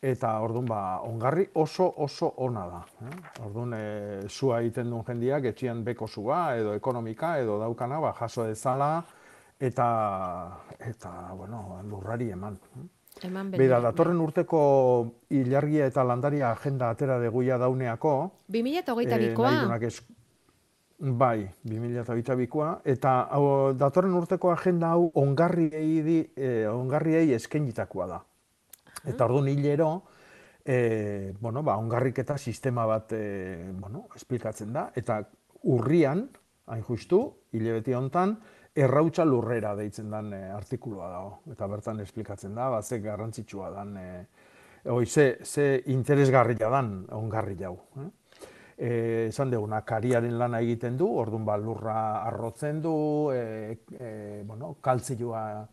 eta 0.06 0.32
orduan 0.44 0.66
ba, 0.70 0.80
ongarri 1.02 1.48
oso 1.54 1.86
oso 2.04 2.32
ona 2.46 2.66
da. 2.70 2.80
Eh? 3.06 3.14
Orduan 3.46 3.74
e, 3.74 3.84
sua 4.28 4.60
egiten 4.62 4.90
duen 4.92 5.04
jendiak 5.06 5.48
etxian 5.52 5.82
beko 5.84 6.06
sua 6.06 6.56
edo 6.58 6.74
ekonomika 6.78 7.36
edo 7.42 7.58
daukana 7.58 7.98
ba, 8.00 8.12
jaso 8.18 8.46
dezala 8.46 8.90
eta 9.58 9.88
eta 10.78 11.12
bueno, 11.34 11.80
lurrari 11.88 12.30
eman. 12.30 12.58
Eman 13.24 13.50
Beira, 13.50 13.80
datorren 13.80 14.20
urteko 14.20 14.60
ilargia 15.32 15.86
eta 15.88 16.04
landaria 16.04 16.50
agenda 16.50 16.90
atera 16.92 17.16
deguia 17.18 17.56
dauneako. 17.58 18.12
2022koa. 18.52 19.50
nahi 19.50 19.64
duenak 19.64 19.82
es- 19.88 20.04
Bai, 20.98 21.50
2022koa. 21.64 22.80
Eta 22.84 23.28
hau, 23.30 23.72
datorren 23.76 24.14
urteko 24.16 24.50
agenda 24.52 24.94
hau 24.94 25.10
ongarriei, 25.14 26.02
di, 26.02 26.30
eh, 26.36 26.66
ongarriei 26.68 27.34
eskainitakoa 27.36 28.06
da. 28.06 28.20
Eta 29.06 29.24
orduan 29.24 29.48
hilero, 29.48 29.90
e, 30.66 31.32
bueno, 31.40 31.62
ba, 31.62 31.76
ongarriketa 31.78 32.36
sistema 32.38 32.84
bat 32.86 33.12
e, 33.12 33.72
bueno, 33.78 34.08
esplikatzen 34.16 34.72
da. 34.74 34.90
Eta 34.94 35.20
urrian, 35.70 36.26
hain 36.66 36.82
justu, 36.82 37.20
hilabete 37.54 37.94
hontan, 37.94 38.34
errautza 38.76 39.24
lurrera 39.24 39.74
deitzen 39.78 40.10
dan 40.10 40.32
e, 40.34 40.42
artikulua 40.50 41.08
dago. 41.12 41.32
Eta 41.54 41.70
bertan 41.70 42.02
esplikatzen 42.02 42.54
da, 42.58 42.68
ba, 42.74 42.82
ze 42.82 42.98
garrantzitsua 43.00 43.70
dan, 43.70 43.96
e, 43.96 44.26
oi, 44.90 45.06
ze, 45.06 45.38
ze 45.44 45.82
interesgarria 45.94 46.68
dan 46.70 47.06
ongarri 47.14 47.56
hau. 47.64 47.76
Eh? 48.02 48.10
E, 48.76 48.90
esan 49.30 49.54
duguna, 49.54 49.80
kariaren 49.86 50.36
lana 50.36 50.60
egiten 50.60 50.98
du, 50.98 51.08
orduan 51.08 51.46
ba, 51.46 51.56
lurra 51.56 52.26
arrotzen 52.26 52.82
du, 52.82 52.96
e, 53.32 53.78
e, 53.96 54.42
bueno, 54.44 54.74
kaltzioa 54.82 55.46
e, 55.62 55.64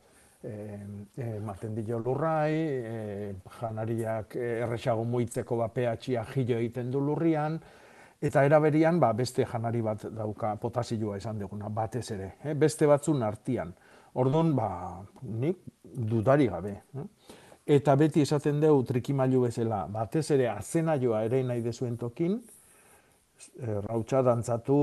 ematen 0.43 1.75
dio 1.75 1.99
lurrai, 1.99 2.53
e, 2.53 3.35
janariak 3.59 4.35
e, 4.35 4.49
erresago 4.65 5.03
muitzeko 5.07 5.57
ba, 5.57 5.69
pH-a 5.69 6.25
jilo 6.33 6.57
egiten 6.57 6.91
du 6.91 6.99
lurrian, 6.99 7.59
eta 8.21 8.43
eraberian 8.45 8.99
ba, 8.99 9.13
beste 9.13 9.45
janari 9.45 9.81
bat 9.81 10.05
dauka 10.11 10.55
potasioa 10.59 11.17
esan 11.17 11.39
duguna, 11.39 11.69
batez 11.69 12.05
ere, 12.11 12.33
eh? 12.43 12.53
beste 12.55 12.87
batzun 12.87 13.23
artian. 13.23 13.73
Orduan, 14.13 14.51
ba, 14.55 15.01
nik 15.23 15.63
dudari 15.83 16.47
gabe. 16.47 16.75
Eh? 16.95 17.07
Eta 17.77 17.95
beti 17.95 18.21
esaten 18.21 18.59
dugu 18.61 18.83
trikimailu 18.91 19.45
bezala, 19.47 19.85
batez 19.87 20.29
ere 20.35 20.49
azenaioa 20.51 21.23
ere 21.23 21.41
nahi 21.47 21.63
dezuen 21.63 21.97
tokin, 21.97 22.37
eh, 23.59 23.79
rautsa 23.87 24.21
dantzatu 24.21 24.77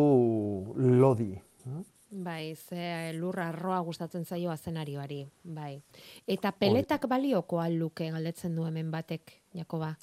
lodi. 0.77 1.35
eh? 1.37 2.00
Bai, 2.11 2.57
ze 2.57 3.13
lurra 3.15 3.49
arroa 3.49 3.79
gustatzen 3.87 4.25
zaio 4.25 4.51
azenarioari, 4.51 5.21
bai. 5.45 5.81
Eta 6.27 6.51
peletak 6.51 7.07
balioko 7.09 7.63
luke 7.71 8.11
galdetzen 8.11 8.57
du 8.57 8.65
hemen 8.67 8.91
batek, 8.91 9.31
Jakoba. 9.55 9.97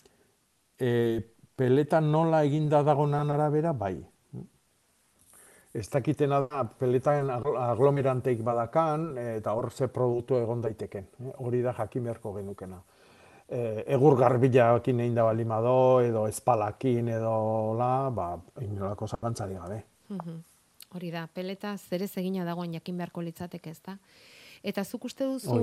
E, 0.80 1.20
peleta 1.56 2.00
nola 2.00 2.44
eginda 2.44 2.82
dagonan 2.84 3.30
arabera, 3.32 3.74
bai. 3.74 3.98
Ez 5.74 5.90
dakitena 5.90 6.48
da, 6.48 6.64
peletan 6.64 7.28
agl- 7.30 7.60
aglomeranteik 7.60 8.42
badakan, 8.42 9.18
e, 9.18 9.36
eta 9.38 9.54
hor 9.54 9.70
ze 9.72 9.88
produktu 9.90 10.38
egon 10.38 10.62
daiteken. 10.62 11.08
eh? 11.20 11.34
Hori 11.38 11.62
da 11.62 11.74
jakin 11.74 12.04
beharko 12.04 12.34
genukena. 12.34 12.82
E, 13.50 13.84
egur 13.86 14.16
garbilakin 14.18 15.00
egin 15.00 15.16
da 15.16 15.24
balimado, 15.24 16.00
edo 16.02 16.26
espalakin, 16.28 17.10
edo 17.10 17.74
la, 17.78 18.10
ba, 18.10 18.38
inolako 18.62 19.08
zalantzari 19.08 19.54
gabe. 19.56 19.84
Mhm. 20.10 20.44
Hori 20.96 21.12
da, 21.12 21.28
peleta 21.28 21.76
zerez 21.78 22.14
egina 22.18 22.46
dagoen 22.48 22.74
jakin 22.78 22.98
beharko 22.98 23.22
litzateke, 23.26 23.74
ez 23.76 23.82
da? 23.84 23.98
Eta 24.68 24.84
zuk 24.84 25.06
uste 25.06 25.26
duzu 25.28 25.58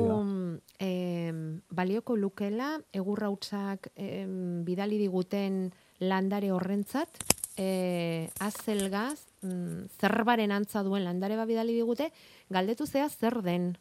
em, 0.78 1.38
balioko 1.70 2.16
lukela 2.16 2.74
egurrautsak 2.94 3.88
em, 3.96 4.62
bidali 4.64 4.98
diguten 5.00 5.72
landare 6.00 6.52
horrentzat, 6.52 7.18
e, 7.56 8.30
azelgaz, 8.40 9.26
mm, 9.42 9.86
zerbaren 10.00 10.52
antza 10.52 10.82
duen 10.82 11.04
landare 11.04 11.36
bat 11.36 11.48
bidali 11.48 11.74
digute, 11.74 12.10
galdetu 12.50 12.86
zea 12.86 13.08
zer 13.08 13.40
den. 13.42 13.72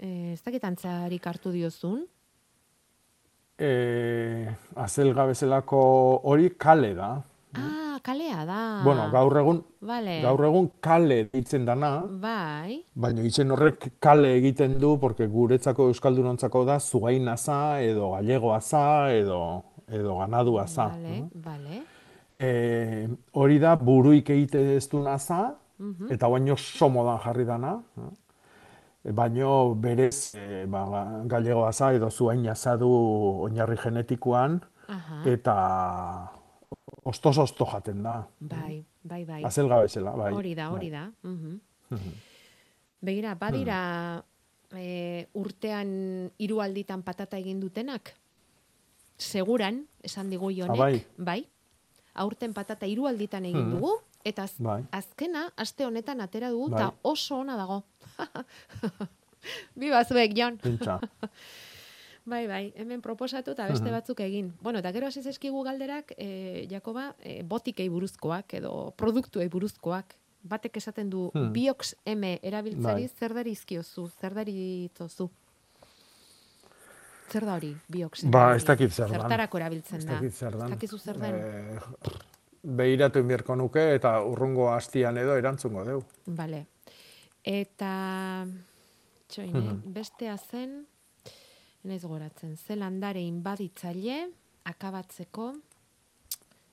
E, 0.00 0.32
ez 0.34 0.42
dakit 0.42 0.64
antzarik 0.64 1.26
hartu 1.26 1.52
diozun? 1.52 2.06
E, 3.60 4.48
azelga 4.80 5.26
bezalako 5.28 5.80
hori 6.24 6.54
kale 6.56 6.94
da. 6.96 7.18
Ah, 7.54 7.98
kalea 8.02 8.44
da. 8.46 8.82
Bueno, 8.84 9.10
gaur 9.10 9.36
egun, 9.40 9.64
Vale. 9.80 10.20
gaur 10.22 10.44
egun 10.44 10.70
kale 10.80 11.24
deitzen 11.32 11.64
dana, 11.64 12.04
Bai. 12.06 12.84
baina 12.94 13.22
izen 13.22 13.50
horrek 13.50 13.92
kale 13.98 14.36
egiten 14.36 14.78
du, 14.78 14.98
porque 15.00 15.26
guretzako 15.26 15.88
euskaldunontzako 15.88 16.64
da 16.64 16.78
zugainaza, 16.80 17.80
edo 17.82 18.12
gallegoaza, 18.12 19.12
edo, 19.12 19.64
edo 19.88 20.18
ganaduaza. 20.18 20.86
Vale, 20.88 21.24
vale. 21.34 21.82
E, 22.38 23.08
hori 23.32 23.58
da 23.58 23.74
buruik 23.76 24.30
egite 24.30 24.76
ez 24.76 24.88
du 24.88 25.02
naza, 25.02 25.54
Mhm. 25.78 26.12
eta 26.12 26.28
baino 26.28 26.56
somodan 26.56 27.18
jarri 27.18 27.44
dana. 27.44 27.80
eh? 27.98 29.12
Baino 29.12 29.74
berez 29.74 30.34
e, 30.36 30.66
ba, 30.66 31.22
gallegoaza 31.24 31.92
edo 31.94 32.10
zuainaza 32.10 32.76
du 32.76 32.88
oinarri 33.42 33.76
genetikoan, 33.76 34.60
Aha. 34.88 35.22
eta 35.24 36.30
ostos-osto 37.04 37.64
jaten 37.66 38.02
da. 38.02 38.26
Bai, 38.40 38.84
bai, 39.02 39.24
bai. 39.24 39.44
Azelga 39.44 39.80
bezala, 39.82 40.12
bai. 40.16 40.32
Hori 40.34 40.54
da, 40.54 40.70
hori 40.70 40.90
da. 40.90 41.10
Mhm. 41.22 41.60
Begira, 43.02 43.34
badira 43.34 43.78
e, 44.76 45.26
urtean 45.34 46.30
hiru 46.38 46.60
alditan 46.60 47.02
patata 47.02 47.38
egin 47.40 47.60
dutenak? 47.60 48.12
Seguran, 49.18 49.86
esan 50.02 50.30
digu 50.30 50.50
jonek. 50.52 50.76
Ah, 50.76 50.76
bai. 50.84 51.04
bai. 51.16 51.40
Aurten 52.14 52.52
patata 52.52 52.86
hiru 52.86 53.06
alditan 53.06 53.44
egin 53.44 53.64
Mhm. 53.66 53.72
dugu, 53.76 53.92
eta 54.24 54.42
az, 54.42 54.54
Bai. 54.58 54.82
azkena, 54.92 55.48
aste 55.56 55.86
honetan 55.86 56.20
atera 56.20 56.50
dugu, 56.50 56.70
Bai. 56.70 56.80
eta 56.82 56.94
oso 57.02 57.36
ona 57.38 57.56
dago. 57.56 57.84
Bi 59.74 59.88
bazuek, 59.90 60.34
Jon. 60.36 60.58
Bai, 62.24 62.46
bai, 62.46 62.72
hemen 62.76 63.00
proposatu 63.00 63.52
eta 63.52 63.66
beste 63.66 63.84
Mhm. 63.86 63.92
batzuk 63.92 64.20
egin. 64.20 64.52
Bueno, 64.60 64.78
eta 64.78 64.92
gero 64.92 65.06
hasi 65.06 65.22
zaizkigu 65.22 65.62
galderak, 65.64 66.12
e, 66.16 66.66
Jakoba, 66.70 67.14
e, 67.22 67.42
botikei 67.42 67.88
buruzkoak 67.88 68.54
edo 68.54 68.92
produktuei 68.96 69.48
buruzkoak. 69.48 70.14
Batek 70.42 70.76
esaten 70.76 71.10
du, 71.10 71.30
Hmm. 71.34 71.52
biox 71.52 71.94
M 72.06 72.24
erabiltzari 72.42 73.02
Bai. 73.02 73.08
zer 73.08 73.34
darizkiozu, 73.34 74.08
zer 74.20 74.34
daritzozu. 74.34 75.30
Zer 77.30 77.44
da 77.46 77.54
hori, 77.56 77.76
biox 77.88 78.24
M? 78.24 78.30
Ba, 78.30 78.56
ez 78.56 78.64
dakit 78.64 78.90
zer. 78.92 79.08
Zertarako 79.08 79.58
erabiltzen 79.58 79.98
Ez 79.98 80.06
da. 80.06 80.14
dakit 80.14 80.32
zer 80.34 80.56
dan. 80.56 80.66
Ez 80.72 80.78
dakizu 80.78 80.98
zer 80.98 81.18
den. 81.18 81.34
Eh, 81.34 81.78
behiratu 82.62 83.18
inbierko 83.20 83.54
nuke 83.56 83.94
eta 83.94 84.20
urrungo 84.24 84.68
hastian 84.72 85.16
edo 85.16 85.36
erantzungo 85.36 85.84
deu. 85.84 86.02
Vale. 86.26 86.66
Eta, 87.44 88.46
txoine, 89.28 89.60
Mhm. 89.60 89.92
bestea 89.94 90.36
zen, 90.38 90.86
naiz 91.84 92.02
goratzen, 92.04 92.56
ze 92.56 92.76
landare 92.76 93.22
inbaditzaile, 93.22 94.30
akabatzeko, 94.64 95.52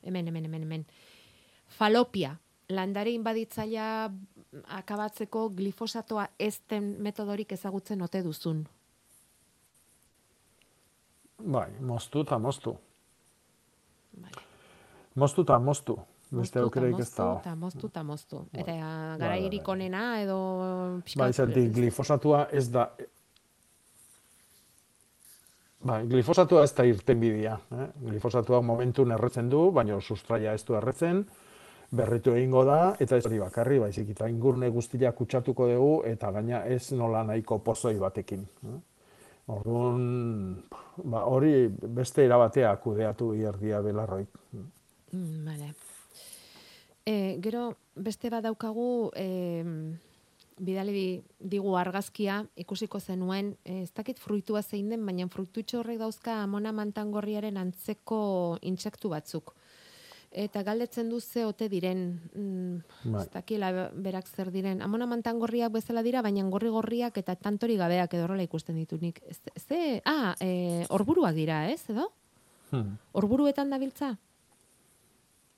hemen, 0.03 0.27
hemen, 0.27 0.45
hemen, 0.45 0.61
hemen, 0.61 0.85
falopia, 1.77 2.35
landare 2.69 3.11
inbaditzailea 3.15 4.09
akabatzeko 4.79 5.49
glifosatoa 5.55 6.27
ez 6.39 6.59
den 6.69 6.95
metodorik 7.03 7.51
ezagutzen 7.51 8.01
ote 8.01 8.23
duzun. 8.23 8.65
Bai, 11.37 11.69
moztu 11.79 12.23
eta 12.25 12.39
moztu. 12.41 12.73
Bai. 14.17 14.31
Moztu 15.15 15.43
eta 15.45 15.59
moztu. 15.59 15.97
Beste 16.27 16.59
Moztu 16.59 16.59
aukerik 16.59 16.97
ez 16.99 17.11
da. 17.15 17.25
moztu, 17.25 17.39
eta 17.39 17.55
moztu, 17.55 17.87
eta 17.87 18.03
moztu. 18.03 18.39
Eta 18.51 18.73
bai, 18.73 19.17
garairik 19.21 19.63
bai. 19.63 19.73
onena 19.75 20.01
edo 20.21 20.39
Bai, 21.15 21.31
zertik 21.33 21.71
glifosatua 21.75 22.47
ez 22.51 22.67
da... 22.71 22.89
Bai, 25.87 26.01
glifosatua 26.09 26.65
ez 26.67 26.73
da 26.75 26.83
irtenbidea. 26.83 27.53
Eh? 27.71 27.85
Glifosatua 28.09 28.59
momentun 28.65 29.13
erretzen 29.15 29.49
du, 29.49 29.69
baina 29.71 29.99
sustraia 30.01 30.53
ez 30.53 30.63
du 30.67 30.75
erretzen. 30.75 31.25
berritu 31.87 32.33
egingo 32.35 32.65
da, 32.67 32.97
eta 32.99 33.15
ez 33.15 33.25
hori 33.25 33.37
bakarri, 33.39 33.77
baizik, 33.79 34.09
eta 34.11 34.27
ingurne 34.27 34.67
guztia 34.75 35.13
kutsatuko 35.15 35.69
dugu, 35.69 35.93
eta 36.09 36.33
gaina 36.35 36.65
ez 36.67 36.91
nola 36.91 37.21
nahiko 37.23 37.59
pozoi 37.63 37.95
batekin. 37.95 38.41
eh. 38.67 38.79
Orduan, 39.47 40.63
ba, 41.05 41.21
hori 41.23 41.69
beste 41.69 42.25
erabatea 42.25 42.75
kudeatu 42.83 43.33
ierdia 43.33 43.79
belarroik. 43.81 44.27
Mm, 45.13 45.45
vale. 45.45 45.69
E, 47.05 47.37
gero, 47.39 47.69
beste 47.95 48.29
bat 48.29 48.43
daukagu, 48.43 49.11
e, 49.15 49.71
bidali 50.57 50.91
di- 50.93 51.23
digu 51.39 51.75
argazkia, 51.77 52.45
ikusiko 52.55 52.99
zenuen, 52.99 53.55
e, 53.63 53.83
ez 53.83 53.91
dakit 53.93 54.19
fruitua 54.19 54.61
zein 54.63 54.89
den, 54.89 55.05
baina 55.05 55.27
fruitutxo 55.27 55.79
horrek 55.79 55.99
dauzka 55.99 56.41
amona 56.43 56.71
mantangorriaren 56.71 57.57
antzeko 57.57 58.57
intsektu 58.61 59.09
batzuk. 59.09 59.53
Eta 60.31 60.61
galdetzen 60.63 61.07
du 61.09 61.19
ze 61.21 61.45
ote 61.45 61.69
diren, 61.69 62.19
mm, 62.35 63.11
Bai. 63.13 63.21
ez 63.21 63.29
dakila 63.31 63.89
berak 63.95 64.27
zer 64.27 64.51
diren. 64.51 64.81
Amona 64.81 65.05
mantangorriak 65.07 65.71
bezala 65.71 66.03
dira, 66.03 66.21
baina 66.21 66.43
gorri-gorriak 66.49 67.17
eta 67.17 67.35
tantori 67.35 67.77
gabeak 67.77 68.13
edo 68.13 68.23
horrela 68.25 68.43
ikusten 68.43 68.75
ditu 68.75 68.97
nik. 69.01 69.21
Ez, 69.25 69.39
ze, 69.67 70.01
ah, 70.05 70.35
e, 70.41 70.85
orburuak 70.89 71.33
dira, 71.33 71.69
ez, 71.71 71.81
edo? 71.89 72.11
Hmm. 72.71 72.97
Orburuetan 73.13 73.69
dabiltza? 73.69 74.17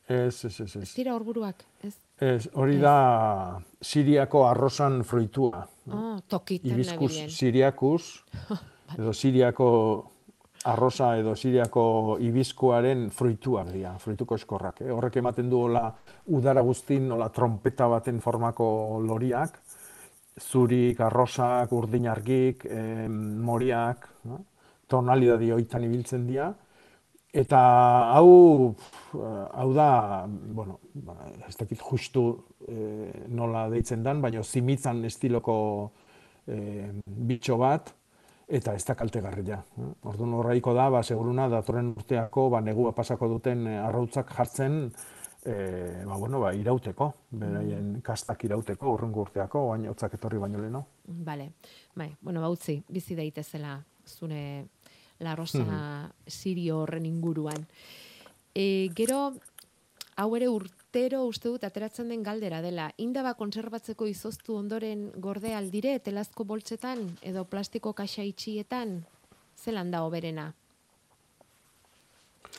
Ez, 0.08 0.46
ez, 0.46 0.60
ez, 0.62 0.76
Ez 0.76 0.82
ez. 0.84 0.94
dira 0.96 1.16
orburuak, 1.16 1.66
ez? 1.84 1.96
Ez, 2.20 2.50
hori 2.54 2.78
da 2.82 3.60
Siriako 3.82 4.44
arrosan 4.50 5.04
fruitua. 5.08 5.62
Oh, 5.90 6.18
tokitan 6.28 6.72
Hibiskus 6.72 7.14
nabilen. 7.14 7.30
siriakus, 7.32 8.08
edo 9.00 9.14
Siriako 9.16 9.70
arrosa 10.68 11.14
edo 11.16 11.36
Siriako 11.40 12.18
hibiskuaren 12.20 13.08
fruituak 13.16 13.72
dira, 13.72 13.94
fruituko 14.04 14.36
eskorrak. 14.36 14.82
Eh? 14.84 14.92
Horrek 14.92 15.16
ematen 15.22 15.50
du 15.50 15.64
hola 15.70 15.86
udara 16.36 16.62
guztin, 16.62 17.08
hola 17.16 17.30
trompeta 17.32 17.88
baten 17.88 18.20
formako 18.20 19.00
loriak, 19.06 19.56
zurik, 20.40 21.00
arrosak, 21.00 21.72
urdin 21.72 22.08
argik, 22.12 22.66
eh, 22.66 23.08
moriak, 23.08 24.10
no? 24.28 24.44
tonalidadi 24.90 25.52
hoitan 25.56 25.86
ibiltzen 25.86 26.28
dira, 26.28 26.52
Eta 27.30 27.60
hau, 28.16 28.74
hau 29.14 29.70
da, 29.78 30.26
bueno, 30.28 30.80
ba, 31.06 31.14
ez 31.46 31.54
dakit 31.60 31.82
justu 31.86 32.24
eh, 32.66 33.28
nola 33.30 33.68
deitzen 33.70 34.02
dan, 34.04 34.22
baina 34.22 34.42
zimitzan 34.42 35.04
estiloko 35.06 35.58
eh, 36.50 36.90
bitxo 37.06 37.60
bat, 37.62 37.94
eta 38.50 38.74
ez 38.74 38.82
da 38.88 38.96
kaltegarria. 38.98 39.60
eh. 39.78 39.92
Orduan 40.10 40.34
horraiko 40.40 40.74
da, 40.74 40.88
ba, 40.90 41.04
seguruna, 41.06 41.46
datorren 41.54 41.94
urteako, 41.94 42.48
ba, 42.50 42.64
negua 42.66 42.96
pasako 42.98 43.30
duten 43.36 43.68
eh, 43.68 43.78
arrautzak 43.78 44.34
jartzen, 44.34 44.82
eh, 45.46 46.02
ba, 46.10 46.18
bueno, 46.18 46.42
ba, 46.42 46.56
irauteko, 46.58 47.12
beraien 47.30 48.02
kastak 48.02 48.44
irauteko, 48.50 48.96
urrengo 48.98 49.22
urteako, 49.28 49.68
baina 49.70 49.94
hotzak 49.94 50.18
etorri 50.18 50.42
baino 50.42 50.66
leheno. 50.66 50.86
Vale. 51.06 51.52
Bai, 51.94 52.10
bueno, 52.22 52.42
ba 52.42 52.50
utzi, 52.50 52.82
bizi 52.90 53.14
daitezela 53.14 53.78
zure 54.10 54.66
La 55.20 55.36
Rosa 55.36 56.12
Sirio 56.28 56.80
horren 56.84 57.06
inguruan. 57.06 57.66
E, 58.56 58.90
gero, 58.96 59.34
hau 60.16 60.30
ere 60.38 60.48
urtero 60.48 61.26
uste 61.28 61.50
dut 61.52 61.64
ateratzen 61.68 62.10
den 62.10 62.24
galdera 62.24 62.62
dela. 62.64 62.90
Indaba 62.98 63.34
kontserbatzeko 63.40 64.08
izoztu 64.08 64.56
ondoren 64.56 65.10
gorde 65.18 65.54
aldire, 65.56 65.98
telazko 66.00 66.46
boltsetan 66.46 67.04
edo 67.22 67.44
plastiko 67.46 67.94
kaxa 67.94 68.24
itxietan, 68.24 69.02
zelan 69.60 69.92
da 69.92 70.04
oberena? 70.08 70.54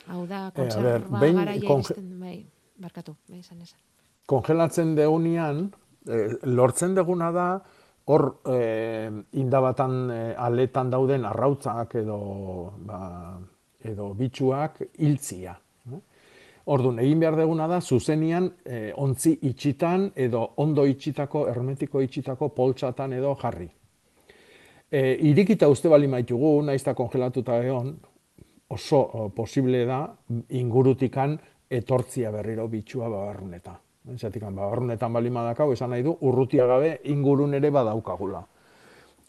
Hau 0.07 0.25
da, 0.27 0.45
Eh, 0.45 0.47
a 0.47 0.51
ber, 0.51 0.61
kontserba 0.61 1.19
behin 1.19 1.35
garaia 1.37 1.67
konge- 1.67 1.95
bai, 2.19 2.45
barkatu, 2.77 3.15
bai, 3.29 3.39
esan 3.39 3.61
esan. 3.61 3.79
kongelatzen 4.25 4.95
deunean, 4.95 5.71
eh, 6.07 6.37
lortzen 6.43 6.95
deguna 6.95 7.31
da, 7.31 7.61
hor 8.05 8.41
eh, 8.49 9.09
indabatan 9.37 9.97
eh, 10.11 10.35
aletan 10.37 10.89
dauden 10.89 11.25
arrautzak 11.25 11.95
edo, 12.01 12.19
ba, 12.85 13.01
edo 13.83 14.13
bitxuak 14.17 14.81
hiltzia. 14.99 15.57
Orduan, 16.71 16.99
egin 17.01 17.19
behar 17.19 17.35
deguna 17.39 17.65
da, 17.67 17.79
zuzenian 17.81 18.51
eh, 18.65 18.91
ontzi 19.01 19.33
itxitan 19.49 20.11
edo 20.15 20.43
ondo 20.61 20.85
itxitako, 20.85 21.47
hermetiko 21.49 22.01
itxitako 22.05 22.51
poltsatan 22.55 23.13
edo 23.17 23.33
jarri. 23.41 23.67
E, 24.91 25.01
irikita 25.29 25.69
uste 25.71 25.89
bali 25.89 26.07
maitugu, 26.11 26.59
naiz 26.67 26.81
eta 26.83 26.93
kongelatuta 26.93 27.57
egon, 27.63 27.93
oso 28.75 28.99
o, 28.99 29.29
posible 29.35 29.85
da 29.87 30.03
ingurutikan 30.59 31.37
etortzia 31.71 32.31
berriro 32.31 32.67
bitxua 32.67 33.07
babarruneta. 33.09 33.77
Zatikan, 34.01 34.55
babarrunetan 34.55 35.13
bali 35.13 35.29
madakau, 35.29 35.71
esan 35.73 35.91
nahi 35.93 36.01
du, 36.03 36.15
urrutia 36.25 36.65
gabe 36.65 36.95
ingurun 37.13 37.53
ere 37.53 37.69
badaukagula. 37.69 38.41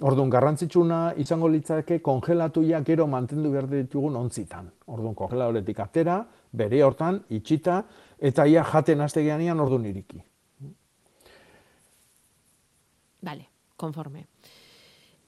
Orduan, 0.02 0.30
garrantzitsuna 0.32 1.12
izango 1.20 1.46
litzake 1.52 2.00
kongelatu 2.02 2.62
ja 2.66 2.80
gero 2.82 3.06
mantendu 3.06 3.52
behar 3.52 3.68
ditugun 3.70 4.16
ontzitan. 4.16 4.70
Orduan, 4.86 5.14
kongeladoretik 5.14 5.78
atera, 5.84 6.16
bere 6.52 6.80
hortan, 6.82 7.20
itxita, 7.30 7.82
eta 8.18 8.46
ia 8.48 8.64
jaten 8.64 9.04
hastegianian 9.04 9.60
orduan 9.60 9.84
iriki. 9.86 10.22
Vale, 13.22 13.46
konforme. 13.76 14.24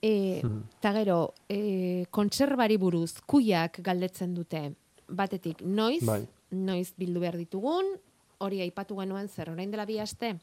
E, 0.03 0.43
Ta 0.81 0.93
gero, 0.97 1.35
e, 1.49 2.07
kontserbari 2.11 2.77
buruz, 2.81 3.21
kuiak 3.27 3.79
galdetzen 3.85 4.35
dute, 4.35 4.65
batetik, 5.09 5.63
noiz, 5.63 6.03
Bai. 6.05 6.25
noiz 6.51 6.91
bildu 6.99 7.23
behar 7.23 7.39
ditugun, 7.39 7.95
hori 8.39 8.61
aipatu 8.61 8.97
genuen 8.97 9.29
zer, 9.29 9.51
orain 9.51 9.71
dela 9.71 9.87
bi 9.87 9.99
aste, 10.01 10.39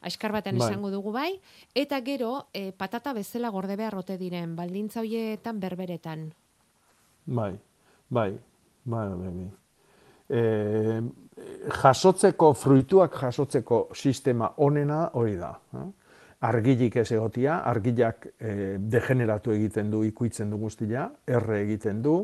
Aiskar 0.00 0.32
baten 0.32 0.56
Bai. 0.56 0.70
esango 0.70 0.88
dugu 0.90 1.12
bai, 1.12 1.34
eta 1.76 1.98
gero 2.00 2.46
e, 2.56 2.72
patata 2.72 3.12
bezala 3.12 3.50
gorde 3.52 3.76
behar 3.76 3.98
ote 3.98 4.16
diren, 4.16 4.54
baldintza 4.56 5.02
hoietan 5.02 5.60
berberetan. 5.60 6.30
Bai, 7.26 7.52
bai, 8.08 8.30
bai, 8.84 9.08
bai, 9.10 9.32
bai. 9.34 9.50
E, 10.30 11.02
jasotzeko, 11.82 12.52
fruituak 12.56 13.18
jasotzeko 13.20 13.88
sistema 13.94 14.54
onena 14.56 15.10
hori 15.20 15.36
da. 15.36 15.52
Eh? 15.76 15.86
Argilik 16.48 16.96
ez 16.96 17.10
egotia, 17.12 17.58
argilak 17.68 18.30
e, 18.38 18.78
degeneratu 18.80 19.52
egiten 19.52 19.90
du, 19.92 20.00
ikuitzen 20.08 20.50
du 20.50 20.56
guztia, 20.62 21.10
erre 21.28 21.60
egiten 21.66 22.00
du. 22.02 22.22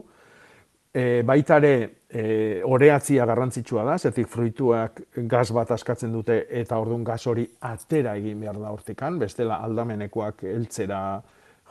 E, 0.97 1.21
baitare, 1.29 2.06
e, 2.11 2.63
oreatzia 2.65 3.27
garrantzitsua 3.27 3.85
da, 3.87 3.97
zetik 3.99 4.29
fruituak 4.31 5.01
gaz 5.29 5.49
bat 5.55 5.71
askatzen 5.75 6.13
dute 6.15 6.43
eta 6.61 6.79
orduan 6.79 7.05
gaz 7.05 7.23
hori 7.27 7.47
atera 7.69 8.17
egin 8.17 8.41
behar 8.41 8.61
da 8.63 8.71
hortikan, 8.75 9.19
bestela 9.19 9.61
aldamenekoak 9.67 10.47
heltzera 10.53 11.01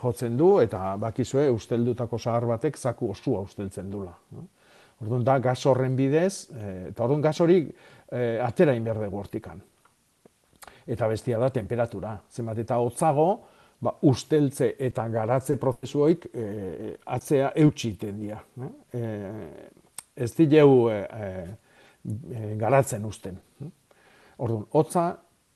jotzen 0.01 0.35
du 0.37 0.57
eta 0.59 0.95
bakizue 0.99 1.47
usteldutako 1.53 2.19
zahar 2.19 2.47
batek 2.49 2.77
zaku 2.77 3.11
osua 3.11 3.41
usteltzen 3.45 3.89
dula. 3.91 4.13
no? 4.31 4.47
Orduan 5.03 5.23
da 5.27 5.39
gaz 5.39 5.59
horren 5.65 5.95
bidez, 5.95 6.47
e, 6.51 6.75
eta 6.91 7.03
orduan 7.03 7.23
gaz 7.23 7.39
hori 7.41 7.61
e, 7.65 8.39
atera 8.43 8.75
egin 8.75 8.83
behar 8.83 9.01
dugu 9.03 9.19
hortikan. 9.19 9.61
Eta 10.85 11.07
bestia 11.09 11.39
da 11.41 11.49
temperatura. 11.49 12.13
Zenbat 12.31 12.59
eta 12.61 12.77
hotzago, 12.77 13.29
ba, 13.81 13.95
usteltze 14.07 14.75
eta 14.79 15.07
garatze 15.09 15.57
prozesuoik 15.59 16.27
e, 16.31 16.45
atzea 17.17 17.51
eutxiten 17.63 18.21
dira. 18.21 18.39
E, 18.93 19.01
ez 20.15 20.31
dileu 20.35 20.89
e, 20.89 20.99
e, 21.11 22.55
garatzen 22.59 23.05
usten. 23.05 23.37
Orduan, 24.37 24.65
hotza, 24.71 25.09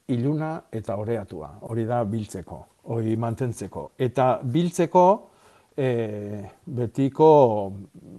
iluna 0.10 0.53
eta 0.72 0.97
oreatua. 0.97 1.51
Hori 1.70 1.86
da 1.86 2.03
biltzeko, 2.03 2.60
hori 2.93 3.16
mantentzeko. 3.20 3.91
Eta 3.97 4.39
biltzeko 4.43 5.05
e, 5.78 5.89
betiko 6.66 7.32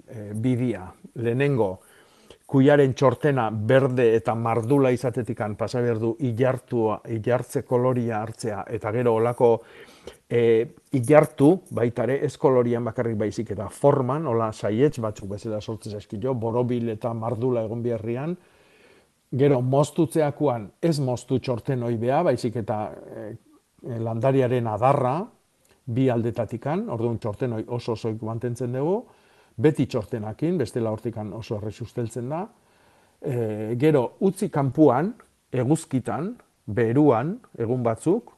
e, 0.07 0.31
bidia. 0.35 0.87
Lehenengo, 1.21 1.71
kuiaren 2.51 2.95
txortena 2.99 3.49
berde 3.51 4.09
eta 4.17 4.35
mardula 4.35 4.91
izatetikan 4.95 5.55
pasa 5.59 5.83
behar 5.85 6.01
du 6.03 6.15
ilartua, 6.27 7.01
ilartze 7.15 7.63
koloria 7.63 8.23
hartzea 8.25 8.65
eta 8.79 8.91
gero 8.97 9.15
olako 9.21 9.53
e, 10.31 10.43
ilartu 10.93 11.51
baitare 11.75 12.21
ez 12.25 12.37
kolorian 12.39 12.85
bakarrik 12.87 13.19
baizik 13.19 13.51
eta 13.57 13.69
forman, 13.69 14.27
ola 14.31 14.53
saietz 14.53 14.99
batzuk 15.03 15.35
bezala 15.35 15.61
sortzez 15.61 15.95
eskilo, 15.99 16.35
borobil 16.35 16.89
eta 16.95 17.13
mardula 17.15 17.65
egon 17.67 17.83
biherrian, 17.83 18.37
Gero, 19.31 19.61
moztutzeakoan 19.63 20.65
ez 20.83 20.97
moztu 20.99 21.37
txorten 21.39 21.85
oibea, 21.87 22.25
baizik 22.27 22.57
eta 22.65 22.79
e, 22.91 23.29
landariaren 24.03 24.67
adarra, 24.67 25.21
bi 25.87 26.09
aldetatikan, 26.11 26.89
orduan 26.91 27.21
txorten 27.23 27.55
oso 27.61 27.95
osoik 27.95 28.25
mantentzen 28.27 28.75
dugu, 28.75 28.97
beti 29.55 29.87
txortenakin, 29.87 30.59
bestela 30.59 30.91
hortikan 30.91 31.31
oso 31.39 31.61
errez 31.61 31.77
usteltzen 31.85 32.29
da. 32.31 32.43
E, 33.23 33.37
gero, 33.79 34.03
utzi 34.27 34.51
kanpuan, 34.51 35.13
eguzkitan, 35.63 36.33
beruan, 36.67 37.37
egun 37.59 37.87
batzuk, 37.87 38.35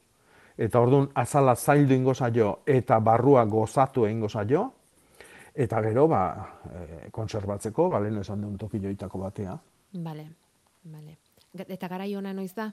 eta 0.57 0.79
orduan 0.79 1.09
azala 1.15 1.55
zaildu 1.55 1.93
ingo 1.93 2.13
zaio 2.13 2.59
eta 2.65 2.99
barrua 2.99 3.45
gozatu 3.45 4.07
ingo 4.07 4.29
zaio, 4.29 4.71
eta 5.53 5.81
gero, 5.81 6.07
ba, 6.07 6.23
e, 6.69 7.09
konserbatzeko, 7.11 7.89
ba, 7.89 7.99
lehen 8.01 8.21
esan 8.21 8.41
duen 8.41 8.57
toki 8.57 8.79
joitako 8.81 9.19
batea. 9.19 9.57
Vale, 9.93 10.25
vale. 10.89 11.17
Eta 11.53 11.87
garai 11.87 12.15
ona 12.15 12.33
noiz 12.33 12.53
da? 12.57 12.71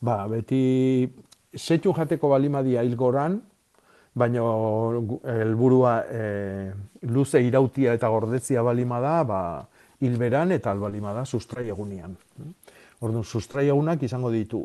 Ba, 0.00 0.26
beti 0.28 1.08
setxun 1.56 1.96
jateko 1.96 2.28
balimadia 2.28 2.84
hilgoran, 2.84 3.40
baina 4.20 4.42
helburua 5.32 5.94
e, 6.10 6.22
luze 7.08 7.40
irautia 7.44 7.94
eta 7.96 8.08
gordetzia 8.12 8.62
balima 8.62 9.00
da, 9.00 9.16
ba, 9.24 9.40
hilberan 10.00 10.52
eta 10.56 10.72
albalima 10.72 11.12
da 11.16 11.24
sustrai 11.24 11.68
egunean. 11.68 12.16
Orduan, 13.00 13.24
sustrai 13.24 13.66
egunak 13.68 14.02
izango 14.04 14.30
ditu 14.30 14.60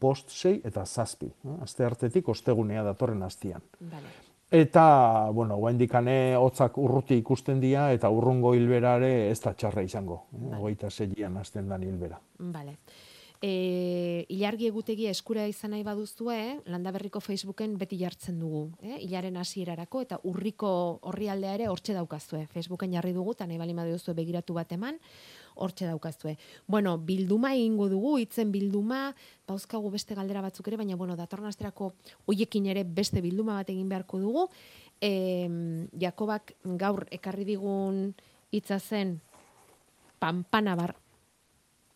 bost, 0.00 0.30
sei 0.30 0.60
eta 0.64 0.84
zazpi. 0.84 1.26
eh? 1.26 1.56
Aste 1.62 1.84
hartetik 1.84 2.28
ostegunea 2.28 2.82
datorren 2.82 3.22
hastian. 3.22 3.62
Vale. 3.80 4.10
Eta, 4.52 5.30
bueno, 5.32 5.56
guen 5.56 5.78
dikane 5.78 6.36
hotzak 6.36 6.76
urruti 6.76 7.16
ikusten 7.16 7.60
dira 7.60 7.86
eta 7.92 8.10
urrungo 8.12 8.52
hilberare 8.54 9.30
ez 9.30 9.38
da 9.40 9.54
txarra 9.54 9.82
izango. 9.82 10.26
Eh? 10.34 10.58
Hogeita 10.58 10.90
seian 10.90 11.38
hasten 11.40 11.68
dan 11.68 11.82
hilbera. 11.86 12.18
Vale. 12.38 12.76
E, 13.42 14.24
ilargi 14.30 14.68
egutegia 14.68 15.10
eskura 15.10 15.48
izan 15.50 15.72
nahi 15.74 15.82
baduzue, 15.82 16.60
Landaberriko 16.70 17.18
Facebooken 17.18 17.74
beti 17.78 17.96
jartzen 17.98 18.36
dugu, 18.38 18.68
eh? 18.82 19.00
Ilaren 19.02 19.36
hasierarako 19.40 20.02
eta 20.04 20.20
urriko 20.30 20.70
orrialdea 21.10 21.56
ere 21.56 21.66
hortxe 21.66 21.96
daukazue. 21.96 22.44
Facebooken 22.52 22.92
jarri 22.94 23.10
dugu, 23.16 23.34
eta 23.34 23.48
nahi 23.50 23.58
bali 23.58 23.74
baduzue 23.74 24.14
begiratu 24.14 24.54
bat 24.54 24.70
eman, 24.78 25.00
hortxe 25.54 25.86
daukazue. 25.86 26.36
Bueno, 26.66 26.98
bilduma 26.98 27.54
egingo 27.54 27.88
dugu, 27.88 28.16
hitzen 28.18 28.52
bilduma, 28.52 29.14
pauzkagu 29.46 29.90
beste 29.90 30.14
galdera 30.14 30.40
batzuk 30.40 30.68
ere, 30.68 30.76
baina 30.76 30.96
bueno, 30.96 31.16
datorren 31.16 31.46
asterako 31.46 31.92
hoiekin 32.26 32.66
ere 32.66 32.84
beste 32.84 33.20
bilduma 33.20 33.54
bat 33.60 33.70
egin 33.70 33.88
beharko 33.88 34.18
dugu. 34.18 34.48
E, 35.00 35.48
Jakobak 35.98 36.54
gaur 36.78 37.06
ekarri 37.10 37.44
digun 37.44 38.14
hitza 38.52 38.78
zen 38.78 39.20
pampanabar, 40.18 40.94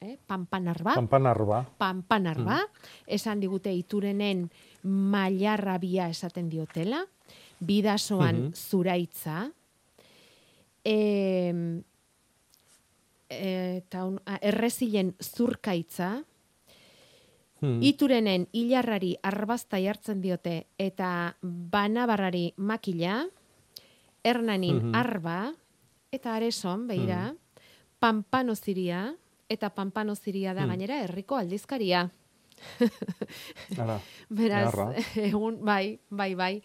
eh? 0.00 0.16
pampanarba, 0.26 0.94
Pampanarba. 0.94 1.60
pampanarba, 1.78 2.60
esan 3.06 3.38
digute 3.40 3.72
iturenen 3.72 4.50
mailarrabia 4.82 6.08
esaten 6.10 6.48
diotela, 6.50 7.04
bidasoan 7.60 8.36
Mhm. 8.48 8.52
zuraitza, 8.54 9.50
em, 10.84 11.82
eta 13.28 14.04
un- 14.04 14.20
a, 14.26 14.38
errezilen 14.42 15.14
zurkaitza, 15.20 16.24
Hmm. 17.60 17.80
iturenen 17.82 18.48
hilarrari 18.52 19.16
arbazta 19.22 19.78
jartzen 19.80 20.20
diote 20.20 20.66
eta 20.78 21.38
banabarrari 21.40 22.52
makila, 22.58 23.26
hernanin 24.22 24.76
Mhm. 24.76 24.94
arba, 24.94 25.54
eta 26.12 26.34
areson, 26.36 26.86
beira, 26.86 27.34
pampanoziria, 27.98 29.14
eta 29.48 29.70
pampanoziria 29.70 30.52
da 30.52 30.62
Hmm. 30.62 30.68
gainera 30.68 31.00
herriko 31.02 31.36
aldizkaria. 31.36 32.10
Ara. 33.78 34.00
Beraz, 34.28 34.74
egun, 35.16 35.58
bai, 35.64 35.98
bai, 36.10 36.34
bai. 36.34 36.62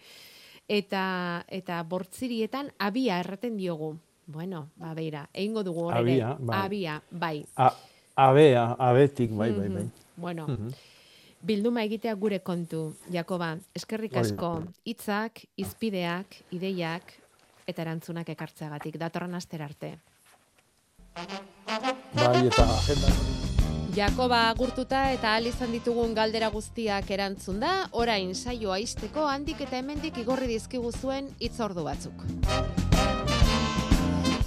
Eta, 0.68 1.44
eta 1.48 1.82
bortzirietan 1.84 2.70
abia 2.78 3.18
erraten 3.20 3.56
diogu. 3.56 3.96
Bueno, 4.26 4.70
ba, 4.76 4.94
beira, 4.94 5.28
egingo 5.32 5.62
dugu 5.62 5.86
hor 5.88 5.96
ere. 5.96 6.22
Abia, 6.22 6.36
bai. 6.38 6.58
Abia, 6.64 7.02
bai. 7.10 7.46
A, 7.56 7.72
abea, 8.16 8.76
abetik, 8.78 9.30
bai, 9.30 9.50
bai, 9.52 9.68
bai. 9.68 9.82
Mhm. 9.82 9.90
Bueno, 10.16 10.46
Mhm. 10.48 10.70
bilduma 11.42 11.82
egitea 11.82 12.14
gure 12.14 12.40
kontu, 12.40 12.94
Jakoba. 13.10 13.56
Eskerrik 13.74 14.12
Hori 14.12 14.20
asko 14.20 14.64
hitzak, 14.84 15.44
izpideak, 15.56 16.26
ideiak 16.50 17.02
eta 17.66 17.82
erantzunak 17.82 18.28
ekartzeagatik. 18.28 18.96
Datorren 18.98 19.34
astera 19.34 19.64
arte. 19.64 19.98
Bai, 22.14 22.46
eta 22.46 22.62
agenda 22.62 23.08
Jakoba 23.94 24.48
agurtuta 24.48 25.12
eta 25.12 25.34
ahal 25.34 25.46
izan 25.50 25.72
ditugun 25.72 26.14
galdera 26.14 26.48
guztiak 26.48 27.10
erantzun 27.10 27.60
da, 27.60 27.88
orain 27.92 28.34
saioa 28.34 28.78
izteko 28.78 29.26
handik 29.28 29.60
eta 29.60 29.76
hemendik 29.76 30.16
igorri 30.16 30.46
dizkigu 30.46 30.92
zuen 30.92 31.28
hitzordu 31.38 31.84
batzuk. 31.84 32.24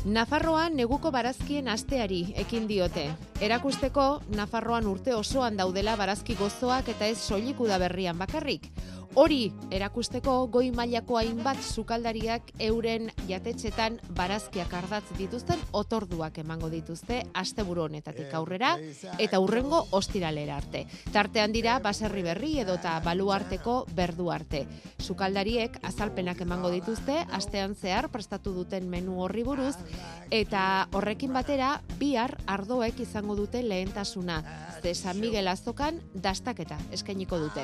Nafarroan 0.06 0.76
neguko 0.78 1.10
barazkien 1.10 1.66
asteari 1.74 2.20
ekin 2.38 2.68
diote. 2.70 3.08
Erakusteko, 3.42 4.04
Nafarroan 4.38 4.86
urte 4.86 5.16
osoan 5.18 5.58
daudela 5.58 5.96
barazki 5.98 6.36
gozoak 6.38 6.92
eta 6.94 7.08
ez 7.10 7.18
soiliku 7.18 7.66
da 7.66 7.80
berrian 7.82 8.20
bakarrik. 8.22 8.68
Hori 9.16 9.46
erakusteko 9.72 10.34
goi 10.52 10.74
mailako 10.76 11.16
hainbat 11.16 11.62
sukaldariak 11.64 12.50
euren 12.66 13.06
jatetxetan 13.30 13.96
barazkiak 14.18 14.74
ardatz 14.76 15.06
dituzten 15.16 15.62
otorduak 15.80 16.42
emango 16.44 16.68
dituzte 16.74 17.22
asteburu 17.42 17.86
honetatik 17.86 18.34
aurrera 18.36 18.74
eta 19.24 19.40
urrengo 19.40 19.80
ostiralera 19.96 20.58
arte. 20.60 20.84
Tartean 21.16 21.56
dira 21.56 21.78
baserri 21.80 22.26
berri 22.28 22.52
edota 22.66 22.98
baluarteko 23.06 23.78
berdu 23.96 24.28
arte. 24.36 24.66
Sukaldariek 25.00 25.80
azalpenak 25.88 26.44
emango 26.44 26.74
dituzte 26.76 27.22
astean 27.40 27.80
zehar 27.80 28.10
prestatu 28.12 28.52
duten 28.52 28.90
menu 28.92 29.22
horri 29.24 29.48
buruz 29.48 29.78
eta 30.30 30.90
horrekin 30.92 31.32
batera 31.32 31.78
bihar 32.04 32.36
ardoek 32.52 33.00
izango 33.08 33.40
dute 33.40 33.64
lehentasuna. 33.64 34.42
Ze 34.86 34.94
San 34.94 35.20
Miguel 35.20 35.48
azokan 35.50 35.96
dastaketa 36.14 36.76
eskainiko 36.94 37.40
dute. 37.42 37.64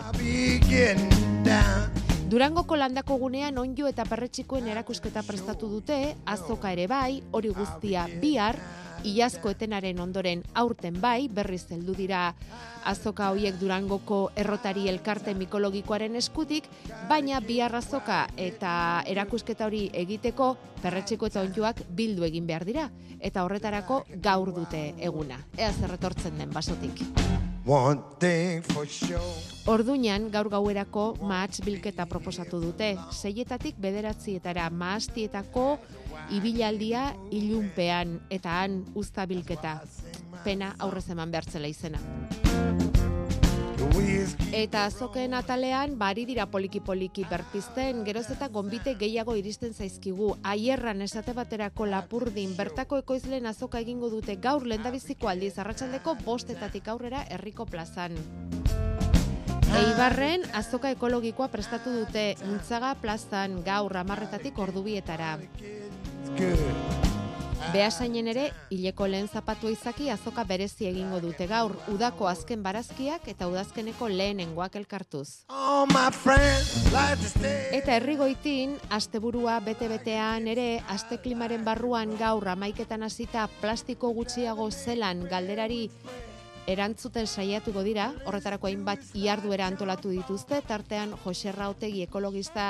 Durangoko 2.31 2.79
landako 2.79 3.19
gunean 3.21 3.59
onjo 3.61 3.85
eta 3.85 4.07
perretxikoen 4.09 4.65
erakusketa 4.73 5.21
prestatu 5.27 5.69
dute, 5.69 6.15
azoka 6.25 6.71
ere 6.73 6.87
bai, 6.89 7.21
hori 7.29 7.51
guztia 7.53 8.07
bihar, 8.23 8.57
Iazko 9.03 9.49
etenaren 9.49 9.99
ondoren 9.99 10.43
aurten 10.53 10.99
bai, 11.01 11.27
berriz 11.29 11.63
heldu 11.73 11.95
dira 11.97 12.35
azoka 12.85 13.31
hoiek 13.33 13.57
Durangoko 13.59 14.19
errotari 14.35 14.87
elkarte 14.89 15.33
mikologikoaren 15.37 16.15
eskutik, 16.19 16.67
baina 17.09 17.39
bihar 17.41 17.75
azoka 17.75 18.27
eta 18.37 18.73
erakusketa 19.09 19.65
hori 19.65 19.87
egiteko 19.93 20.55
perretxiko 20.81 21.29
eta 21.31 21.41
onjoak 21.41 21.83
bildu 21.97 22.25
egin 22.29 22.45
behar 22.47 22.65
dira, 22.65 22.89
eta 23.19 23.45
horretarako 23.45 24.03
gaur 24.21 24.53
dute 24.53 24.91
eguna. 24.99 25.39
Ea 25.57 25.71
zerretortzen 25.73 26.37
den 26.37 26.53
basotik. 26.53 27.05
One 27.65 28.01
thing 28.19 28.63
for 28.73 28.87
sure. 28.87 29.21
Orduñan 29.69 30.31
gaur 30.33 30.49
gauerako 30.49 31.11
mahats 31.21 31.61
bilketa 31.61 32.07
proposatu 32.09 32.57
dute. 32.59 32.95
Seietatik 33.13 33.77
bederatzietara 33.77 34.69
mahastietako 34.73 35.77
ibilaldia 36.31 37.11
ilunpean 37.31 38.19
eta 38.29 38.61
han 38.61 38.83
uzta 38.95 39.25
bilketa. 39.25 39.79
Pena 40.43 40.75
aurrez 40.79 41.09
eman 41.09 41.31
behartzela 41.31 41.67
izena. 41.67 41.99
Eta 44.51 44.85
azoken 44.85 45.33
atalean, 45.33 45.97
bari 45.97 46.25
dira 46.27 46.45
poliki-poliki 46.51 47.23
berpizten, 47.29 48.03
geroz 48.05 48.27
eta 48.33 48.47
gonbite 48.51 48.93
gehiago 48.99 49.35
iristen 49.39 49.73
zaizkigu. 49.73 50.35
Aierran 50.43 51.01
esate 51.01 51.33
baterako 51.33 51.87
lapurdin, 51.89 52.55
bertako 52.57 52.99
ekoizlen 53.01 53.49
azoka 53.49 53.79
egingo 53.79 54.09
dute 54.13 54.35
gaur 54.43 54.67
lendabiziko 54.67 55.31
aldiz, 55.31 55.57
arratsaldeko 55.57 56.15
bostetatik 56.25 56.87
aurrera 56.93 57.25
herriko 57.29 57.65
plazan. 57.65 58.19
Eibarren 59.71 60.43
azoka 60.53 60.89
ekologikoa 60.91 61.47
prestatu 61.47 61.93
dute 61.95 62.35
Intzaga 62.43 62.91
plazan 62.99 63.61
gaur 63.63 63.95
amarretatik 63.97 64.59
ordubietara. 64.59 65.37
Beasainen 67.71 68.27
ere, 68.27 68.49
hileko 68.73 69.05
lehen 69.07 69.27
zapatu 69.31 69.69
izaki 69.71 70.09
azoka 70.11 70.43
berezi 70.43 70.87
egingo 70.89 71.21
dute 71.23 71.45
gaur, 71.47 71.75
udako 71.93 72.27
azken 72.27 72.63
barazkiak 72.65 73.29
eta 73.31 73.47
udazkeneko 73.47 74.09
lehenengoak 74.11 74.75
elkartuz. 74.75 75.45
Eta 77.77 77.95
herrigoitin, 77.95 78.75
asteburua 78.89 79.59
bete-betean 79.63 80.49
ere, 80.51 80.67
aste 80.89 81.21
klimaren 81.23 81.63
barruan 81.63 82.17
gaur 82.19 82.49
amaiketan 82.57 83.07
hasita 83.07 83.47
plastiko 83.61 84.11
gutxiago 84.19 84.67
zelan 84.71 85.23
galderari 85.31 85.85
erantzuten 86.69 87.27
saiatuko 87.27 87.83
dira, 87.83 88.11
horretarako 88.25 88.67
hainbat 88.69 89.15
iarduera 89.17 89.67
antolatu 89.67 90.11
dituzte, 90.13 90.61
tartean 90.67 91.15
Joserra 91.23 91.69
Otegi 91.71 92.03
ekologista 92.05 92.65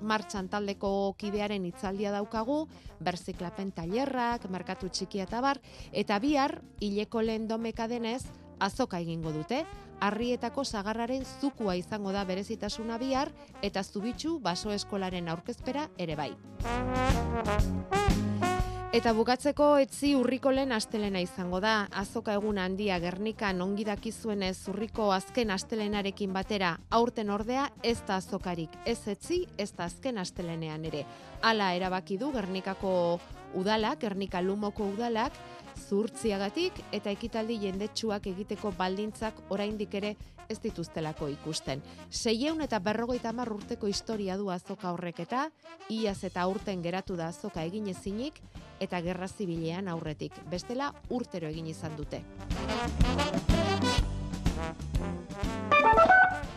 martxan 0.00 0.48
taldeko 0.52 1.14
kidearen 1.18 1.64
hitzaldia 1.68 2.12
daukagu, 2.12 2.66
berziklapen 3.00 3.72
tailerrak, 3.76 4.48
merkatu 4.50 4.88
txikia 4.88 5.24
eta 5.28 5.40
bar, 5.40 5.60
eta 5.92 6.18
bihar, 6.20 6.60
hileko 6.80 7.22
lehen 7.22 7.48
domeka 7.48 7.88
denez, 7.88 8.22
azoka 8.60 9.00
egingo 9.00 9.32
dute, 9.32 9.64
harrietako 10.00 10.64
sagarraren 10.64 11.24
zukua 11.40 11.76
izango 11.76 12.12
da 12.12 12.24
berezitasuna 12.24 12.98
bihar, 13.00 13.32
eta 13.62 13.84
zubitxu 13.84 14.38
baso 14.40 14.72
eskolaren 14.72 15.28
aurkezpera 15.28 15.88
ere 15.98 16.16
bai. 16.16 16.32
Eta 18.90 19.12
bukatzeko 19.14 19.66
etzi 19.78 20.08
urriko 20.18 20.50
lehen 20.50 20.72
astelena 20.74 21.20
izango 21.22 21.60
da. 21.62 21.84
Azoka 21.94 22.32
egun 22.34 22.56
handia 22.58 22.96
Gernikan 22.98 23.62
ongi 23.62 23.84
dakizuenez 23.86 24.56
urriko 24.72 25.12
azken 25.14 25.52
astelenarekin 25.54 26.32
batera 26.34 26.72
aurten 26.98 27.30
ordea 27.30 27.68
ez 27.86 28.00
da 28.08 28.16
azokarik. 28.18 28.74
Ez 28.90 28.98
etzi, 29.12 29.44
ez 29.56 29.68
da 29.78 29.86
azken 29.86 30.18
astelenean 30.18 30.88
ere. 30.90 31.04
Hala 31.46 31.70
erabaki 31.78 32.18
du 32.18 32.32
Gernikako 32.34 32.92
Udalak, 33.54 34.02
Ernika 34.10 34.42
Lumoko 34.42 34.90
udalak, 34.90 35.38
zurtziagatik 35.86 36.82
eta 36.90 37.14
ekitaldi 37.14 37.60
jendetsuak 37.62 38.26
egiteko 38.26 38.74
baldintzak 38.78 39.38
oraindik 39.54 39.94
ere 40.02 40.16
ez 40.50 40.58
dituztelako 40.62 41.28
ikusten. 41.30 41.82
Seieun 42.10 42.60
eta 42.66 42.80
berrogeita 42.82 43.30
hamar 43.30 43.52
urteko 43.54 43.86
historia 43.86 44.36
du 44.36 44.50
azoka 44.50 44.92
horrek 44.92 45.22
eta 45.26 45.46
iaz 45.88 46.18
eta 46.26 46.46
urten 46.50 46.82
geratu 46.82 47.16
da 47.16 47.30
azoka 47.30 47.64
egin 47.64 47.88
ezinik 47.94 48.42
eta 48.80 49.00
gerra 49.00 49.28
zibilean 49.28 49.88
aurretik. 49.88 50.34
Bestela 50.50 50.92
urtero 51.08 51.48
egin 51.48 51.70
izan 51.70 51.96
dute. 51.96 52.24